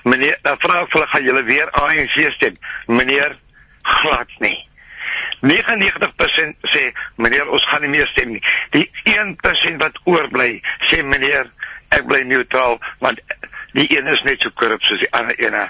Meneer, 0.02 0.38
dan 0.42 0.58
vra 0.58 0.82
ek 0.82 0.92
hulle 0.92 1.06
gaan 1.06 1.24
julle 1.24 1.42
weer 1.48 1.70
ANC 1.70 2.18
stem. 2.34 2.58
Meneer, 2.86 3.36
glad 3.82 4.30
nie. 4.38 4.58
99% 5.42 6.68
sê 6.70 6.92
meneer 7.18 7.48
ons 7.50 7.64
gaan 7.66 7.82
nie 7.82 7.90
meer 7.90 8.06
stem 8.06 8.36
nie. 8.36 8.42
Die 8.70 8.86
1% 9.10 9.82
wat 9.82 9.98
oorbly 10.04 10.62
sê 10.88 11.02
meneer 11.02 11.50
ek 11.92 12.06
bly 12.08 12.22
neutraal 12.28 12.78
want 13.02 13.20
die 13.76 13.88
een 13.90 14.06
is 14.12 14.22
net 14.28 14.44
so 14.44 14.54
korrup 14.54 14.84
soos 14.86 15.02
die 15.02 15.10
ander 15.10 15.38
ene. 15.42 15.66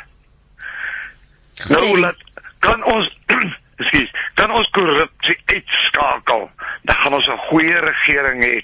Nou 1.72 1.98
laat 2.00 2.20
kan 2.62 2.84
ons 2.84 3.10
Ekskuus, 3.82 4.10
kan 4.38 4.52
ons 4.54 4.68
korrupsie 4.70 5.34
uitskakel, 5.50 6.44
dan 6.86 6.96
gaan 6.96 7.14
ons 7.16 7.28
'n 7.28 7.38
goeie 7.48 7.78
regering 7.80 8.42
hê. 8.44 8.60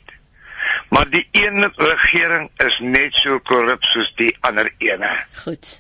Maar 0.88 1.10
die 1.10 1.26
een 1.36 1.68
regering 1.76 2.50
is 2.64 2.78
net 2.80 3.14
so 3.14 3.38
korrup 3.38 3.84
soos 3.84 4.08
die 4.16 4.32
ander 4.40 4.72
ene. 4.78 5.12
Goed. 5.42 5.76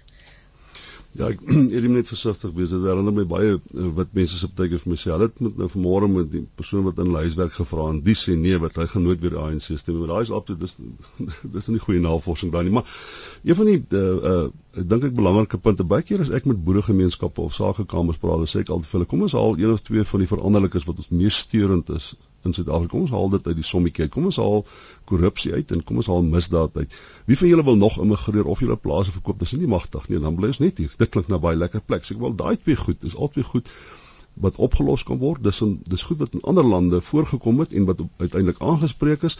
Ja, 1.16 1.30
ek 1.32 1.40
het 1.74 1.86
net 1.90 2.10
versigtig 2.10 2.52
wees. 2.54 2.70
Dit 2.70 2.84
herinner 2.86 3.14
my 3.14 3.24
baie 3.28 3.54
uh, 3.56 3.86
wat 3.96 4.12
mense 4.16 4.38
se 4.38 4.50
baie 4.54 4.70
keer 4.70 4.82
vir 4.82 4.92
my 4.92 4.98
sê. 5.00 5.10
Hulle 5.10 5.26
het 5.30 5.40
met 5.42 5.56
nou 5.58 5.68
vanmôre 5.72 6.10
met 6.12 6.28
die 6.34 6.44
persoon 6.60 6.84
wat 6.86 7.00
in 7.02 7.16
huiswerk 7.16 7.56
gevra 7.56 7.88
en 7.94 8.02
die 8.06 8.14
sê 8.18 8.36
nee, 8.38 8.60
wat 8.62 8.78
hy 8.78 8.86
gaan 8.92 9.06
nooit 9.08 9.24
weer 9.24 9.34
die 9.34 9.40
ANC 9.42 9.70
stem. 9.80 9.98
Maar 10.02 10.12
daai 10.12 10.28
is 10.28 10.34
absoluut 10.38 10.62
dis 10.62 10.76
dis 11.56 11.70
nie 11.72 11.82
goeie 11.82 12.04
navorsing 12.04 12.52
daai 12.54 12.62
nie, 12.68 12.76
maar 12.76 12.86
een 13.42 13.58
van 13.58 13.72
die 13.72 13.80
uh, 13.80 14.06
uh 14.32 14.48
dink 14.78 15.08
ek 15.08 15.16
belangrike 15.16 15.58
punte 15.58 15.82
baie 15.90 16.04
keer 16.06 16.20
as 16.22 16.28
ek 16.30 16.44
met 16.46 16.60
boeregemeenskappe 16.62 17.42
of 17.42 17.56
sakekamers 17.56 18.20
praat, 18.22 18.44
sê 18.46 18.60
ek 18.62 18.68
altyd 18.70 18.86
vir 18.92 19.00
hulle, 19.00 19.08
kom 19.10 19.24
ons 19.26 19.34
haal 19.34 19.56
een 19.58 19.72
of 19.74 19.82
twee 19.82 20.04
van 20.06 20.22
die 20.22 20.30
veranderlikes 20.30 20.86
wat 20.86 21.00
ons 21.02 21.10
mees 21.10 21.40
steurend 21.48 21.90
is 21.96 22.12
in 22.46 22.54
Suid-Afrika. 22.54 22.92
Kom 22.92 23.06
ons 23.06 23.14
haal 23.14 23.30
dit 23.34 23.46
uit 23.46 23.56
die 23.58 23.66
sommetjie 23.66 24.06
uit. 24.06 24.12
Kom 24.14 24.28
ons 24.30 24.40
haal 24.40 24.64
korrupsie 25.10 25.52
uit 25.52 25.72
en 25.74 25.84
kom 25.84 26.02
ons 26.02 26.10
haal 26.10 26.26
misdaad 26.26 26.76
uit. 26.76 26.98
Wie 27.30 27.38
van 27.38 27.48
julle 27.48 27.64
wil 27.64 27.78
nog 27.80 27.98
immigreer 28.02 28.46
of 28.46 28.60
julle 28.64 28.76
plase 28.76 29.14
verkoop? 29.14 29.38
Dis 29.38 29.56
nie 29.58 29.70
magtig 29.70 30.08
nie. 30.08 30.20
Dan 30.22 30.38
bly 30.38 30.52
ons 30.54 30.60
net 30.62 30.78
hier. 30.78 30.92
Dit 30.98 31.14
klink 31.14 31.32
na 31.32 31.40
baie 31.42 31.58
lekker 31.58 31.84
plek. 31.84 32.06
So 32.06 32.14
ek 32.14 32.22
wil 32.22 32.36
daai 32.38 32.56
twee 32.56 32.78
goed, 32.78 33.00
dis 33.02 33.16
albei 33.16 33.46
goed 33.46 33.72
wat 34.38 34.60
opgelos 34.62 35.02
kan 35.02 35.18
word. 35.18 35.42
Dis 35.42 35.60
in 35.66 35.80
dis 35.90 36.06
goed 36.06 36.22
wat 36.22 36.36
in 36.38 36.44
ander 36.46 36.66
lande 36.66 37.00
voorgekom 37.02 37.64
het 37.64 37.74
en 37.74 37.88
wat 37.90 38.04
uiteindelik 38.18 38.62
aangespreek 38.62 39.26
is. 39.26 39.38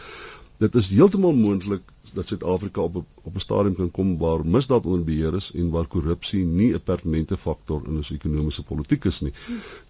Dit 0.58 0.74
is 0.74 0.88
heeltemal 0.90 1.36
moontlik 1.38 1.84
dat 2.16 2.26
Suid-Afrika 2.26 2.80
op 2.80 2.96
op 2.98 3.34
'n 3.34 3.44
stadium 3.44 3.74
kan 3.76 3.90
kom 3.90 4.18
waar 4.18 4.46
misdaad 4.46 4.86
onder 4.86 5.04
beheer 5.04 5.34
is 5.34 5.52
en 5.54 5.70
waar 5.70 5.86
korrupsie 5.86 6.44
nie 6.44 6.72
'n 6.74 6.82
permanente 6.82 7.36
faktor 7.36 7.82
in 7.86 7.96
ons 7.96 8.10
ekonomiese 8.10 8.62
politiek 8.62 9.04
is 9.04 9.20
nie. 9.20 9.32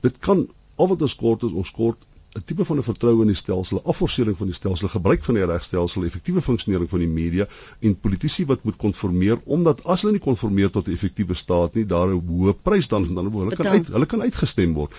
Dit 0.00 0.18
kan 0.18 0.48
al 0.76 0.88
wat 0.88 1.02
ons 1.02 1.16
kort 1.16 1.42
is 1.42 1.52
ons 1.52 1.70
kort 1.70 2.04
'n 2.36 2.42
tipe 2.44 2.64
van 2.64 2.76
'n 2.76 2.82
vertroue 2.82 3.20
in 3.24 3.30
die 3.32 3.40
stelsel, 3.42 3.78
'n 3.78 3.88
afforsering 3.92 4.36
van 4.36 4.46
die 4.46 4.54
stelsel, 4.56 4.88
gebruik 4.88 5.24
van 5.24 5.34
die 5.34 5.44
regstelsel, 5.44 6.04
effektiewe 6.04 6.42
funksionering 6.48 6.90
van 6.90 6.98
die 6.98 7.08
media 7.08 7.46
en 7.80 7.96
politici 8.00 8.44
wat 8.50 8.64
moet 8.64 8.76
konformeer 8.76 9.40
omdat 9.44 9.80
as 9.84 10.02
hulle 10.02 10.12
nie 10.12 10.26
konformeer 10.26 10.70
tot 10.70 10.88
'n 10.88 10.92
effektiewe 10.92 11.34
staat 11.34 11.74
nie, 11.74 11.86
daar 11.86 12.08
'n 12.08 12.20
hoë 12.28 12.54
prys 12.62 12.88
dan 12.88 13.14
dan 13.14 13.32
hulle 13.32 13.56
kan 13.56 13.66
uit, 13.66 13.88
hulle 13.88 14.06
kan 14.06 14.22
uitgestem 14.22 14.74
word. 14.74 14.92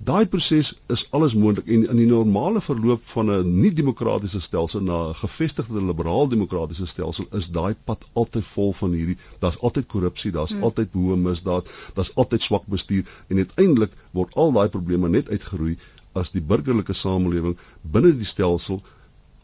Daai 0.00 0.26
proses 0.26 0.70
is 0.86 1.06
alles 1.10 1.34
moontlik 1.34 1.66
en 1.66 1.82
in 1.88 1.96
die 1.96 2.06
normale 2.06 2.60
verloop 2.60 3.02
van 3.04 3.30
'n 3.30 3.60
nie 3.60 3.72
demokratiese 3.72 4.40
stelsel 4.40 4.80
na 4.80 5.08
'n 5.08 5.14
gevestigde 5.14 5.82
liberaal 5.82 6.28
demokratiese 6.28 6.86
stelsel 6.86 7.26
is 7.32 7.50
daai 7.50 7.74
pad 7.84 8.08
altyd 8.12 8.44
vol 8.44 8.72
van 8.72 8.92
hierdie 8.92 9.18
daar's 9.38 9.60
altyd 9.60 9.86
korrupsie, 9.86 10.32
daar's 10.32 10.52
hmm. 10.52 10.62
altyd 10.62 10.88
hoë 10.92 11.16
misdaad, 11.16 11.68
daar's 11.94 12.14
altyd 12.14 12.42
swak 12.42 12.66
bestuur 12.66 13.04
en 13.28 13.36
uiteindelik 13.36 13.92
word 14.10 14.34
al 14.34 14.52
daai 14.52 14.68
probleme 14.68 15.08
net 15.08 15.28
uitgeroei 15.28 15.76
as 16.20 16.32
die 16.34 16.42
burgerlike 16.52 16.96
samelewing 16.96 17.56
binne 17.82 18.12
die 18.16 18.28
stelsel 18.28 18.80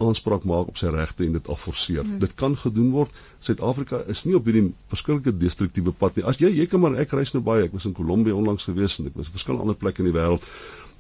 aanspraak 0.03 0.45
maak 0.45 0.69
op 0.69 0.77
sy 0.77 0.91
regte 0.93 1.25
en 1.25 1.37
dit 1.39 1.47
afforceer. 1.49 2.03
Hmm. 2.05 2.19
Dit 2.21 2.35
kan 2.37 2.57
gedoen 2.61 2.91
word. 2.93 3.13
Suid-Afrika 3.45 4.03
is 4.13 4.25
nie 4.29 4.37
op 4.37 4.49
hierdie 4.49 4.67
verskillike 4.93 5.33
destruktiewe 5.41 5.95
pad 5.97 6.19
nie. 6.19 6.25
As 6.29 6.41
jy 6.43 6.51
jy 6.53 6.67
kan 6.69 6.83
maar 6.83 6.99
ek 7.01 7.15
reis 7.17 7.33
nou 7.33 7.43
baie. 7.47 7.65
Ek 7.65 7.77
was 7.77 7.89
in 7.89 7.97
Kolombie 7.97 8.35
onlangs 8.37 8.69
gewees 8.69 8.99
en 9.01 9.09
ek 9.09 9.17
was 9.17 9.31
op 9.31 9.39
verskillende 9.39 9.65
ander 9.65 9.79
plekke 9.81 10.05
in 10.05 10.11
die 10.11 10.17
wêreld. 10.17 10.45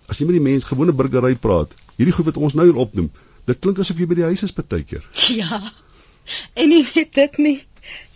As 0.08 0.20
jy 0.20 0.28
met 0.28 0.38
die 0.38 0.46
mense 0.46 0.70
gewone 0.70 0.94
burgery 0.96 1.34
praat, 1.36 1.74
hierdie 1.98 2.14
goed 2.16 2.30
wat 2.30 2.40
ons 2.40 2.56
nou 2.56 2.64
hier 2.68 2.80
opnoem, 2.80 3.10
dit 3.50 3.60
klink 3.60 3.82
asof 3.82 4.00
jy 4.00 4.08
by 4.08 4.20
die 4.22 4.28
huis 4.30 4.46
is 4.46 4.56
baie 4.56 4.84
keer. 4.86 5.04
Ja. 5.42 5.60
En 6.58 6.72
nie 6.72 6.82
weet 6.82 7.12
dit 7.14 7.36
nie. 7.38 7.58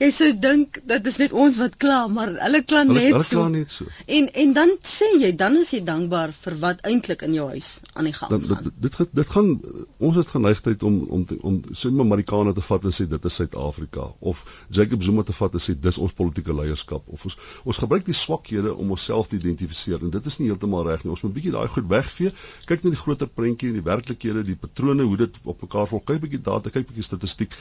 Jy 0.00 0.08
sou 0.16 0.30
dink 0.32 0.78
dat 0.88 1.02
dit 1.04 1.10
is 1.12 1.18
net 1.20 1.32
ons 1.36 1.56
wat 1.60 1.74
kla, 1.76 2.06
maar 2.08 2.30
hulle 2.40 2.62
kla 2.64 2.86
net 2.88 2.96
hulle, 2.96 3.02
hulle 3.12 3.24
so. 3.28 3.36
Hulle 3.36 3.42
kla 3.42 3.48
net 3.52 3.72
so. 3.74 3.88
En 4.18 4.28
en 4.42 4.52
dan 4.56 4.70
sê 4.88 5.08
jy, 5.20 5.28
dan 5.36 5.58
is 5.60 5.72
jy 5.74 5.82
dankbaar 5.84 6.32
vir 6.32 6.56
wat 6.62 6.80
eintlik 6.88 7.24
in 7.26 7.34
jou 7.36 7.48
huis 7.50 7.68
aan 7.92 8.08
die 8.08 8.14
gang 8.16 8.32
dan, 8.32 8.46
gaan. 8.48 8.70
Dit 8.80 8.96
dit 8.96 9.12
dit 9.18 9.32
gaan 9.34 9.50
ons 10.08 10.16
het 10.16 10.32
geneigtheid 10.32 10.86
om 10.88 10.96
om 11.18 11.26
te, 11.28 11.36
om 11.44 11.58
so 11.72 11.90
'n 11.90 12.00
Amerikaner 12.00 12.56
te 12.56 12.64
vat 12.64 12.86
en 12.88 12.94
sê 12.96 13.06
dit 13.10 13.24
is 13.30 13.34
Suid-Afrika 13.40 14.06
of 14.20 14.40
Jacob 14.70 15.02
Zuma 15.02 15.22
te 15.22 15.36
vat 15.36 15.58
en 15.60 15.64
sê 15.66 15.76
dis 15.76 15.98
ons 15.98 16.16
politieke 16.22 16.56
leierskap 16.56 17.02
of 17.06 17.24
ons 17.28 17.36
ons 17.64 17.82
gebruik 17.84 18.04
die 18.08 18.16
swakhede 18.16 18.74
om 18.74 18.96
onsself 18.96 19.28
te 19.28 19.36
identifiseer 19.36 20.00
en 20.00 20.10
dit 20.16 20.26
is 20.26 20.38
nie 20.38 20.48
heeltemal 20.48 20.88
reg 20.88 21.04
nie. 21.04 21.12
Ons 21.12 21.22
moet 21.26 21.32
'n 21.32 21.34
bietjie 21.34 21.52
daai 21.52 21.68
goed 21.68 21.88
wegvee. 21.92 22.32
Kyk 22.64 22.84
na 22.84 22.90
die 22.90 23.02
groter 23.04 23.28
prentjie 23.28 23.68
en 23.68 23.76
die 23.76 23.84
werklikhede, 23.84 24.44
die 24.44 24.56
patrone, 24.56 25.02
hoe 25.02 25.16
dit 25.16 25.36
op 25.44 25.60
mekaar 25.60 25.86
volg. 25.86 26.04
Kyk 26.04 26.20
bietjie 26.20 26.40
data, 26.40 26.70
kyk 26.70 26.86
bietjie 26.88 27.04
statistiek. 27.04 27.52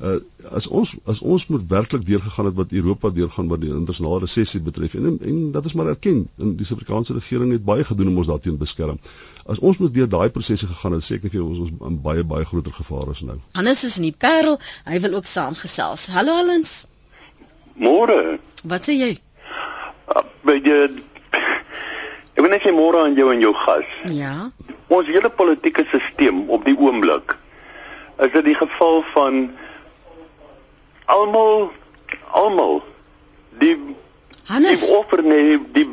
Uh 0.00 0.18
as 0.50 0.66
ons 0.66 0.96
as 1.06 1.20
ons 1.20 1.46
moet 1.48 1.62
werklik 1.84 2.06
deurgegaan 2.06 2.44
het 2.44 2.54
wat 2.54 2.72
Europa 2.72 3.10
deurgaan 3.10 3.48
wat 3.48 3.60
die 3.60 3.70
internasionale 3.70 4.20
resessie 4.24 4.60
betref 4.60 4.94
en 4.94 5.18
en 5.20 5.52
dat 5.52 5.64
is 5.64 5.72
maar 5.72 5.86
erken 5.86 6.28
en 6.38 6.56
die 6.56 6.66
Suid-Afrikaanse 6.66 7.12
regering 7.12 7.52
het 7.52 7.64
baie 7.64 7.84
gedoen 7.84 8.08
om 8.08 8.16
ons 8.16 8.26
daarteen 8.26 8.58
beskerm. 8.58 8.98
As 9.46 9.58
ons 9.58 9.78
moet 9.78 9.94
deur 9.94 10.08
daai 10.08 10.30
prosesse 10.30 10.66
gegaan 10.66 10.92
het, 10.92 11.04
seker 11.04 11.30
vir 11.30 11.44
ons 11.44 11.58
ons 11.58 11.70
in 11.88 12.00
baie 12.02 12.24
baie 12.24 12.44
groter 12.44 12.72
gevaar 12.72 13.10
is 13.10 13.20
nou. 13.20 13.36
Hannes 13.52 13.84
is 13.84 13.96
in 13.96 14.08
die 14.08 14.16
Parel, 14.18 14.58
hy 14.84 15.00
wil 15.00 15.14
ook 15.14 15.26
saamgesels. 15.26 16.06
Hallo 16.06 16.32
Allens. 16.32 16.86
Môre. 17.74 18.38
Wat 18.62 18.88
sê 18.88 18.96
jy? 18.96 19.18
Uh, 20.08 20.22
by 20.44 20.60
die 20.60 20.78
Ek 22.34 22.42
wil 22.42 22.50
net 22.50 22.64
sê 22.64 22.72
môre 22.74 23.04
aan 23.04 23.14
jou 23.14 23.28
en 23.30 23.40
jou 23.40 23.52
gas. 23.54 23.90
Ja. 24.10 24.50
Ons 24.90 25.06
hele 25.06 25.30
politieke 25.30 25.84
stelsel 25.86 26.40
op 26.48 26.64
die 26.66 26.74
oomblik 26.74 27.36
is 28.24 28.32
dit 28.32 28.44
die 28.46 28.54
geval 28.54 29.02
van 29.12 29.38
almal 31.06 31.70
almal 32.32 32.82
die 33.60 33.76
Hannes. 34.48 34.80
die 34.80 34.94
offer 34.96 35.22
nee 35.22 35.58
die 35.74 35.88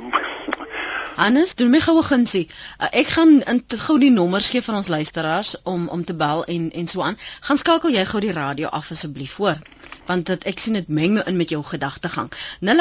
Hannes 1.16 1.56
doen 1.56 1.70
my 1.70 1.80
goue 1.80 2.04
gunsie. 2.04 2.50
Uh, 2.80 2.88
ek 2.92 3.08
gaan 3.08 3.42
in 3.44 3.64
gou 3.68 4.00
die 4.00 4.12
nommers 4.12 4.50
gee 4.50 4.62
van 4.64 4.76
ons 4.80 4.88
luisteraars 4.88 5.56
om 5.64 5.88
om 5.88 6.06
te 6.06 6.14
bel 6.14 6.46
en 6.46 6.72
en 6.72 6.88
so 6.88 7.02
aan. 7.02 7.18
Gaan 7.40 7.58
skakel 7.58 7.90
jy 7.92 8.06
gou 8.06 8.22
die 8.24 8.32
radio 8.32 8.68
af 8.68 8.92
asseblief 8.92 9.36
hoor. 9.36 9.58
Want 10.08 10.26
dit 10.26 10.44
ek 10.50 10.60
sien 10.60 10.74
dit 10.74 10.88
meng 10.88 11.14
nou 11.18 11.26
in 11.28 11.38
met 11.38 11.50
jou 11.52 11.64
gedagtegang. 11.64 12.32
0891104553 12.64 12.72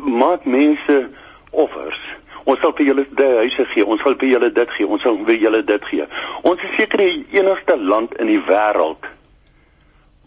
maak 0.00 0.44
mense 0.48 1.10
offers. 1.50 2.00
Ons 2.44 2.60
sal 2.60 2.72
vir 2.76 2.86
julle 2.86 3.06
die 3.16 3.30
huise 3.44 3.66
gee, 3.72 3.84
ons 3.84 4.02
sal 4.02 4.16
vir 4.20 4.28
julle 4.34 4.50
dit 4.56 4.76
gee, 4.76 4.86
ons 4.86 5.02
sal 5.02 5.18
vir 5.26 5.40
julle 5.42 5.62
dit 5.66 5.88
gee. 5.92 6.06
Ons 6.42 6.62
is 6.64 6.76
seker 6.78 7.02
die 7.04 7.26
enigste 7.40 7.76
land 7.76 8.14
in 8.20 8.30
die 8.32 8.42
wêreld 8.48 9.08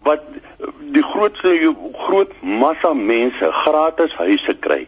wat 0.04 0.24
die 0.92 1.04
grootste 1.04 1.54
groot 2.06 2.32
massa 2.44 2.92
mense 2.94 3.52
gratis 3.64 4.16
huise 4.20 4.56
kry, 4.60 4.82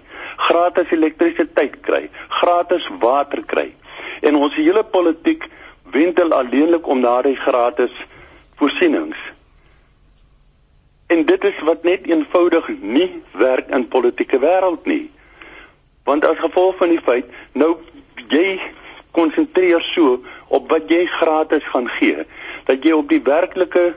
gratis 0.49 0.91
elektrisiteit 0.91 1.77
kry, 1.87 2.01
gratis 2.41 2.87
water 2.99 3.43
kry. 3.47 3.69
En 4.21 4.35
ons 4.35 4.57
hele 4.59 4.83
politiek 4.83 5.47
wentel 5.95 6.35
alleenlik 6.35 6.87
om 6.87 7.01
daardie 7.01 7.37
gratis 7.39 7.95
voorsienings. 8.59 9.17
En 11.07 11.25
dit 11.25 11.43
is 11.43 11.59
wat 11.63 11.83
net 11.83 12.07
eenvoudig 12.09 12.67
nie 12.81 13.09
werk 13.39 13.69
in 13.69 13.87
politieke 13.87 14.39
wêreld 14.41 14.87
nie. 14.89 15.05
Want 16.05 16.25
as 16.25 16.39
gevolg 16.41 16.77
van 16.81 16.93
die 16.93 17.01
feit 17.01 17.29
nou 17.53 17.75
jy 18.29 18.59
konsentreer 19.15 19.81
so 19.81 20.19
op 20.53 20.69
wat 20.71 20.89
jy 20.91 21.05
gratis 21.09 21.65
gaan 21.71 21.87
gee, 21.97 22.25
dat 22.67 22.83
jy 22.83 22.93
op 22.95 23.09
die 23.09 23.21
werklike 23.23 23.95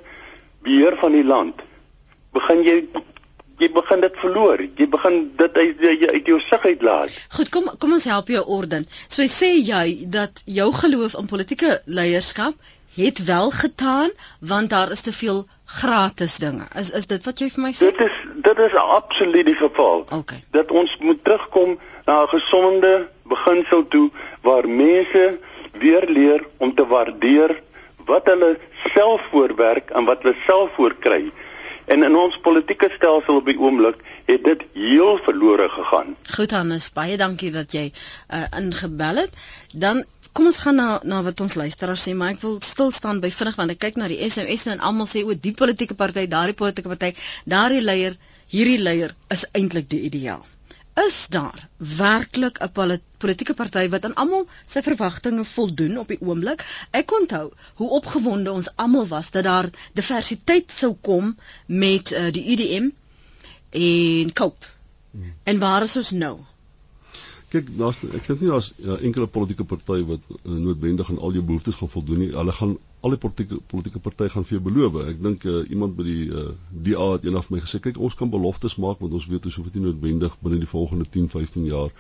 beheer 0.65 0.97
van 1.01 1.17
die 1.17 1.27
land 1.27 1.65
begin 2.37 2.63
jy 2.67 2.79
jy 3.59 3.69
begin 3.75 4.03
dit 4.05 4.19
verloor. 4.23 4.63
Jy 4.79 4.87
begin 4.91 5.17
dit 5.39 5.57
uit 5.59 5.81
jy 5.83 6.11
uit 6.15 6.29
jou 6.31 6.39
sig 6.41 6.67
uitlaat. 6.73 7.15
Goed, 7.35 7.51
kom 7.55 7.71
kom 7.83 7.95
ons 7.97 8.07
help 8.11 8.31
jou 8.31 8.45
orden. 8.59 8.87
So 9.11 9.27
sê 9.27 9.57
jy 9.59 10.09
dat 10.15 10.43
jou 10.47 10.71
geloof 10.73 11.17
in 11.19 11.31
politieke 11.31 11.81
leierskap 11.87 12.55
het 12.99 13.25
wel 13.27 13.51
getaan 13.51 14.11
want 14.41 14.71
daar 14.71 14.91
is 14.95 15.03
te 15.07 15.13
veel 15.13 15.47
gratis 15.65 16.39
dinge. 16.43 16.67
Is 16.75 16.91
is 16.91 17.07
dit 17.07 17.25
wat 17.25 17.43
jy 17.43 17.51
vir 17.55 17.63
my 17.67 17.73
sê? 17.75 17.91
Dit 17.91 18.01
is 18.07 18.17
dit 18.47 18.65
is 18.67 18.75
absoluut 18.75 19.47
die 19.47 19.59
geval. 19.59 20.07
Okay. 20.21 20.43
Dat 20.51 20.71
ons 20.71 20.97
moet 21.03 21.25
terugkom 21.25 21.79
na 22.09 22.23
'n 22.23 22.33
gesonde 22.35 22.93
beginsel 23.35 23.85
toe 23.95 24.09
waar 24.43 24.69
mense 24.69 25.25
weer 25.83 26.05
leer 26.09 26.47
om 26.57 26.75
te 26.75 26.87
waardeer 26.95 27.61
wat 28.11 28.27
hulle 28.33 28.57
self 28.95 29.21
voorwerk 29.31 29.91
en 29.91 30.05
wat 30.05 30.23
hulle 30.23 30.37
self 30.47 30.71
voorkry 30.81 31.25
En 31.89 32.05
in 32.05 32.17
ons 32.21 32.37
politieke 32.45 32.91
stelsel 32.93 33.39
op 33.41 33.47
die 33.49 33.57
oomblik 33.57 34.01
het 34.29 34.43
dit 34.45 34.65
heel 34.77 35.17
verlore 35.25 35.69
gegaan. 35.73 36.17
Goed 36.37 36.53
Hannes, 36.53 36.91
baie 36.93 37.17
dankie 37.17 37.49
dat 37.55 37.73
jy 37.73 37.87
uh, 37.89 38.43
ingebel 38.59 39.23
het. 39.23 39.39
Dan 39.73 40.03
kom 40.37 40.51
ons 40.51 40.61
gaan 40.65 40.77
na 40.77 40.89
na 41.03 41.23
wat 41.25 41.41
ons 41.41 41.57
luisteraars 41.57 42.05
sê, 42.05 42.13
maar 42.13 42.35
ek 42.37 42.45
wil 42.45 42.59
stil 42.65 42.93
staan 42.93 43.23
by 43.25 43.33
vinnig 43.33 43.57
want 43.57 43.73
ek 43.73 43.81
kyk 43.87 43.97
na 44.03 44.11
die 44.13 44.21
SMS 44.29 44.69
en 44.69 44.85
almal 44.85 45.09
sê 45.09 45.25
o, 45.25 45.33
die 45.33 45.55
politieke 45.57 45.97
party, 45.97 46.27
daardie 46.29 46.59
politieke 46.61 46.93
party, 46.93 47.15
daardie 47.49 47.81
leier, 47.81 48.21
hierdie 48.53 48.79
leier 48.85 49.17
is 49.33 49.49
eintlik 49.57 49.89
die 49.89 50.05
ideaal. 50.13 50.45
Is 51.07 51.29
daar 51.29 51.69
werklik 51.77 52.59
'n 52.63 53.01
politieke 53.19 53.55
party 53.55 53.89
wat 53.89 54.05
aan 54.05 54.15
almal 54.15 54.47
sy 54.67 54.83
verwagtinge 54.83 55.45
voldoen 55.45 55.99
op 55.99 56.09
die 56.09 56.21
oomblik? 56.21 56.65
Ek 56.91 57.13
onthou 57.21 57.53
hoe 57.75 57.91
opgewonde 57.99 58.53
ons 58.53 58.71
almal 58.77 59.07
was 59.07 59.31
dat 59.31 59.45
daar 59.45 59.69
diversiteit 59.93 60.73
sou 60.73 60.97
kom 61.01 61.37
met 61.67 62.13
uh, 62.13 62.33
die 62.33 62.45
UDM 62.53 62.91
en 63.71 64.33
Cope. 64.33 64.67
Hmm. 65.11 65.35
En 65.43 65.59
waar 65.59 65.83
is 65.83 65.97
ons 65.97 66.11
nou? 66.11 66.39
Kyk, 67.49 67.71
daar's 67.79 67.97
ek 68.03 68.27
dink 68.27 68.41
nie 68.41 68.51
daar's 68.51 68.73
ja, 68.77 68.97
enkele 68.97 69.27
politieke 69.27 69.65
party 69.65 70.03
wat 70.05 70.25
uh, 70.31 70.53
noodwendig 70.53 71.11
aan 71.11 71.19
al 71.19 71.33
jou 71.33 71.45
behoeftes 71.45 71.75
gaan 71.75 71.95
voldoen 71.95 72.19
nie. 72.25 72.33
Hulle 72.35 72.53
gaan 72.53 72.79
al 73.01 73.15
die 73.15 73.21
politieke 73.23 73.59
politieke 73.71 74.01
party 74.03 74.27
gaan 74.33 74.47
vir 74.49 74.57
jou 74.57 74.63
beloof. 74.69 74.97
Ek 75.13 75.21
dink 75.23 75.45
uh, 75.47 75.61
iemand 75.71 75.95
by 75.99 76.07
die 76.07 76.25
uh, 76.35 76.49
DA 76.87 77.05
het 77.13 77.27
eendag 77.29 77.47
vir 77.47 77.57
my 77.57 77.61
gesê, 77.63 77.79
kyk, 77.85 78.01
ons 78.03 78.17
kan 78.19 78.31
beloftes 78.33 78.75
maak 78.83 79.03
want 79.05 79.15
ons 79.15 79.29
weet 79.31 79.47
ons 79.47 79.59
hoef 79.61 79.69
dit 79.69 79.79
nie 79.79 79.87
noodwendig 79.87 80.35
binne 80.43 80.59
die 80.65 80.71
volgende 80.71 81.07
10, 81.19 81.29
15 81.35 81.69
jaar 81.71 81.95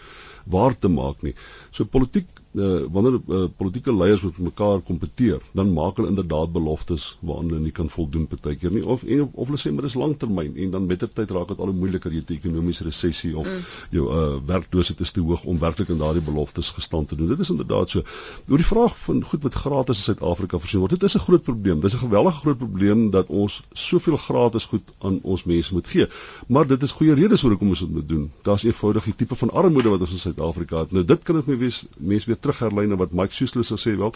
waar 0.50 0.74
te 0.74 0.90
maak 0.90 1.22
nie. 1.26 1.34
So 1.70 1.86
politiek 1.86 2.26
uh, 2.52 2.84
wanneer 2.92 3.20
uh, 3.28 3.44
politieke 3.56 3.94
leiers 3.94 4.22
met 4.22 4.38
mekaar 4.38 4.80
kompeteer, 4.80 5.42
dan 5.52 5.72
maak 5.72 5.96
hulle 5.96 6.08
inderdaad 6.08 6.52
beloftes 6.52 7.16
waaraan 7.20 7.50
hulle 7.50 7.60
nie 7.60 7.74
kan 7.74 7.88
voldoen 7.92 8.26
partykeer 8.26 8.72
nie 8.72 8.84
of 8.86 9.04
en, 9.04 9.28
of 9.32 9.50
hulle 9.50 9.60
sê 9.60 9.72
maar 9.72 9.86
dis 9.86 9.96
langtermyn 9.98 10.56
en 10.56 10.70
dan 10.70 10.86
met 10.86 11.04
tyd 11.14 11.30
raak 11.30 11.48
dit 11.52 11.60
al 11.60 11.70
hoe 11.70 11.76
moeiliker 11.76 12.12
jy 12.12 12.22
te 12.26 12.34
ekonomiese 12.36 12.86
resessie 12.88 13.34
of 13.36 13.46
mm. 13.46 13.66
jou 13.94 14.06
uh, 14.08 14.38
werkloosheid 14.48 15.00
is 15.04 15.12
te 15.12 15.24
hoog 15.24 15.44
om 15.44 15.58
werklik 15.58 15.90
aan 15.90 16.00
daardie 16.02 16.24
beloftes 16.24 16.70
gestand 16.76 17.08
te 17.08 17.16
doen. 17.16 17.28
Dit 17.28 17.40
is 17.44 17.50
inderdaad 17.50 17.90
so. 17.90 18.04
Oor 18.48 18.60
die 18.60 18.66
vraag 18.66 18.96
van 19.04 19.22
goed 19.24 19.44
wat 19.46 19.54
gratis 19.54 20.02
in 20.02 20.06
Suid-Afrika 20.08 20.58
voorsien 20.58 20.82
word, 20.82 20.96
dit 20.96 21.02
is 21.08 21.16
'n 21.16 21.24
groot 21.26 21.42
probleem. 21.42 21.80
Dit 21.80 21.92
is 21.92 21.98
'n 21.98 22.06
geweldige 22.06 22.40
groot 22.44 22.58
probleem 22.58 23.10
dat 23.10 23.28
ons 23.28 23.62
soveel 23.72 24.16
gratis 24.16 24.64
goed 24.64 24.82
aan 24.98 25.18
ons 25.22 25.44
mense 25.44 25.74
moet 25.74 25.86
gee. 25.86 26.06
Maar 26.48 26.66
dit 26.66 26.82
is 26.82 26.92
goeie 26.92 27.14
redes 27.14 27.42
hoekom 27.42 27.68
ons 27.68 27.78
dit 27.78 27.90
moet 27.90 28.08
doen. 28.08 28.30
Daar's 28.42 28.62
eenvoudig 28.62 29.04
die 29.04 29.16
tipe 29.16 29.34
van 29.34 29.50
armoede 29.50 29.88
wat 29.88 30.00
ons 30.00 30.10
in 30.10 30.18
Suid-Afrika 30.18 30.78
het. 30.78 30.92
Nou 30.92 31.04
dit 31.04 31.22
kan 31.22 31.36
ek 31.36 31.46
my 31.46 31.56
wees 31.58 31.86
mense 31.96 32.26
weer 32.26 32.37
terugherlyn 32.40 32.88
na 32.92 32.96
wat 33.00 33.12
Mike 33.12 33.34
Schuessler 33.34 33.64
sê 33.64 33.96
wel, 33.98 34.12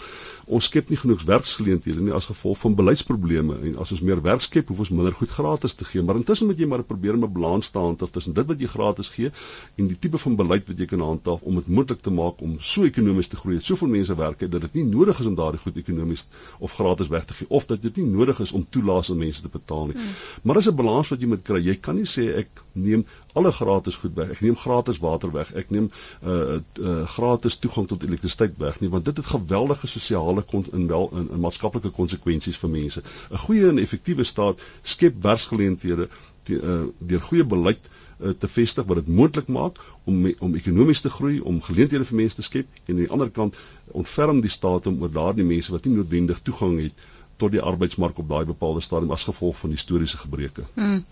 ons 0.46 0.64
skep 0.64 0.90
nie 0.90 0.98
genoeg 1.00 1.24
werksgeleenthede 1.28 2.00
nie 2.00 2.14
as 2.16 2.28
gevolg 2.30 2.58
van 2.62 2.76
beleidsprobleme 2.78 3.58
en 3.68 3.78
as 3.82 3.92
ons 3.92 4.02
meer 4.04 4.22
werk 4.22 4.42
skep, 4.42 4.68
hoef 4.68 4.84
ons 4.86 4.92
minder 4.94 5.14
goed 5.16 5.30
gratis 5.30 5.74
te 5.74 5.84
gee. 5.84 6.02
Maar 6.02 6.20
intussen 6.20 6.46
moet 6.50 6.58
jy 6.58 6.66
maar 6.66 6.82
probeer 6.82 7.14
om 7.18 7.24
'n 7.24 7.32
balans 7.32 7.70
te 7.70 7.78
handhaaf 7.78 8.10
tussen 8.10 8.34
dit 8.34 8.46
wat 8.46 8.60
jy 8.60 8.66
gratis 8.66 9.08
gee 9.08 9.30
en 9.76 9.88
die 9.88 9.98
tipe 9.98 10.18
van 10.18 10.36
beleid 10.36 10.68
wat 10.68 10.78
jy 10.78 10.86
kan 10.86 11.00
handhaaf 11.00 11.42
om 11.42 11.54
dit 11.54 11.68
moontlik 11.68 12.00
te 12.00 12.10
maak 12.10 12.40
om 12.40 12.56
so 12.60 12.84
ekonomies 12.84 13.28
te 13.28 13.36
groei, 13.36 13.60
soveel 13.60 13.88
mense 13.88 14.14
werk 14.14 14.40
het 14.40 14.50
dat 14.50 14.60
dit 14.60 14.74
nie 14.74 14.84
nodig 14.84 15.20
is 15.20 15.26
om 15.26 15.34
daardie 15.34 15.60
goed 15.60 15.76
ekonomies 15.76 16.28
of 16.58 16.72
gratis 16.72 17.08
weg 17.08 17.24
te 17.24 17.34
gee 17.34 17.48
of 17.48 17.66
dat 17.66 17.82
dit 17.82 17.96
nie 17.96 18.06
nodig 18.06 18.40
is 18.40 18.52
om 18.52 18.66
toelaas 18.68 19.10
aan 19.10 19.18
mense 19.18 19.42
te 19.42 19.48
betaal 19.48 19.86
nie. 19.86 19.96
Hmm. 19.96 20.14
Maar 20.42 20.54
dis 20.54 20.68
'n 20.68 20.76
balans 20.76 21.08
wat 21.08 21.20
jy 21.20 21.26
moet 21.26 21.42
kry. 21.42 21.60
Jy 21.64 21.76
kan 21.80 21.96
nie 21.96 22.06
sê 22.06 22.24
ek 22.36 22.48
neem 22.72 23.04
alle 23.32 23.52
gratis 23.52 23.96
goed 23.96 24.14
weg. 24.14 24.30
Ek 24.30 24.40
neem 24.40 24.56
gratis 24.56 24.98
water 24.98 25.32
weg. 25.32 25.52
Ek 25.54 25.70
neem 25.70 25.90
uh, 26.24 26.60
uh 26.80 27.06
gratis 27.14 27.56
toegang 27.56 27.88
tot 27.88 28.02
elektrisiteit 28.12 28.58
weg 28.60 28.78
nie 28.80 28.90
want 28.92 29.08
dit 29.08 29.16
het 29.16 29.30
geweldige 29.32 29.88
sosiale 29.90 30.42
kon 30.42 30.66
in 30.72 30.86
wel 30.90 31.08
in, 31.12 31.28
in 31.32 31.40
maatskaplike 31.40 31.90
konsekwensies 31.96 32.60
vir 32.60 32.70
mense. 32.70 33.02
'n 33.30 33.42
Goeie 33.46 33.68
en 33.68 33.78
effektiewe 33.78 34.24
staat 34.24 34.62
skep 34.82 35.22
werksgeleenthede 35.22 36.08
uh, 36.08 36.82
deur 36.98 37.20
goeie 37.20 37.44
beleid 37.44 37.88
uh, 38.20 38.30
te 38.38 38.48
vestig 38.48 38.86
wat 38.86 39.00
dit 39.02 39.08
moontlik 39.08 39.48
maak 39.48 39.78
om 40.04 40.26
om 40.38 40.54
ekonomies 40.54 41.00
te 41.00 41.10
groei, 41.10 41.40
om 41.40 41.62
geleenthede 41.62 42.04
vir 42.04 42.16
mense 42.16 42.36
te 42.36 42.42
skep 42.42 42.66
en 42.86 42.94
aan 42.94 43.02
die 43.04 43.10
ander 43.10 43.30
kant 43.30 43.58
ontferm 43.90 44.40
die 44.40 44.50
staat 44.50 44.86
om 44.86 45.02
oor 45.02 45.12
daardie 45.12 45.46
mense 45.46 45.72
wat 45.72 45.84
nie 45.84 45.96
noodwendig 45.96 46.42
toegang 46.42 46.78
het 46.82 47.08
tot 47.36 47.54
die 47.54 47.62
arbeidsmark 47.62 48.18
op 48.18 48.28
daai 48.28 48.44
bepaalde 48.44 48.80
stadium 48.80 49.10
as 49.10 49.24
gevolg 49.24 49.56
van 49.58 49.70
historiese 49.70 50.18
gebreke. 50.18 50.66
Hmm. 50.74 51.04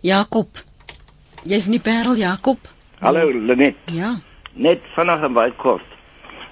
Jakob. 0.00 0.64
Jy's 1.42 1.68
nie 1.70 1.80
Parel 1.80 2.16
Jakob. 2.18 2.58
Hallo 2.98 3.30
Lenet. 3.30 3.76
Ja. 3.94 4.16
Net 4.54 4.82
vinnig 4.96 5.22
en 5.22 5.32
baie 5.32 5.54
kort. 5.54 5.97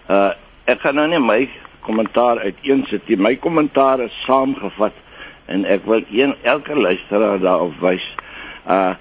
Uh 0.06 0.30
ek 0.70 0.82
gaan 0.82 0.96
nou 0.98 1.06
nie 1.10 1.22
my 1.22 1.48
kommentaar 1.86 2.38
uiteensit 2.42 3.08
nie. 3.10 3.16
My 3.18 3.34
kommentaar 3.38 4.00
is 4.02 4.14
saamgevat 4.22 4.94
en 5.50 5.64
ek 5.66 5.84
wil 5.86 6.02
een 6.10 6.34
elke 6.42 6.74
luisteraar 6.78 7.38
daarop 7.42 7.74
wys. 7.82 8.06
Uh 8.66 8.94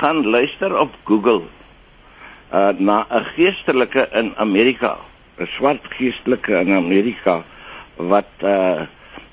gaan 0.00 0.24
luister 0.26 0.72
op 0.80 0.96
Google 1.04 1.44
uh 2.52 2.72
na 2.76 3.04
'n 3.10 3.24
geestelike 3.36 4.08
in 4.12 4.32
Amerika, 4.36 4.96
'n 5.38 5.46
swart 5.46 5.84
geestelike 5.96 6.52
in 6.60 6.72
Amerika 6.72 7.44
wat 7.96 8.32
uh 8.40 8.88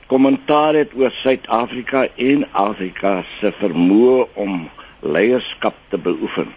kommentaar 0.07 0.73
het 0.75 0.91
oor 0.95 1.11
Suid-Afrika 1.11 2.07
en 2.15 2.47
Afrika 2.51 3.23
se 3.39 3.51
vermoë 3.51 4.27
om 4.33 4.69
leierskap 4.99 5.75
te 5.89 5.97
beoefen 5.97 6.51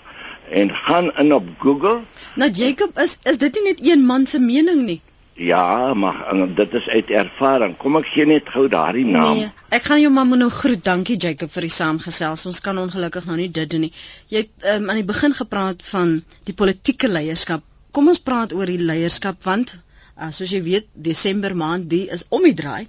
en 0.51 0.74
gaan 0.74 1.11
in 1.16 1.34
op 1.34 1.49
Google. 1.59 2.03
Nou 2.34 2.51
Jacob, 2.51 2.99
is 2.99 3.16
is 3.22 3.38
dit 3.38 3.55
nie 3.55 3.62
net 3.72 3.82
een 3.86 4.07
man 4.07 4.26
se 4.26 4.38
mening 4.38 4.82
nie? 4.86 5.01
Ja, 5.34 5.95
maar 5.95 6.55
dit 6.55 6.74
is 6.74 6.88
uit 6.88 7.11
ervaring. 7.11 7.76
Kom 7.76 7.97
ek 7.99 8.07
gee 8.07 8.26
net 8.26 8.49
gou 8.55 8.68
daardie 8.70 9.07
naam. 9.07 9.38
Nee, 9.38 9.49
ek 9.74 9.88
gaan 9.90 9.99
jou 10.01 10.12
mamma 10.14 10.36
nou 10.38 10.51
groet. 10.51 10.84
Dankie 10.86 11.16
Jacob 11.18 11.51
vir 11.51 11.66
die 11.66 11.74
saamgesels. 11.74 12.45
Ons 12.47 12.61
kan 12.62 12.78
ongelukkig 12.78 13.26
nou 13.26 13.38
nie 13.40 13.49
dit 13.51 13.70
doen 13.70 13.82
nie. 13.88 13.92
Jy 14.30 14.45
het 14.45 14.68
um, 14.76 14.86
aan 14.90 15.01
die 15.01 15.09
begin 15.09 15.34
gepraat 15.34 15.82
van 15.88 16.20
die 16.47 16.55
politieke 16.55 17.11
leierskap. 17.11 17.66
Kom 17.90 18.12
ons 18.12 18.22
praat 18.22 18.55
oor 18.55 18.70
die 18.70 18.78
leierskap 18.78 19.42
want 19.42 19.74
uh, 19.74 20.30
soos 20.30 20.55
jy 20.55 20.62
weet, 20.62 20.86
Desember 20.95 21.57
maand 21.59 21.90
die 21.90 22.05
is 22.14 22.22
om 22.30 22.47
die 22.47 22.55
draai. 22.55 22.86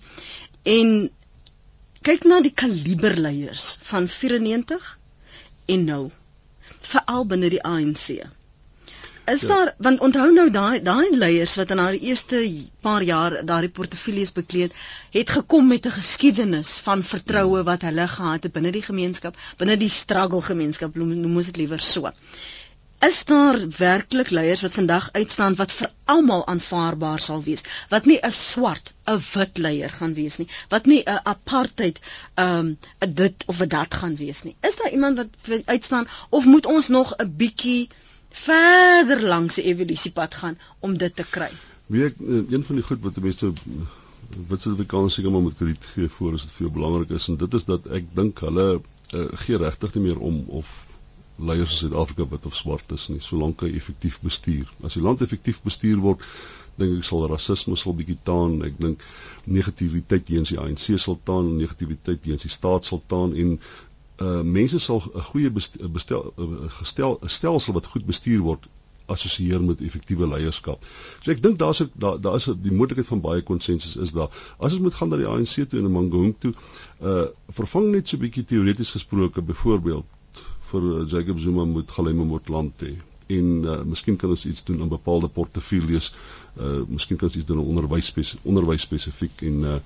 En 0.69 0.93
kyk 2.05 2.29
na 2.29 2.43
die 2.45 2.53
kaliber 2.53 3.17
leiers 3.17 3.79
van 3.89 4.05
94 4.11 4.91
en 5.73 5.89
nou 5.89 6.03
veral 6.93 7.25
binne 7.25 7.49
die 7.49 7.63
ANC. 7.63 8.07
Is 9.25 9.41
ja. 9.41 9.47
daar 9.47 9.73
want 9.77 9.99
onthou 10.05 10.31
nou 10.33 10.49
daai 10.53 10.81
daai 10.85 11.17
leiers 11.17 11.55
wat 11.59 11.71
in 11.73 11.79
haar 11.81 11.97
eerste 11.97 12.41
paar 12.87 13.01
jaar 13.03 13.37
daardie 13.51 13.71
portefeuilles 13.79 14.31
bekleed 14.35 14.75
het 15.15 15.29
gekom 15.37 15.67
met 15.67 15.87
'n 15.89 15.95
geskiedenis 15.95 16.75
van 16.87 17.03
vertroue 17.03 17.63
wat 17.63 17.81
hulle 17.81 18.07
gehad 18.07 18.43
het 18.43 18.53
binne 18.53 18.71
die 18.71 18.85
gemeenskap, 18.89 19.37
binne 19.57 19.77
die 19.77 19.89
struggle 19.89 20.41
gemeenskap, 20.41 20.95
noem 20.95 21.35
ons 21.35 21.51
dit 21.51 21.57
liewer 21.63 21.79
so. 21.79 22.11
Is 22.99 23.25
daar 23.25 23.57
werklik 23.77 24.29
leiers 24.29 24.61
wat 24.61 24.73
vandag 24.73 25.09
uitstaan 25.11 25.55
wat 25.55 25.71
vir 25.71 25.91
almal 26.05 26.45
aanvaarbaar 26.47 27.19
sal 27.19 27.43
wees? 27.43 27.61
Wat 27.89 28.05
nie 28.05 28.19
'n 28.21 28.31
swart, 28.31 28.93
'n 29.05 29.19
wit 29.33 29.57
leier 29.57 29.89
gaan 29.89 30.13
wees 30.13 30.37
nie, 30.37 30.47
wat 30.69 30.85
nie 30.85 31.01
'n 31.03 31.19
apartheid 31.23 31.99
ehm 32.33 32.57
um, 32.57 32.77
dit 33.13 33.43
of 33.45 33.57
dat 33.57 33.93
gaan 33.93 34.15
wees 34.15 34.43
nie. 34.43 34.55
Is 34.61 34.75
daar 34.75 34.91
iemand 34.91 35.17
wat 35.17 35.61
uitstaan 35.65 36.07
of 36.29 36.45
moet 36.45 36.65
ons 36.65 36.87
nog 36.87 37.13
'n 37.17 37.35
bietjie 37.37 37.89
verder 38.31 39.21
langs 39.21 39.55
die 39.55 39.63
evolusiepad 39.63 40.35
gaan 40.35 40.59
om 40.79 40.97
dit 40.97 41.15
te 41.15 41.25
kry? 41.29 41.51
Weet 41.85 42.15
eh, 42.19 42.51
een 42.51 42.63
van 42.63 42.75
die 42.75 42.83
goed 42.83 43.01
wat 43.01 43.15
mense 43.15 43.53
wat 44.47 44.61
se 44.61 44.69
Afrikaans 44.69 45.13
seker 45.13 45.31
maar 45.31 45.41
moet 45.41 45.55
krediet 45.55 45.85
gee 45.85 46.09
voor 46.09 46.33
is 46.33 46.41
dit 46.41 46.51
vir 46.51 46.67
jou 46.67 46.73
belangrik 46.77 47.09
is 47.09 47.27
en 47.27 47.37
dit 47.37 47.53
is 47.53 47.65
dat 47.65 47.87
ek 47.87 48.07
dink 48.15 48.39
hulle 48.39 48.81
uh, 49.13 49.25
gee 49.45 49.57
regtig 49.57 49.93
nie 49.95 50.03
meer 50.07 50.19
om 50.19 50.43
of 50.47 50.84
leiers 51.37 51.71
in 51.71 51.77
Suid-Afrika 51.77 52.27
wit 52.29 52.45
of 52.45 52.55
swart 52.55 52.91
is 52.91 53.07
nie, 53.09 53.21
solank 53.21 53.61
hy 53.65 53.71
effektief 53.75 54.19
bestuur. 54.23 54.69
As 54.83 54.95
die 54.95 55.03
land 55.03 55.23
effektief 55.25 55.61
bestuur 55.65 55.99
word, 56.03 56.23
dink 56.79 56.99
ek 56.99 57.07
sal 57.07 57.25
rasisme 57.31 57.75
sal 57.79 57.95
bietjie 57.97 58.17
taan. 58.27 58.61
Ek 58.67 58.77
dink 58.79 59.03
negativiteit 59.45 60.25
teenoor 60.27 60.51
die 60.51 60.61
ANC 60.61 60.87
sal 61.01 61.19
taan, 61.27 61.55
negativiteit 61.59 62.23
teenoor 62.23 62.43
die 62.43 62.53
staat 62.53 62.87
sal 62.87 63.03
taan 63.11 63.35
en 63.35 63.59
uh 64.23 64.41
mense 64.47 64.79
sal 64.79 65.01
'n 65.03 65.27
goeie 65.29 65.51
bestel 65.51 66.31
gestel 66.79 67.19
'n 67.21 67.29
stelsel 67.37 67.75
wat 67.75 67.91
goed 67.93 68.05
bestuur 68.07 68.41
word 68.47 68.67
assosieer 69.11 69.61
met 69.61 69.81
effektiewe 69.81 70.27
leierskap. 70.27 70.85
So 71.21 71.31
ek 71.31 71.41
dink 71.43 71.59
daar's 71.59 71.83
daar 71.93 72.21
daar 72.21 72.35
is 72.39 72.47
die 72.47 72.71
moontlikheid 72.71 73.07
van 73.11 73.21
baie 73.21 73.41
konsensus 73.41 73.95
is 73.95 74.15
daar. 74.15 74.31
As 74.57 74.71
ons 74.71 74.81
moet 74.87 74.93
gaan 74.93 75.09
na 75.09 75.17
die 75.17 75.27
ANC 75.27 75.67
toe 75.69 75.79
en 75.79 75.83
na 75.83 75.91
Mangaung 75.97 76.33
toe, 76.39 76.53
uh 77.01 77.27
vervang 77.59 77.91
net 77.91 78.07
so 78.07 78.17
'n 78.17 78.23
bietjie 78.23 78.45
teoreties 78.45 78.95
gesproke 78.97 79.41
byvoorbeeld 79.41 80.14
vir 80.71 81.05
Jacob 81.07 81.39
Zuma 81.39 81.65
moet 81.65 81.91
Galema 81.91 82.23
Motlanthe 82.23 82.95
en 83.27 83.45
uh, 83.65 83.81
miskien 83.89 84.15
kan 84.15 84.29
ons 84.29 84.45
iets 84.45 84.63
doen 84.63 84.81
aan 84.81 84.91
bepaalde 84.91 85.27
portefeuilles. 85.27 86.13
Uh 86.55 86.81
miskien 86.87 87.17
kan 87.17 87.27
ons 87.27 87.37
iets 87.37 87.45
doen 87.45 87.57
aan 87.57 87.65
onderwys 87.65 88.13
onderwys 88.43 88.81
spesifiek 88.81 89.41
en 89.41 89.63
uh 89.71 89.79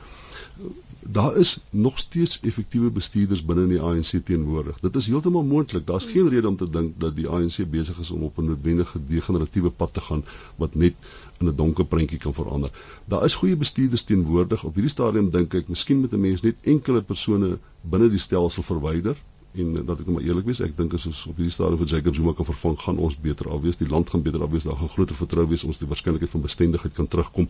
daar 0.99 1.35
is 1.37 1.59
nog 1.69 1.97
steeds 1.97 2.39
effektiewe 2.41 2.89
bestuurders 2.89 3.45
binne 3.45 3.63
in 3.63 3.69
die 3.69 3.79
ANC 3.81 4.19
teenwoordig. 4.25 4.79
Dit 4.79 4.95
is 4.95 5.07
heeltemal 5.07 5.43
moontlik. 5.43 5.87
Daar's 5.87 6.05
geen 6.05 6.27
rede 6.29 6.47
om 6.47 6.57
te 6.57 6.69
dink 6.69 6.99
dat 6.99 7.15
die 7.15 7.27
ANC 7.27 7.63
besig 7.71 7.99
is 7.99 8.11
om 8.11 8.23
op 8.27 8.37
'n 8.37 8.45
noodwendige 8.45 8.99
degeneratiewe 9.07 9.69
pad 9.69 9.93
te 9.93 10.01
gaan 10.01 10.23
wat 10.55 10.75
net 10.75 10.93
in 11.39 11.47
'n 11.47 11.55
donker 11.55 11.85
prentjie 11.85 12.19
kan 12.19 12.33
verander. 12.33 12.71
Daar 13.05 13.25
is 13.25 13.35
goeie 13.35 13.55
bestuurders 13.55 14.03
teenwoordig. 14.03 14.63
Op 14.63 14.73
hierdie 14.73 14.91
stadium 14.91 15.29
dink 15.31 15.53
ek, 15.53 15.67
miskien 15.67 15.99
moet 15.99 16.13
'n 16.13 16.19
mens 16.19 16.41
net 16.41 16.55
enkele 16.61 17.01
persone 17.01 17.57
binne 17.81 18.09
die 18.09 18.19
stelsel 18.19 18.63
verwyder 18.63 19.15
en 19.57 19.85
dat 19.85 19.99
ek 19.99 20.05
nou 20.05 20.15
maar 20.17 20.25
eerlik 20.27 20.45
wees, 20.45 20.59
ek 20.61 20.75
dink 20.77 20.93
as 20.93 21.07
ons 21.09 21.19
op 21.31 21.39
hierdie 21.39 21.53
stadium 21.53 21.79
vir 21.81 21.89
Jacob 21.89 22.15
Zuma 22.17 22.33
kan 22.37 22.45
vervang, 22.45 22.75
gaan 22.83 22.99
ons 23.01 23.15
beter 23.23 23.49
afwees, 23.49 23.79
die 23.79 23.87
land 23.89 24.09
gaan 24.13 24.21
beter 24.25 24.43
afwees, 24.45 24.67
daar 24.69 24.77
gaan 24.77 24.91
groter 24.93 25.17
vertroue 25.17 25.49
wees, 25.49 25.63
ons 25.65 25.81
die 25.81 25.89
waarskynlikheid 25.89 26.29
van 26.35 26.43
bestendigheid 26.45 26.93
kan 26.97 27.09
terugkom. 27.09 27.49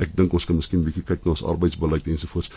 Ek 0.00 0.14
dink 0.16 0.32
ons 0.32 0.48
kan 0.48 0.56
miskien 0.56 0.84
bietjie 0.86 1.04
kyk 1.04 1.26
na 1.26 1.34
ons 1.34 1.44
arbeidsbeleid 1.44 2.08
ensovoorts 2.14 2.52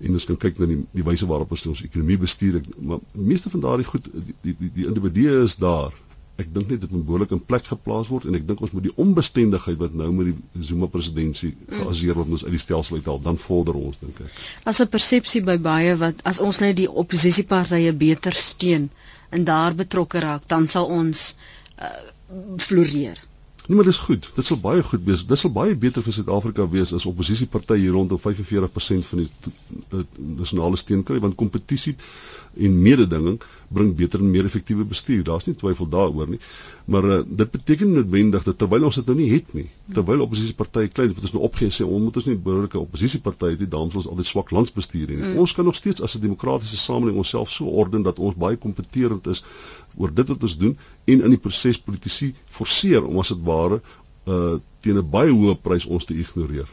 en 0.00 0.18
ons 0.18 0.26
kan 0.30 0.40
kyk 0.46 0.58
na 0.58 0.70
die 0.72 0.80
die 0.98 1.06
wyse 1.06 1.28
waarop 1.30 1.54
ons 1.54 1.66
ons 1.70 1.84
ekonomie 1.86 2.18
bestuur. 2.24 2.58
Ek, 2.58 2.72
maar 2.82 3.04
meeste 3.14 3.52
van 3.54 3.62
daardie 3.68 3.86
goed 3.86 4.10
die 4.10 4.34
die 4.42 4.56
die, 4.58 4.72
die 4.80 4.88
individue 4.90 5.44
is 5.44 5.58
daar 5.62 5.94
ek 6.42 6.48
dink 6.54 6.70
net 6.72 6.80
dit 6.82 6.90
moet 6.90 7.04
behoorlik 7.06 7.32
in 7.36 7.42
plek 7.46 7.68
geplaas 7.70 8.08
word 8.10 8.24
en 8.26 8.34
ek 8.34 8.46
dink 8.48 8.62
ons 8.66 8.72
moet 8.74 8.86
die 8.88 8.94
onbestendigheid 9.04 9.78
wat 9.78 9.94
nou 9.94 10.08
met 10.16 10.32
die 10.32 10.66
Zuma 10.66 10.88
presidentskap 10.90 11.54
mm. 11.54 11.82
geaseer 11.82 12.18
word 12.18 12.32
ons 12.36 12.46
uit 12.46 12.54
die 12.56 12.62
stelsel 12.62 12.98
uithaal 12.98 13.20
dan 13.26 13.38
vorder 13.38 13.78
ons 13.78 14.00
dink 14.00 14.18
ek. 14.24 14.40
As 14.66 14.82
'n 14.82 14.90
persepsie 14.90 15.44
by 15.46 15.58
baie 15.68 15.94
wat 16.00 16.24
as 16.32 16.42
ons 16.42 16.58
net 16.64 16.76
die 16.80 16.90
oppositiepartye 16.90 17.92
beter 18.06 18.34
steun 18.34 18.90
en 19.30 19.46
daar 19.46 19.74
betrokke 19.74 20.20
raak, 20.22 20.48
dan 20.50 20.68
sal 20.68 20.90
ons 20.90 21.22
uh, 21.78 21.94
floreer. 22.58 23.18
Nee, 23.66 23.76
maar 23.76 23.86
dis 23.88 23.96
goed. 23.96 24.26
Dit 24.36 24.46
sal 24.46 24.58
baie 24.60 24.82
goed 24.84 25.04
wees. 25.08 25.22
Dit 25.26 25.40
sal 25.40 25.50
baie 25.50 25.76
beter 25.76 26.04
vir 26.04 26.12
Suid-Afrika 26.12 26.66
wees 26.68 26.92
as 26.92 27.06
oppositiepartye 27.08 27.78
hier 27.80 27.94
rondom 27.96 28.20
45% 28.20 29.06
van 29.08 29.22
die 29.22 30.02
nasionale 30.42 30.76
steun 30.76 31.02
kry 31.08 31.16
want 31.24 31.38
kompetisie 31.40 31.94
en 32.56 32.82
mededinging 32.82 33.38
bring 33.74 33.94
beter 33.96 34.20
en 34.20 34.30
meer 34.30 34.44
effektiewe 34.44 34.84
bestuur. 34.84 35.22
Daar's 35.26 35.46
nie 35.48 35.56
twyfel 35.58 35.88
daaroor 35.90 36.28
nie. 36.30 36.38
Maar 36.84 37.04
uh, 37.04 37.18
dit 37.26 37.50
beteken 37.50 37.92
noodwendig 37.92 38.44
dat 38.46 38.58
terwyl 38.58 38.84
ons 38.88 38.98
dit 39.00 39.08
nou 39.10 39.16
nie 39.18 39.30
het 39.32 39.54
nie, 39.56 39.66
terwyl 39.96 40.24
oppositiepartye 40.26 40.92
klein 40.92 41.14
wat 41.14 41.26
ons 41.26 41.34
nou 41.36 41.42
opgee 41.48 41.72
sê 41.72 41.86
ons 41.86 42.04
moet 42.04 42.20
ons 42.20 42.28
nie 42.28 42.36
behoorlike 42.36 42.78
oppositiepartye 42.80 43.56
hê, 43.56 43.68
dan 43.76 43.88
ons 43.88 44.08
altyd 44.10 44.30
swak 44.30 44.52
landsbestuur 44.54 45.08
nie. 45.14 45.20
Mm. 45.22 45.40
Ons 45.42 45.56
kan 45.56 45.66
nog 45.66 45.78
steeds 45.80 46.04
as 46.04 46.16
'n 46.18 46.24
demokratiese 46.26 46.78
samelewing 46.78 47.24
onsself 47.24 47.50
so 47.50 47.72
orden 47.82 48.02
dat 48.02 48.18
ons 48.18 48.36
baie 48.36 48.56
kompeterend 48.56 49.26
is 49.26 49.44
oor 49.96 50.14
dit 50.14 50.28
wat 50.28 50.42
ons 50.42 50.56
doen 50.58 50.78
en 51.04 51.22
in 51.22 51.30
die 51.30 51.40
proses 51.40 51.78
politici 51.78 52.34
forceer 52.46 53.04
om 53.04 53.18
as 53.18 53.28
dit 53.28 53.42
ware 53.42 53.80
uh 54.26 54.56
teen 54.80 54.98
'n 54.98 55.10
baie 55.10 55.32
hoë 55.32 55.56
prys 55.62 55.86
ons 55.86 56.04
te 56.04 56.14
ignoreer. 56.14 56.68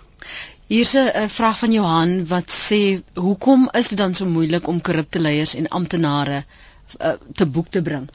Hier's 0.72 0.94
'n 0.96 1.30
vraag 1.30 1.58
van 1.60 1.72
Johan 1.76 2.12
wat 2.28 2.52
sê 2.52 3.02
hoekom 3.14 3.70
is 3.80 3.88
dit 3.92 3.98
dan 3.98 4.14
so 4.16 4.26
moeilik 4.26 4.68
om 4.68 4.82
korrupte 4.82 5.20
leiers 5.20 5.56
en 5.56 5.68
amptenare 5.68 6.44
uh, 6.44 7.14
te 7.34 7.46
boek 7.46 7.68
te 7.70 7.82
bring? 7.82 8.10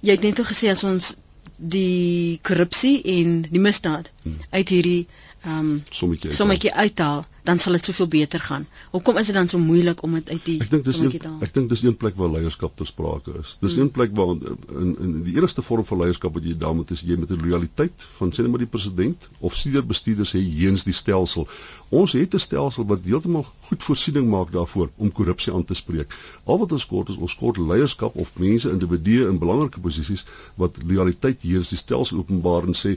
Jy 0.00 0.16
het 0.16 0.26
net 0.26 0.40
gesê 0.48 0.70
as 0.70 0.82
ons 0.84 1.12
die 1.56 2.40
korrupsie 2.42 2.96
en 3.18 3.36
die 3.50 3.62
misdaad 3.62 4.10
hmm. 4.22 4.40
uit 4.50 4.68
hierdie 4.68 5.02
ehm 5.06 5.23
um, 5.46 5.82
sommetjie 5.90 6.32
sommetjie 6.32 6.72
uithaal, 6.74 7.24
dan 7.44 7.58
sal 7.60 7.76
dit 7.76 7.84
soveel 7.84 8.08
beter 8.08 8.40
gaan. 8.40 8.66
Hoekom 8.90 9.18
is 9.20 9.28
dit 9.28 9.34
dan 9.36 9.48
so 9.48 9.58
moeilik 9.58 10.02
om 10.02 10.14
dit 10.16 10.30
uit 10.30 10.44
die 10.44 10.56
Ek 10.64 10.70
dink 10.72 10.84
dis 10.86 11.00
een, 11.02 11.40
ek 11.44 11.52
dink 11.52 11.68
dis 11.68 11.82
een 11.84 11.96
plek 12.00 12.16
waar 12.16 12.30
leierskap 12.32 12.76
ter 12.76 12.88
sprake 12.88 13.34
is. 13.40 13.56
Dis 13.60 13.74
hmm. 13.74 13.82
een 13.82 13.90
plek 13.92 14.14
waar 14.16 14.32
in 14.34 14.94
in 15.04 15.12
die 15.26 15.34
eerste 15.36 15.62
vorm 15.62 15.84
van 15.84 16.00
leierskap 16.04 16.38
wat 16.38 16.46
jy 16.48 16.54
daar 16.58 16.76
moet 16.76 16.94
is 16.94 17.02
jy 17.04 17.18
met 17.20 17.30
'n 17.30 17.40
lojaliteit 17.42 18.06
van 18.20 18.32
sê 18.32 18.46
net 18.46 18.50
maar 18.54 18.64
die 18.64 18.70
president 18.76 19.28
of 19.40 19.56
senior 19.56 19.84
bestuurders 19.84 20.32
sê 20.34 20.40
heens 20.40 20.86
die 20.88 20.96
stelsel. 20.96 21.48
Ons 21.90 22.16
het 22.16 22.34
'n 22.34 22.44
stelsel 22.46 22.86
wat 22.86 23.04
heeltemal 23.04 23.46
goed 23.68 23.82
voorsiening 23.82 24.30
maak 24.30 24.52
daarvoor 24.52 24.90
om 24.96 25.12
korrupsie 25.12 25.52
aan 25.52 25.64
te 25.64 25.74
spreek. 25.74 26.16
Al 26.44 26.58
wat 26.58 26.72
ons 26.72 26.86
kort 26.86 27.08
is 27.08 27.16
ons 27.16 27.36
kort 27.36 27.56
leierskap 27.56 28.16
of 28.16 28.32
mense 28.38 28.70
individue 28.70 29.28
in 29.28 29.38
belangrike 29.38 29.80
posisies 29.80 30.24
wat 30.56 30.80
lojaliteit 30.86 31.42
heens 31.42 31.68
die 31.68 31.78
stelsel 31.78 32.18
openbaar 32.18 32.64
en 32.64 32.74
sê 32.74 32.96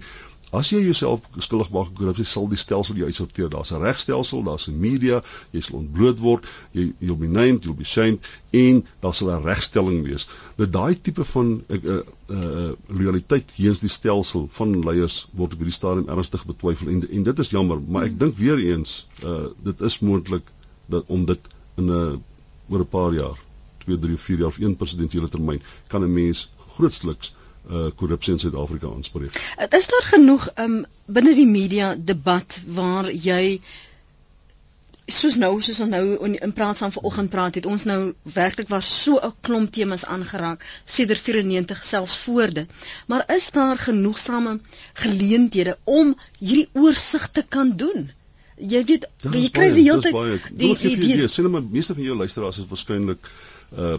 As 0.55 0.69
jy 0.71 0.79
jouself 0.79 1.25
skuldig 1.43 1.67
maak 1.75 1.89
aan 1.89 1.97
korrupsie, 1.97 2.25
sal 2.25 2.45
die 2.47 2.59
stelsel 2.59 2.95
jou 2.95 3.07
uitsorteer. 3.09 3.49
Daar's 3.51 3.71
'n 3.73 3.81
regstelsel, 3.83 4.43
daar's 4.43 4.67
'n 4.67 4.79
media, 4.79 5.21
jy 5.51 5.61
sal 5.61 5.79
ontbloot 5.79 6.19
word, 6.19 6.45
jy 6.71 6.93
you'll 6.99 7.19
be 7.19 7.27
named, 7.27 7.65
you'll 7.65 7.75
be 7.75 7.83
shamed 7.83 8.19
en 8.51 8.85
daar 9.01 9.13
sal 9.13 9.31
'n 9.31 9.43
regstelling 9.43 10.05
wees. 10.05 10.27
Dat 10.55 10.71
daai 10.71 11.01
tipe 11.01 11.23
van 11.23 11.47
'n 11.51 11.63
uh, 11.67 11.83
uh, 11.83 12.01
uh, 12.29 12.71
loyaliteit 12.87 13.47
teenoor 13.55 13.79
die 13.79 13.89
stelsel 13.89 14.47
van 14.51 14.83
leiers 14.85 15.27
word 15.33 15.53
op 15.53 15.59
hierdie 15.59 15.75
stadium 15.75 16.07
ernstig 16.07 16.45
betwyfel 16.45 16.87
en 16.87 17.09
en 17.09 17.23
dit 17.23 17.39
is 17.39 17.49
jammer, 17.49 17.81
maar 17.81 18.03
ek 18.03 18.19
dink 18.19 18.37
weer 18.37 18.57
eens, 18.57 19.07
uh, 19.23 19.51
dit 19.63 19.81
is 19.81 19.99
moontlik 19.99 20.47
dat 20.85 21.03
om 21.07 21.25
dit 21.25 21.39
in 21.75 21.85
'n 21.85 21.89
uh, 21.89 22.15
oor 22.69 22.79
'n 22.79 22.87
paar 22.87 23.13
jaar, 23.13 23.37
2, 23.83 23.99
3 23.99 24.13
of 24.13 24.21
4 24.21 24.37
jaar 24.37 24.47
of 24.47 24.59
een 24.59 24.75
presidentsiële 24.75 25.29
termyn 25.29 25.61
kan 25.87 26.03
'n 26.03 26.13
mens 26.13 26.51
uh 27.69 27.87
korrupsie 27.95 28.33
in 28.33 28.39
Suid-Afrika 28.39 28.87
aanspreek. 28.87 29.35
Is 29.69 29.87
daar 29.87 30.07
genoeg 30.11 30.47
um 30.55 30.85
binne 31.05 31.33
die 31.35 31.47
media 31.47 31.95
debat 31.95 32.61
waar 32.65 33.11
jy 33.11 33.59
soos 35.07 35.37
nou 35.39 35.53
soos 35.63 35.79
ons 35.83 35.91
nou 35.91 36.03
in, 36.27 36.35
in 36.43 36.53
praat 36.55 36.79
saam 36.79 36.91
vanoggend 36.91 37.31
praat 37.31 37.55
het 37.59 37.65
ons 37.65 37.85
nou 37.87 37.99
werklik 38.35 38.67
was 38.71 38.87
so 39.03 39.19
'n 39.23 39.33
klomp 39.41 39.71
temas 39.71 40.05
aangeraak 40.05 40.65
sedert 40.85 41.19
94 41.19 41.83
selfs 41.83 42.17
voor 42.17 42.53
dit. 42.53 42.69
Maar 43.07 43.23
is 43.35 43.51
daar 43.51 43.77
genoegsame 43.77 44.59
geleenthede 44.93 45.77
om 45.83 46.15
hierdie 46.39 46.69
oorsig 46.73 47.29
te 47.31 47.45
kan 47.49 47.75
doen? 47.75 48.11
Jy 48.57 48.83
weet, 48.85 49.07
ja, 49.21 49.31
jy 49.31 49.49
kry 49.49 49.69
die 49.73 49.83
hele 49.83 50.01
tyd 50.01 50.13
die 50.57 50.75
die, 50.75 50.97
die, 50.97 51.47
maar 51.47 51.63
meeste 51.63 51.93
van 51.93 52.03
jou 52.03 52.17
luisteraars 52.17 52.57
is 52.57 52.67
waarskynlik 52.67 53.19
uh 53.21 53.56
uh 53.75 53.95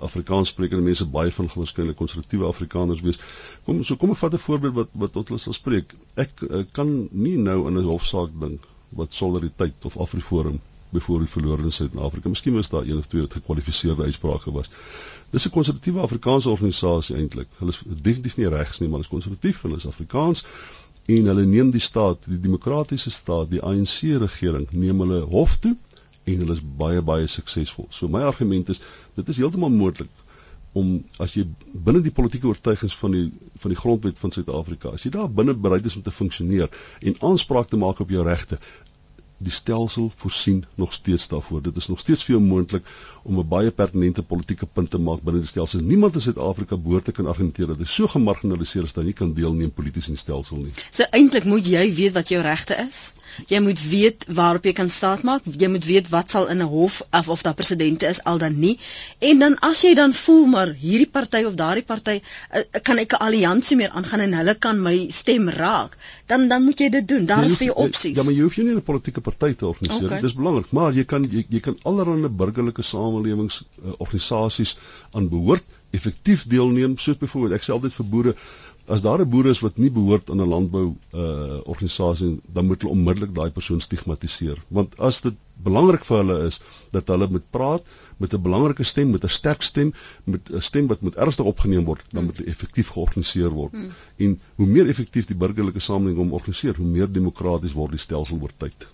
Afrikaans 0.00 0.48
sprekende 0.48 0.82
mense 0.82 1.06
baie 1.06 1.32
van 1.32 1.48
waarskynlik 1.54 1.96
konservatiewe 1.96 2.46
Afrikaners 2.46 3.00
wees. 3.00 3.18
Kom 3.64 3.84
so 3.84 3.96
kom 3.96 4.10
ek 4.10 4.22
vat 4.22 4.34
'n 4.34 4.38
voorbeeld 4.38 4.74
wat 4.74 4.88
wat 4.92 5.12
tot 5.12 5.28
hulle 5.28 5.40
sal 5.40 5.52
spreek. 5.52 5.94
Ek 6.14 6.40
uh, 6.42 6.64
kan 6.72 7.08
nie 7.10 7.36
nou 7.36 7.66
in 7.68 7.78
'n 7.78 7.84
hofsaak 7.84 8.30
dink 8.40 8.66
wat 8.88 9.14
solidariteit 9.14 9.84
of 9.84 9.98
Afriforum 9.98 10.60
byvoorbeeld 10.90 11.30
verloor 11.30 11.58
in 11.58 11.72
Suid-Afrika. 11.72 12.28
Miskien 12.28 12.54
was 12.54 12.68
daar 12.68 12.82
een 12.82 12.98
of 12.98 13.06
twee 13.06 13.20
wat 13.20 13.32
gekwalifiseerde 13.32 14.02
uitsprake 14.02 14.52
was. 14.52 14.70
Dis 15.30 15.46
'n 15.46 15.50
konservatiewe 15.50 16.00
Afrikaanse 16.00 16.48
organisasie 16.48 17.16
eintlik. 17.16 17.48
Hulle 17.58 17.70
is 17.70 17.82
definitief 17.86 18.36
nie 18.36 18.48
regs 18.48 18.78
nie, 18.78 18.88
maar 18.88 18.98
hulle 18.98 19.08
is 19.08 19.14
konservatief, 19.16 19.62
hulle 19.62 19.76
is 19.76 19.86
Afrikaans 19.86 20.44
en 21.06 21.26
hulle 21.26 21.44
neem 21.44 21.70
die 21.70 21.80
staat, 21.80 22.24
die 22.24 22.40
demokratiese 22.40 23.10
staat, 23.10 23.50
die 23.50 23.62
ANC 23.62 24.00
regering 24.00 24.70
neem 24.70 25.00
hulle 25.00 25.20
hof 25.20 25.56
toe 25.56 25.76
en 26.26 26.38
hulle 26.42 26.56
is 26.58 26.62
baie 26.82 27.02
baie 27.06 27.26
suksesvol. 27.30 27.86
So 27.90 28.08
my 28.10 28.22
argument 28.26 28.72
is 28.74 28.80
dit 29.18 29.28
is 29.32 29.38
heeltemal 29.42 29.70
moontlik 29.74 30.10
om 30.76 30.90
as 31.22 31.32
jy 31.36 31.46
binne 31.86 32.02
die 32.04 32.12
politieke 32.12 32.50
oortuigings 32.50 32.96
van 33.00 33.14
die 33.16 33.26
van 33.62 33.72
die 33.72 33.78
grondwet 33.80 34.18
van 34.20 34.34
Suid-Afrika, 34.34 34.92
as 34.92 35.06
jy 35.06 35.12
daar 35.14 35.30
binne 35.32 35.54
bereid 35.66 35.86
is 35.88 35.96
om 35.96 36.04
te 36.04 36.12
funksioneer 36.12 36.68
en 37.00 37.16
aanspraak 37.30 37.70
te 37.70 37.80
maak 37.80 38.02
op 38.04 38.12
jou 38.12 38.24
regte, 38.26 38.58
die 39.38 39.52
stelsel 39.52 40.10
voorsien 40.16 40.64
nog 40.74 40.92
steeds 40.92 41.28
daarvoor. 41.28 41.62
Dit 41.62 41.76
is 41.76 41.86
nog 41.86 41.98
steeds 41.98 42.24
veel 42.24 42.40
moontlik 42.40 42.86
om 43.22 43.38
'n 43.38 43.48
baie 43.48 43.70
pertinente 43.70 44.22
politieke 44.22 44.66
punt 44.66 44.90
te 44.90 44.98
maak 44.98 45.22
binne 45.22 45.40
die 45.40 45.48
stelsel. 45.48 45.80
Niemand 45.80 46.14
in 46.14 46.20
Suid-Afrika 46.20 46.76
behoort 46.76 47.04
te 47.04 47.12
kan 47.12 47.26
argumenteer 47.26 47.66
dat 47.66 47.76
hy 47.76 47.84
so 47.84 48.06
gemarginaliseer 48.06 48.84
is 48.84 48.92
dat 48.92 49.02
hy 49.02 49.06
nie 49.10 49.12
kan 49.18 49.34
deelneem 49.34 49.70
polities 49.70 50.08
in 50.08 50.14
die 50.14 50.22
stelsel 50.22 50.56
nie. 50.56 50.72
So 50.90 51.04
eintlik 51.10 51.44
moet 51.44 51.66
jy 51.66 51.94
weet 51.94 52.12
wat 52.12 52.28
jou 52.28 52.42
regte 52.42 52.74
is. 52.88 53.14
Jy 53.46 53.60
moet 53.60 53.80
weet 53.88 54.24
waarop 54.28 54.64
jy 54.64 54.72
kan 54.72 54.90
staat 54.90 55.22
maak. 55.22 55.42
Jy 55.44 55.68
moet 55.68 55.84
weet 55.84 56.08
wat 56.08 56.30
sal 56.30 56.46
in 56.46 56.62
'n 56.62 56.68
hof 56.68 57.02
of 57.12 57.28
of 57.28 57.42
daar 57.42 57.54
presidente 57.54 58.06
is 58.06 58.22
al 58.24 58.38
dan 58.38 58.58
nie. 58.58 58.78
En 59.18 59.38
dan 59.38 59.58
as 59.58 59.82
jy 59.82 59.94
dan 59.94 60.14
voel 60.14 60.46
maar 60.46 60.72
hierdie 60.72 61.10
party 61.10 61.44
of 61.44 61.54
daardie 61.54 61.84
party 61.84 62.20
uh, 62.20 62.60
kan 62.82 62.98
ek 62.98 63.12
'n 63.12 63.24
alliansie 63.26 63.76
meer 63.76 63.90
aangaan 63.90 64.20
en 64.20 64.34
hulle 64.34 64.54
kan 64.54 64.82
my 64.82 65.10
stem 65.10 65.48
raak, 65.48 65.96
dan 66.26 66.48
dan 66.48 66.64
moet 66.64 66.80
jy 66.80 66.88
dit 66.90 67.08
doen. 67.08 67.26
Daar 67.26 67.44
is 67.44 67.56
vir 67.60 67.70
jou 67.70 67.76
opsies. 67.86 68.16
Ja, 68.18 68.24
maar 68.26 68.34
jy 68.34 68.42
hoef 68.42 68.56
nie 68.56 68.74
'n 68.74 68.82
politieke 68.82 69.20
party 69.20 69.52
te 69.54 69.66
organiseer. 69.66 70.06
Okay. 70.10 70.20
Dit 70.20 70.30
is 70.30 70.36
belangrik, 70.36 70.70
maar 70.70 70.92
jy 70.92 71.04
kan 71.04 71.22
jy, 71.30 71.46
jy 71.48 71.60
kan 71.60 71.78
allerlei 71.82 72.28
burgerlike 72.28 72.82
samelewings 72.82 73.62
uh, 73.62 73.92
organisasies 73.98 74.76
aan 75.12 75.28
behoort 75.28 75.64
effektief 75.90 76.46
deelneem, 76.46 76.98
soos 76.98 77.18
byvoorbeeld 77.18 77.56
ek 77.56 77.62
sê 77.66 77.72
altyd 77.72 77.94
vir 77.98 78.06
boere 78.10 78.34
as 78.86 79.02
daar 79.02 79.20
'n 79.20 79.28
boer 79.28 79.46
is 79.46 79.60
wat 79.60 79.76
nie 79.76 79.90
behoort 79.90 80.30
aan 80.30 80.40
'n 80.42 80.48
landbou 80.48 80.86
uh 81.12 81.58
organisasie 81.64 82.40
dan 82.52 82.66
moet 82.66 82.82
hulle 82.82 82.94
onmiddellik 82.94 83.34
daai 83.34 83.50
persoon 83.50 83.80
stigmatiseer. 83.80 84.58
Want 84.68 84.98
as 84.98 85.20
dit 85.20 85.34
belangrik 85.68 86.04
vir 86.04 86.16
hulle 86.16 86.36
is 86.46 86.60
dat 86.90 87.08
hulle 87.08 87.28
moet 87.30 87.50
praat 87.50 87.82
met 88.16 88.34
'n 88.34 88.42
belangrike 88.42 88.84
stem 88.84 89.10
met 89.10 89.24
'n 89.24 89.28
sterk 89.38 89.62
stem 89.62 89.92
met 90.24 90.50
'n 90.52 90.60
stem 90.60 90.86
wat 90.86 91.00
moet 91.00 91.16
ernstig 91.16 91.44
opgeneem 91.44 91.84
word 91.84 92.04
dan 92.10 92.24
moet 92.24 92.36
hulle 92.36 92.50
effektief 92.50 92.88
georganiseer 92.88 93.50
word. 93.50 93.72
Hmm. 93.72 93.90
en 94.16 94.40
hoe 94.54 94.66
meer 94.66 94.88
effektief 94.88 95.26
die 95.26 95.36
burgerlike 95.36 95.80
samelewing 95.80 96.20
om 96.20 96.32
organiseer 96.32 96.76
hoe 96.76 96.86
meer 96.86 97.12
demokraties 97.12 97.72
word 97.72 97.90
die 97.90 98.04
stelsel 98.06 98.38
oor 98.40 98.52
tyd 98.56 98.88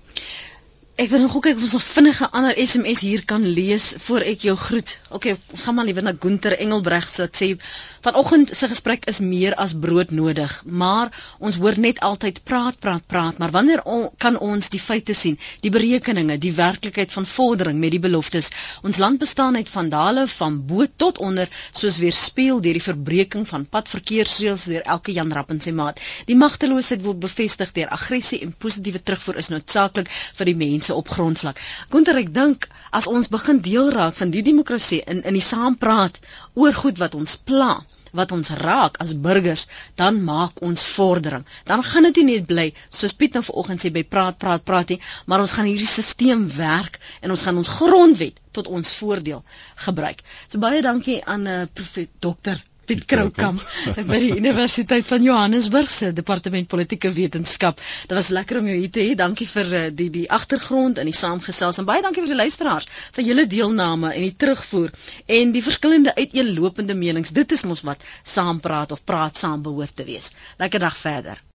Ek 1.01 1.09
wil 1.09 1.23
nog 1.25 1.39
kyk 1.41 1.57
of 1.57 1.63
ons 1.65 1.75
'n 1.75 1.81
vinnige 1.81 2.27
ander 2.37 2.53
SMS 2.61 3.01
hier 3.01 3.25
kan 3.25 3.47
lees 3.49 3.95
voor 4.07 4.21
ek 4.21 4.43
jou 4.45 4.57
groet. 4.57 5.01
OK, 5.09 5.27
ons 5.51 5.63
gaan 5.63 5.75
maar 5.75 5.87
liewer 5.89 6.03
na 6.03 6.13
Gunter 6.21 6.53
Engelbreg 6.59 7.09
se 7.09 7.23
wat 7.23 7.37
sê 7.41 7.57
vanoggend 8.03 8.51
se 8.57 8.69
gesprek 8.69 9.05
is 9.09 9.21
meer 9.21 9.55
as 9.55 9.73
brood 9.73 10.11
nodig, 10.11 10.63
maar 10.67 11.09
ons 11.39 11.57
hoor 11.57 11.79
net 11.79 12.01
altyd 12.01 12.43
praat, 12.45 12.79
praat, 12.79 13.07
praat, 13.07 13.39
maar 13.39 13.51
wanneer 13.51 13.83
on, 13.85 14.11
kan 14.19 14.39
ons 14.39 14.69
die 14.69 14.81
feite 14.81 15.15
sien, 15.15 15.39
die 15.61 15.71
berekeninge, 15.71 16.39
die 16.39 16.53
werklikheid 16.53 17.13
van 17.13 17.27
vordering 17.27 17.79
met 17.79 17.91
die 17.91 18.03
beloftes? 18.03 18.51
Ons 18.83 18.99
land 18.99 19.19
bestaan 19.19 19.57
uit 19.57 19.71
vandale 19.71 20.27
van 20.27 20.67
bo 20.67 20.87
tot 20.97 21.19
onder, 21.19 21.49
soos 21.71 21.99
weer 21.99 22.13
speel 22.13 22.61
deur 22.61 22.73
die 22.73 22.83
verbreeking 22.83 23.49
van 23.49 23.67
padverkeersreëls 23.67 24.65
deur 24.65 24.83
elke 24.83 25.13
Jan 25.13 25.33
Rapp 25.33 25.51
en 25.51 25.61
sy 25.61 25.71
maat. 25.71 26.01
Die 26.27 26.37
magteloosheid 26.37 27.03
word 27.03 27.23
bevestig 27.23 27.73
deur 27.73 27.89
aggressie 27.89 28.43
en 28.43 28.53
positiewe 28.53 29.03
terugvoer 29.03 29.39
is 29.39 29.49
noodsaaklik 29.49 30.11
vir 30.11 30.53
die 30.53 30.59
mense 30.59 30.92
mense 30.93 31.01
op 31.01 31.09
grondvlak. 31.09 31.61
Gunter, 31.91 32.17
ek 32.21 32.33
dink 32.35 32.69
as 32.93 33.09
ons 33.09 33.29
begin 33.33 33.61
deel 33.65 33.91
raak 33.93 34.15
van 34.15 34.31
die 34.31 34.43
demokrasie 34.45 35.03
in 35.07 35.23
in 35.25 35.35
die 35.35 35.45
saampraat 35.45 36.21
oor 36.55 36.73
goed 36.75 36.99
wat 37.01 37.15
ons 37.15 37.37
pla, 37.37 37.85
wat 38.13 38.33
ons 38.33 38.51
raak 38.61 38.99
as 39.01 39.15
burgers, 39.17 39.67
dan 39.97 40.23
maak 40.25 40.61
ons 40.61 40.85
vordering. 40.85 41.47
Dan 41.65 41.83
gaan 41.83 42.05
dit 42.11 42.17
nie 42.21 42.37
net 42.37 42.47
bly 42.47 42.67
soos 42.91 43.15
Piet 43.17 43.35
nou 43.35 43.43
vanoggend 43.43 43.81
sê 43.81 43.93
by 43.93 44.05
praat 44.05 44.39
praat 44.39 44.65
praat 44.65 44.93
nie, 44.93 45.01
maar 45.27 45.41
ons 45.41 45.53
gaan 45.57 45.69
hierdie 45.71 45.89
stelsel 45.89 46.45
werk 46.57 47.01
en 47.23 47.31
ons 47.31 47.43
gaan 47.43 47.57
ons 47.57 47.73
grondwet 47.79 48.41
tot 48.53 48.69
ons 48.69 48.97
voordeel 49.01 49.43
gebruik. 49.87 50.21
So 50.49 50.61
baie 50.61 50.83
dankie 50.83 51.23
aan 51.25 51.43
'n 51.43 51.49
uh, 51.49 51.63
eh, 51.63 51.69
profet 51.73 52.11
dokter 52.21 52.61
Piet 52.93 53.07
Kroukamp 53.09 53.63
by 54.05 54.19
die 54.21 54.35
Universiteit 54.37 55.07
van 55.09 55.23
Johannesburg 55.25 55.89
se 55.91 56.11
Departement 56.13 56.69
Politieke 56.69 57.09
Wetenskap. 57.17 57.79
Dit 58.05 58.13
was 58.19 58.29
lekker 58.37 58.59
om 58.61 58.67
jou 58.69 58.75
hier 58.77 58.91
te 58.93 59.01
hê. 59.01 59.15
Dankie 59.17 59.47
vir 59.49 59.71
uh, 59.79 59.81
die 59.97 60.11
die 60.13 60.27
agtergrond 60.37 61.01
en 61.01 61.09
die 61.09 61.17
saamgesels 61.17 61.81
en 61.81 61.89
baie 61.89 62.05
dankie 62.05 62.21
vir 62.27 62.35
die 62.35 62.41
luisteraars 62.43 62.91
vir 63.17 63.25
julle 63.31 63.47
deelname 63.49 64.13
en 64.13 64.27
die 64.27 64.37
terugvoer 64.45 64.93
en 65.39 65.55
die 65.57 65.65
verskillende 65.65 66.13
uiteenlopende 66.21 66.99
menings. 67.07 67.33
Dit 67.33 67.57
is 67.57 67.65
mos 67.65 67.81
wat 67.89 68.05
saampraat 68.35 68.93
of 68.93 69.07
praat 69.09 69.41
saam 69.41 69.65
behoort 69.65 69.97
te 69.97 70.05
wees. 70.13 70.29
Lekker 70.61 70.85
dag 70.85 71.01
verder. 71.07 71.43